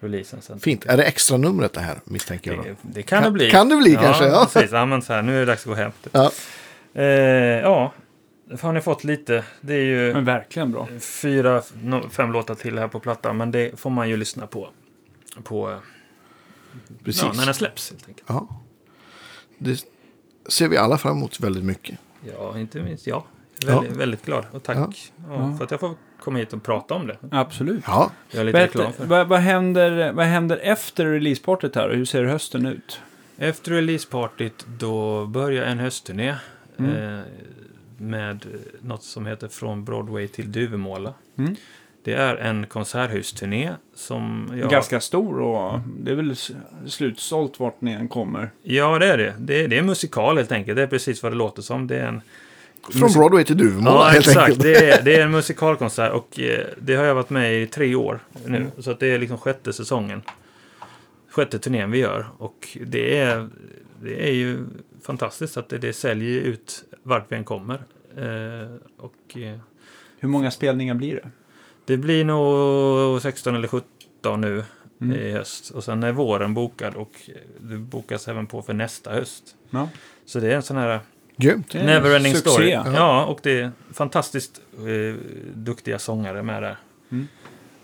releasen 0.00 0.40
sen. 0.42 0.60
fint. 0.60 0.86
Är 0.86 0.96
det 0.96 1.02
extra 1.04 1.36
numret 1.36 1.72
det 1.72 1.80
här, 1.80 1.96
misstänker 2.04 2.52
jag? 2.52 2.64
Det, 2.64 2.76
det 2.82 3.02
kan, 3.02 3.22
Kan- 3.22 3.32
det 3.32 3.38
bli. 3.38 3.50
kan 3.50 3.68
det 3.68 3.76
bli 3.76 3.94
kanske, 4.02 4.24
ja. 4.24 4.48
Precis. 4.52 4.72
Ja, 4.72 4.86
men 4.86 5.02
så 5.02 5.12
här, 5.12 5.22
nu 5.22 5.36
är 5.36 5.40
det 5.40 5.46
dags 5.46 5.62
att 5.62 5.66
gå 5.68 5.74
hem. 5.74 5.92
Ja. 6.12 6.30
Eh, 6.94 7.04
ja, 7.04 7.92
har 8.60 8.72
ni 8.72 8.80
fått 8.80 9.04
lite. 9.04 9.44
Det 9.60 9.74
är 9.74 9.84
ju 9.84 10.12
Men 10.12 10.24
verkligen 10.24 10.72
bra. 10.72 10.88
fyra, 11.00 11.62
fem 12.10 12.32
låtar 12.32 12.54
till 12.54 12.78
här 12.78 12.88
på 12.88 13.00
plattan. 13.00 13.36
Men 13.36 13.50
det 13.50 13.80
får 13.80 13.90
man 13.90 14.08
ju 14.08 14.16
lyssna 14.16 14.46
på. 14.46 14.68
På, 15.42 15.70
eh, 15.70 15.76
Precis. 17.04 17.22
ja, 17.22 17.32
när 17.36 17.44
den 17.44 17.54
släpps 17.54 17.90
helt 17.90 18.08
enkelt. 18.08 18.26
Ja. 18.28 18.60
Det 19.58 19.84
ser 20.48 20.68
vi 20.68 20.76
alla 20.76 20.98
fram 20.98 21.16
emot 21.16 21.40
väldigt 21.40 21.64
mycket. 21.64 21.98
Ja, 22.36 22.58
inte 22.58 22.80
minst 22.82 23.06
jag. 23.06 23.22
Väldigt, 23.66 23.90
Ja. 23.92 23.98
väldigt 23.98 24.24
glad. 24.26 24.44
Och 24.52 24.62
tack 24.62 25.12
Ja. 25.28 25.54
för 25.58 25.64
att 25.64 25.70
jag 25.70 25.80
får 25.80 25.94
komma 26.20 26.38
hit 26.38 26.52
och 26.52 26.62
prata 26.62 26.94
om 26.94 27.06
det. 27.06 27.16
Absolut. 27.30 27.84
Ja, 27.86 28.10
Jag 28.30 28.40
är 28.40 28.44
lite 28.44 28.58
reklam 28.64 28.84
Berätta, 28.84 28.98
för. 28.98 29.06
vad, 29.06 29.28
vad, 29.28 29.40
händer, 29.40 30.12
vad 30.12 30.26
händer 30.26 30.56
efter 30.62 31.06
releasepartyt 31.06 31.74
här 31.74 31.88
och 31.88 31.96
hur 31.96 32.04
ser 32.04 32.24
hösten 32.24 32.66
ut? 32.66 33.00
Efter 33.38 33.70
releasepartyt 33.72 34.66
då 34.78 35.26
börjar 35.26 35.64
en 35.64 35.78
höstturné 35.78 36.34
Mm. 36.78 37.18
eh, 37.18 37.20
med 38.00 38.46
något 38.80 39.02
som 39.02 39.26
heter 39.26 39.48
Från 39.48 39.84
Broadway 39.84 40.28
till 40.28 40.52
Duvemåla. 40.52 41.14
Mm. 41.38 41.56
Det 42.04 42.12
är 42.12 42.36
en 42.36 42.66
konserthusturné 42.66 43.70
som 43.94 44.52
jag... 44.60 44.70
Ganska 44.70 45.00
stor 45.00 45.40
och 45.40 45.80
det 46.00 46.10
är 46.10 46.14
väl 46.16 46.34
slutsålt 46.86 47.60
vart 47.60 47.80
ni 47.80 47.92
än 47.92 48.08
kommer. 48.08 48.50
Ja, 48.62 48.98
det 48.98 49.06
är 49.06 49.18
det. 49.18 49.34
det. 49.38 49.60
är- 49.64 49.68
Det 49.68 49.78
är 49.78 49.82
musikal 49.82 50.36
helt 50.36 50.52
enkelt. 50.52 50.76
Det 50.76 50.82
är 50.82 50.86
precis 50.86 51.22
vad 51.22 51.32
det 51.32 51.36
låter 51.36 51.62
som. 51.62 51.86
Det 51.86 51.96
är 51.98 52.06
en... 52.06 52.20
från 52.92 53.12
Broadway 53.12 53.44
till 53.44 53.56
Duvemåla 53.56 53.90
Ja, 53.96 54.04
helt 54.04 54.26
exakt. 54.28 54.38
enkelt. 54.38 54.62
Det 54.62 54.90
är, 54.90 55.02
det 55.02 55.16
är 55.16 55.22
en 55.24 55.30
musikalkonsert 55.30 56.12
och 56.12 56.40
eh, 56.40 56.66
det 56.80 56.94
har 56.94 57.04
jag 57.04 57.14
varit 57.14 57.30
med 57.30 57.62
i 57.62 57.66
tre 57.66 57.94
år 57.94 58.20
nu. 58.46 58.56
Mm. 58.56 58.70
Så 58.78 58.90
att 58.90 59.00
det 59.00 59.06
är 59.06 59.18
liksom 59.18 59.38
sjätte 59.38 59.72
säsongen. 59.72 60.22
Sjätte 61.30 61.58
turnén 61.58 61.90
vi 61.90 61.98
gör. 61.98 62.26
Och 62.38 62.78
det 62.86 63.18
är, 63.18 63.48
det 64.02 64.28
är 64.28 64.32
ju 64.32 64.58
fantastiskt 65.02 65.56
att 65.56 65.68
det, 65.68 65.78
det 65.78 65.92
säljer 65.92 66.40
ut 66.40 66.84
vart 67.10 67.32
vi 67.32 67.36
än 67.36 67.44
kommer. 67.44 67.74
Eh, 68.16 68.74
och 68.96 69.36
eh, 69.36 69.58
Hur 70.18 70.28
många 70.28 70.50
spelningar 70.50 70.94
blir 70.94 71.14
det? 71.14 71.30
det 71.84 71.96
blir 71.96 72.24
nog 72.24 73.22
16 73.22 73.54
eller 73.56 73.68
17 73.68 74.40
nu 74.40 74.64
Mm. 75.02 75.16
i 75.16 75.32
höst. 75.32 75.70
Och 75.70 75.84
sen 75.84 76.02
är 76.02 76.12
våren 76.12 76.54
bokad 76.54 76.94
och 76.94 77.10
det 77.60 77.76
bokas 77.76 78.28
även 78.28 78.46
på 78.46 78.62
för 78.62 78.72
nästa 78.74 79.12
höst. 79.12 79.56
Ja. 79.70 79.88
Så 80.24 80.40
det 80.40 80.52
är 80.52 80.56
en 80.56 80.62
sån 80.62 80.76
här 80.76 81.00
Grymt. 81.36 81.74
En 81.74 81.86
Neverending 81.86 82.34
story. 82.34 82.70
Ja. 82.70 82.84
Ja, 82.94 83.24
och 83.24 83.40
det 83.42 83.60
är 83.60 83.70
fantastiskt 83.92 84.60
eh, 84.78 85.14
duktiga 85.54 85.98
sångare 85.98 86.42
med 86.42 86.62
där. 86.62 86.76
Mm. 87.10 87.26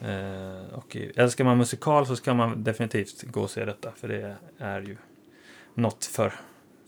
Eh, 0.00 0.74
och 0.74 0.96
älskar 1.16 1.44
man 1.44 1.58
musikal 1.58 2.06
så 2.06 2.16
ska 2.16 2.34
man 2.34 2.64
definitivt 2.64 3.22
gå 3.22 3.40
och 3.42 3.50
se 3.50 3.64
detta. 3.64 3.92
För 3.96 4.08
det 4.08 4.36
är 4.58 4.80
ju 4.80 4.96
något 5.74 6.04
för... 6.04 6.32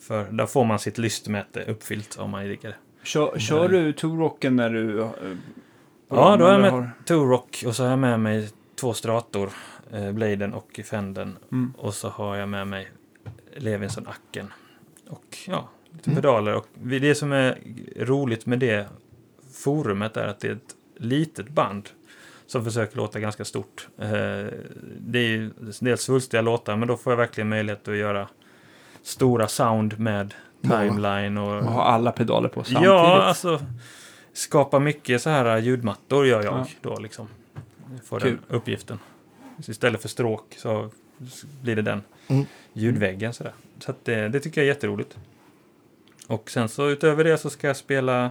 För 0.08 0.24
där 0.32 0.46
får 0.46 0.64
man 0.64 0.78
sitt 0.78 0.98
lystmäte 0.98 1.64
uppfyllt 1.64 2.16
om 2.18 2.30
man 2.30 2.46
gillar 2.46 2.62
det. 2.62 2.74
Kör, 3.02 3.38
kör 3.38 3.68
du 3.68 3.92
Torocken 3.92 4.56
när 4.56 4.70
du... 4.70 5.00
eh, 5.02 5.10
Ja, 6.10 6.36
då 6.36 6.44
är 6.46 6.52
jag 6.52 6.60
med 6.60 6.70
har- 6.70 6.90
Turok 7.04 7.62
och 7.66 7.76
så 7.76 7.82
har 7.82 7.90
jag 7.90 7.98
med 7.98 8.20
mig 8.20 8.48
två 8.80 8.92
strator, 8.94 9.50
eh, 9.92 10.12
Bladen 10.12 10.54
och 10.54 10.80
Fenden. 10.84 11.36
Mm. 11.52 11.72
Och 11.78 11.94
så 11.94 12.08
har 12.08 12.36
jag 12.36 12.48
med 12.48 12.66
mig 12.66 12.90
Levinson 13.56 14.06
Acken. 14.06 14.52
Och 15.08 15.36
ja, 15.46 15.68
lite 15.92 16.10
Mm. 16.10 16.22
pedaler. 16.22 16.54
Och 16.56 16.66
det 16.74 17.14
som 17.14 17.32
är 17.32 17.58
roligt 17.96 18.46
med 18.46 18.58
det 18.58 18.88
forumet 19.52 20.16
är 20.16 20.26
att 20.26 20.40
det 20.40 20.48
är 20.48 20.52
ett 20.52 20.74
litet 20.96 21.48
band 21.48 21.88
som 22.46 22.64
försöker 22.64 22.96
låta 22.96 23.20
ganska 23.20 23.44
stort. 23.44 23.88
Eh, 23.98 24.08
det 25.00 25.18
är 25.18 25.28
ju 25.28 25.50
dels 25.80 26.00
svulstiga 26.02 26.40
låtar, 26.42 26.76
men 26.76 26.88
då 26.88 26.96
får 26.96 27.12
jag 27.12 27.16
verkligen 27.18 27.48
möjlighet 27.48 27.88
att 27.88 27.96
göra 27.96 28.28
stora 29.08 29.48
sound 29.48 29.98
med 30.00 30.34
timeline 30.62 31.38
och... 31.38 31.56
Och 31.56 31.64
ha 31.64 31.82
alla 31.82 32.12
pedaler 32.12 32.48
på 32.48 32.64
samtidigt. 32.64 32.84
Ja, 32.88 33.22
alltså 33.22 33.60
skapa 34.32 34.78
mycket 34.78 35.22
så 35.22 35.30
här 35.30 35.58
ljudmattor 35.58 36.26
gör 36.26 36.42
jag 36.44 36.54
Ja. 36.54 36.66
då 36.80 36.98
liksom. 36.98 37.28
Kul. 38.10 38.20
den 38.20 38.38
uppgiften. 38.48 38.98
Så 39.62 39.70
istället 39.70 40.02
för 40.02 40.08
stråk 40.08 40.54
så 40.58 40.90
blir 41.62 41.76
det 41.76 41.82
den 41.82 42.02
Mm. 42.28 42.44
ljudväggen 42.72 43.32
sådär. 43.32 43.52
Så 43.78 43.90
att 43.90 44.04
det, 44.04 44.28
det 44.28 44.40
tycker 44.40 44.60
jag 44.60 44.64
är 44.68 44.74
jätteroligt. 44.74 45.16
Och 46.26 46.50
sen 46.50 46.68
så 46.68 46.88
utöver 46.88 47.24
det 47.24 47.38
så 47.38 47.50
ska 47.50 47.66
jag 47.66 47.76
spela 47.76 48.30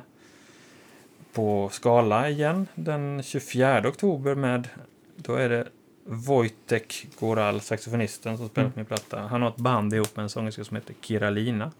på 1.33 1.69
Skala 1.71 2.29
igen 2.29 2.67
den 2.75 3.23
24 3.23 3.87
oktober 3.89 4.35
med, 4.35 4.67
då 5.15 5.35
är 5.35 5.49
det 5.49 5.67
Wojtek 6.07 7.07
Goral, 7.19 7.61
saxofonisten 7.61 8.37
som 8.37 8.49
spelar 8.49 8.65
Mm. 8.65 8.73
på 8.73 8.79
min 8.79 8.85
platta. 8.85 9.19
Han 9.19 9.41
har 9.41 9.49
ett 9.49 9.57
band 9.57 9.93
ihop 9.93 10.15
med 10.15 10.23
en 10.23 10.29
sångerska 10.29 10.63
som 10.63 10.75
heter 10.75 10.95
Kiralina. 11.01 11.71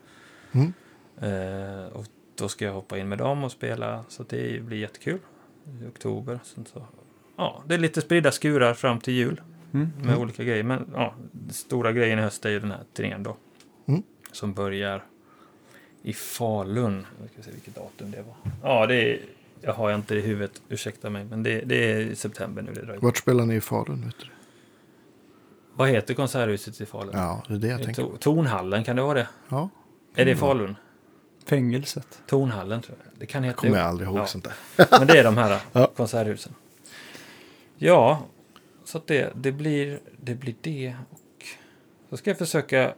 Mm. 0.52 0.74
Eh, 1.22 1.88
och 1.94 2.06
då 2.36 2.48
ska 2.50 2.66
jag 2.66 2.74
hoppa 2.74 2.98
in 2.98 3.10
med 3.10 3.18
dem 3.18 3.44
och 3.44 3.52
spela, 3.52 4.04
så 4.10 4.24
det 4.30 4.64
blir 4.64 4.78
jättekul. 4.78 5.20
I 5.82 5.88
oktober. 5.88 6.40
Sen 6.44 6.66
så, 6.74 6.84
ja, 7.36 7.64
det 7.68 7.74
är 7.74 7.78
lite 7.80 8.02
spridda 8.02 8.32
skurar 8.32 8.74
fram 8.74 9.00
till 9.00 9.14
jul 9.14 9.42
Mm. 9.74 9.90
med 10.04 10.18
olika 10.18 10.44
grejer. 10.44 10.64
Men 10.64 10.90
ja, 10.94 11.14
den 11.32 11.54
stora 11.54 11.92
grejen 11.92 12.20
i 12.20 12.22
höst 12.22 12.46
är 12.46 12.50
ju 12.50 12.60
den 12.60 12.72
här 12.72 12.84
turnén 12.94 13.24
då. 13.24 13.36
Mm. 13.86 14.04
Som 14.32 14.54
börjar 14.54 15.04
i 16.02 16.14
Falun. 16.14 17.06
Jag 17.22 17.30
ska 17.34 17.42
se 17.44 17.52
vilket 17.52 17.76
datum 17.76 18.12
det 18.12 18.22
var. 18.22 18.36
Ja, 18.64 18.86
det 18.86 18.96
är, 18.96 19.20
jag 19.62 19.74
har 19.74 19.96
inte 19.96 20.16
i 20.16 20.22
huvudet, 20.22 20.62
ursäkta 20.70 21.10
mig. 21.10 21.26
Men 21.26 21.44
det, 21.44 21.62
det 21.62 21.92
är 21.92 22.00
i 22.00 22.16
september 22.16 22.62
nu 22.62 22.74
det 22.74 22.82
drar. 22.82 22.98
Vart 22.98 23.18
spelar 23.18 23.46
ni 23.46 23.56
i 23.56 23.62
Falun? 23.62 24.06
Vet 24.06 24.20
du? 24.20 24.26
Vad 25.74 25.90
heter 25.90 26.14
konserthuset 26.14 26.82
i 26.82 26.86
Falun? 26.86 27.12
Ja, 27.14 27.44
det 27.48 27.54
är 27.54 27.58
det 27.60 27.68
jag 27.68 27.84
tänker 27.84 28.04
på. 28.04 28.18
Tornhallen, 28.18 28.84
kan 28.84 28.96
det 28.96 29.02
vara 29.02 29.14
det? 29.14 29.28
Ja, 29.50 29.70
Är 30.16 30.26
det 30.26 30.32
i 30.32 30.34
det. 30.34 30.40
Falun? 30.40 30.76
Fängelset. 31.46 32.22
Tornhallen 32.28 32.82
tror 32.82 32.98
jag. 33.04 33.20
Det 33.20 33.26
kan 33.26 33.44
heta 33.44 33.56
kommer 33.58 33.78
jag 33.78 33.86
aldrig 33.88 34.10
ihåg 34.10 34.18
Ja. 34.18 34.26
sånt 34.26 34.44
där. 34.44 34.88
Men 35.00 35.08
det 35.08 35.20
är 35.20 35.24
de 35.24 35.38
här 35.38 35.60
Ja. 35.72 35.92
konserthusen. 35.96 36.54
Ja, 37.78 38.26
så 38.84 38.98
att 38.98 39.08
det, 39.08 39.32
det, 39.36 39.52
blir, 39.52 40.00
det 40.22 40.36
blir 40.36 40.56
det. 40.62 40.96
Och 42.04 42.10
så 42.10 42.18
ska 42.18 42.30
jag 42.30 42.38
försöka 42.38 42.94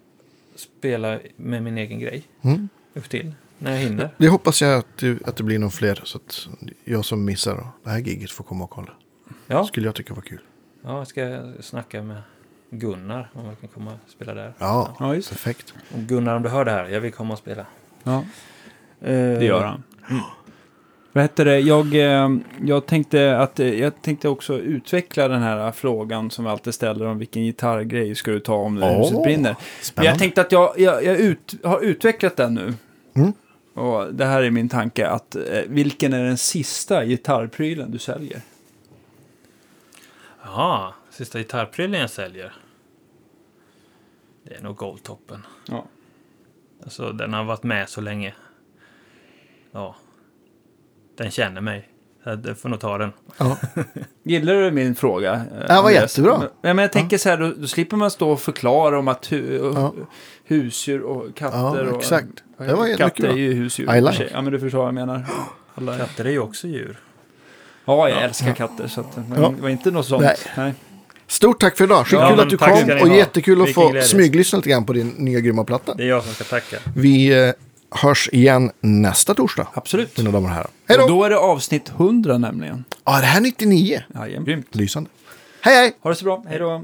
spela 0.56 1.19
med 1.36 1.64
min 1.64 1.77
egen 1.77 1.99
grej 1.99 2.23
Mm. 2.41 2.69
upp 2.94 3.10
till 3.10 3.34
när 3.60 3.72
jag 3.72 3.77
hinner. 3.80 4.10
Det 4.18 4.27
hoppas 4.27 4.61
jag 4.61 4.77
att 4.80 4.98
det, 4.98 5.27
att 5.27 5.36
det 5.36 5.44
blir 5.44 5.60
någon 5.60 5.72
fler. 5.72 6.02
Så 6.03 6.18
att 6.18 6.48
jag 6.86 7.06
som 7.06 7.26
missar 7.26 7.68
det 7.84 7.90
här 7.90 7.99
giget 7.99 8.31
får 8.31 8.44
komma 8.44 8.64
och 8.64 8.69
kolla. 8.69 8.91
Ja, 9.48 9.65
Skulle 9.65 9.88
jag 9.88 9.95
tycka 9.95 10.14
var 10.14 10.22
kul. 10.22 10.40
ja 10.84 10.98
jag 10.98 11.07
ska 11.07 11.52
snacka 11.61 12.02
med 12.03 12.22
Gunnar 12.72 13.30
om 13.34 13.45
jag 13.45 13.60
kan 13.60 13.69
komma 13.69 13.91
och 13.91 14.10
spela 14.11 14.34
där. 14.34 14.53
Ja, 14.57 14.95
Ja, 14.99 15.07
perfekt. 15.14 15.73
Och 15.95 15.99
Gunnar, 15.99 16.36
om 16.36 16.44
du 16.44 16.49
hör 16.49 16.65
det 16.65 16.72
här, 16.72 16.88
jag 16.90 17.02
vill 17.02 17.11
komma 17.14 17.34
och 17.34 17.40
spela. 17.40 17.65
Ja, 18.03 18.23
Eh, 19.02 19.07
det 19.15 19.45
gör 19.45 19.64
han. 19.64 19.84
Vad 21.14 21.23
heter 21.23 21.45
det? 21.45 21.60
Jag, 21.60 21.95
eh, 21.95 22.30
jag, 22.65 22.86
tänkte 22.86 23.38
att, 23.38 23.60
eh, 23.60 23.68
jag 23.80 24.02
tänkte 24.02 24.30
också 24.30 24.57
utveckla 24.57 25.27
den 25.27 25.41
här 25.41 25.72
frågan 25.72 26.31
som 26.31 26.45
vi 26.45 26.52
alltid 26.52 26.73
ställer 26.73 27.06
om 27.07 27.18
vilken 27.18 27.44
gitarrgrej 27.44 28.15
ska 28.15 28.31
du 28.31 28.40
ta 28.40 28.56
om 28.56 28.76
det 28.76 28.86
Åh, 28.86 28.98
huset 28.98 29.23
brinner. 29.23 29.49
Men 29.49 29.56
spännande. 29.81 30.10
jag 30.11 30.19
tänkte 30.19 30.41
att 30.41 30.52
jag, 30.52 30.80
jag, 30.80 31.03
jag 31.03 31.18
ut, 31.18 31.56
har 31.64 31.80
utvecklat 31.81 32.36
den 32.38 32.53
nu. 32.53 32.73
Mm. 33.15 33.34
Och 33.80 34.14
det 34.14 34.26
här 34.26 34.43
är 34.43 34.51
min 34.51 34.69
tanke 34.69 35.07
att 35.07 35.35
eh, 35.35 35.61
vilken 35.68 36.14
är 36.14 36.23
den 36.23 36.38
sista 36.38 37.06
gitarrprylen 37.06 37.91
du 37.91 37.99
säljer? 37.99 38.41
Jaha, 40.43 40.93
sista 41.10 41.39
gitarrprylen 41.39 41.99
jag 42.01 42.10
säljer. 42.10 42.53
Det 44.43 44.56
är 44.56 44.61
nog 44.61 44.76
Goldtoppen. 44.76 45.45
Ja. 45.68 45.85
Alltså, 46.84 47.11
den 47.11 47.34
har 47.34 47.43
varit 47.43 47.64
med 47.64 47.89
så 47.89 48.01
länge. 48.01 48.35
Ja. 49.72 49.95
Den 51.15 51.31
känner 51.31 51.61
mig. 51.61 51.89
Så 52.23 52.37
Jag 52.45 52.57
får 52.57 52.69
nog 52.69 52.79
ta 52.79 52.97
den. 52.97 53.11
Ja. 53.37 53.57
Gillar 54.23 54.53
du 54.53 54.71
min 54.71 54.95
fråga? 54.95 55.33
eh, 55.33 55.67
var 55.67 55.75
Andreas? 55.75 56.01
jättebra. 56.17 56.37
Men, 56.61 56.75
men 56.75 56.83
jag 56.83 56.91
tänker 56.91 57.17
så 57.17 57.29
här, 57.29 57.37
då, 57.37 57.53
då 57.57 57.67
slipper 57.67 57.97
man 57.97 58.11
stå 58.11 58.29
och 58.31 58.39
förklara 58.41 58.99
om 58.99 59.07
att 59.07 59.31
hu, 59.31 59.71
Ja. 59.75 59.93
husdjur 60.45 61.01
och 61.01 61.35
katter 61.35 61.57
Ja, 61.85 61.91
och... 61.91 61.97
exakt. 62.01 62.27
Det 62.57 62.73
var 62.73 62.83
mycket 62.83 62.97
katter 62.97 63.23
bra. 63.23 63.31
är 63.31 63.35
ju 63.37 63.53
husdjur. 63.53 63.95
I 63.95 63.99
och 64.01 64.11
like. 64.11 64.29
Ja, 64.33 64.41
men 64.41 64.53
du 64.53 64.59
förstår 64.59 64.77
vad 64.79 64.87
jag 64.87 64.93
menar. 64.93 65.25
Alla, 65.75 65.97
Katter 65.97 66.25
är 66.25 66.29
ju 66.31 66.39
också 66.39 66.67
djur. 66.67 66.99
ja, 67.85 68.09
jag 68.09 68.23
älskar 68.23 68.53
katter. 68.53 68.87
Så 68.87 69.01
att, 69.01 69.17
men 69.29 69.41
Ja. 69.41 69.53
det 69.55 69.61
var 69.61 69.69
inte 69.69 69.91
något 69.91 70.05
sånt. 70.05 70.21
Nej. 70.21 70.35
Nej. 70.57 70.73
Stort 71.27 71.59
tack 71.61 71.77
för 71.77 71.83
idag. 71.83 72.07
Skitkul 72.07 72.19
Ja, 72.37 72.41
att 72.43 72.49
du 72.49 72.57
kom 72.57 72.71
och 72.71 73.07
ha. 73.07 73.15
jättekul 73.15 73.61
att 73.61 73.67
Vilken 73.67 73.83
få 73.83 73.89
glädje. 73.89 74.07
smyglyssna 74.07 74.57
lite 74.57 74.69
grann 74.69 74.85
på 74.85 74.93
din 74.93 75.07
nya 75.09 75.39
grymma 75.39 75.63
platta. 75.63 75.93
Det 75.93 76.03
är 76.03 76.07
jag 76.07 76.23
som 76.23 76.33
ska 76.33 76.43
tacka. 76.43 76.77
Vi 76.95 77.43
eh, 77.47 77.53
hörs 77.91 78.30
igen 78.32 78.72
nästa 78.80 79.34
torsdag. 79.34 79.68
Absolut. 79.74 80.18
Mina 80.18 80.32
damer 80.32 80.48
och 80.48 80.53
herrar. 80.53 80.70
Hej 80.88 80.98
då! 80.98 81.03
Och 81.03 81.10
då 81.10 81.24
är 81.24 81.30
det 81.30 81.38
avsnitt 81.38 81.90
100 81.90 82.38
nämligen. 82.38 82.84
Ja, 83.06 83.20
det 83.20 83.26
här 83.26 83.38
är 83.38 83.41
99. 83.41 84.03
Ja, 84.14 84.28
igen. 84.28 84.45
Grymt. 84.45 84.76
Lysande. 84.76 85.10
Hej, 85.61 85.76
hej! 85.76 85.94
Ha 86.02 86.10
det 86.10 86.16
så 86.16 86.26
bra. 86.26 86.44
Hej 86.48 86.60
då! 86.60 86.84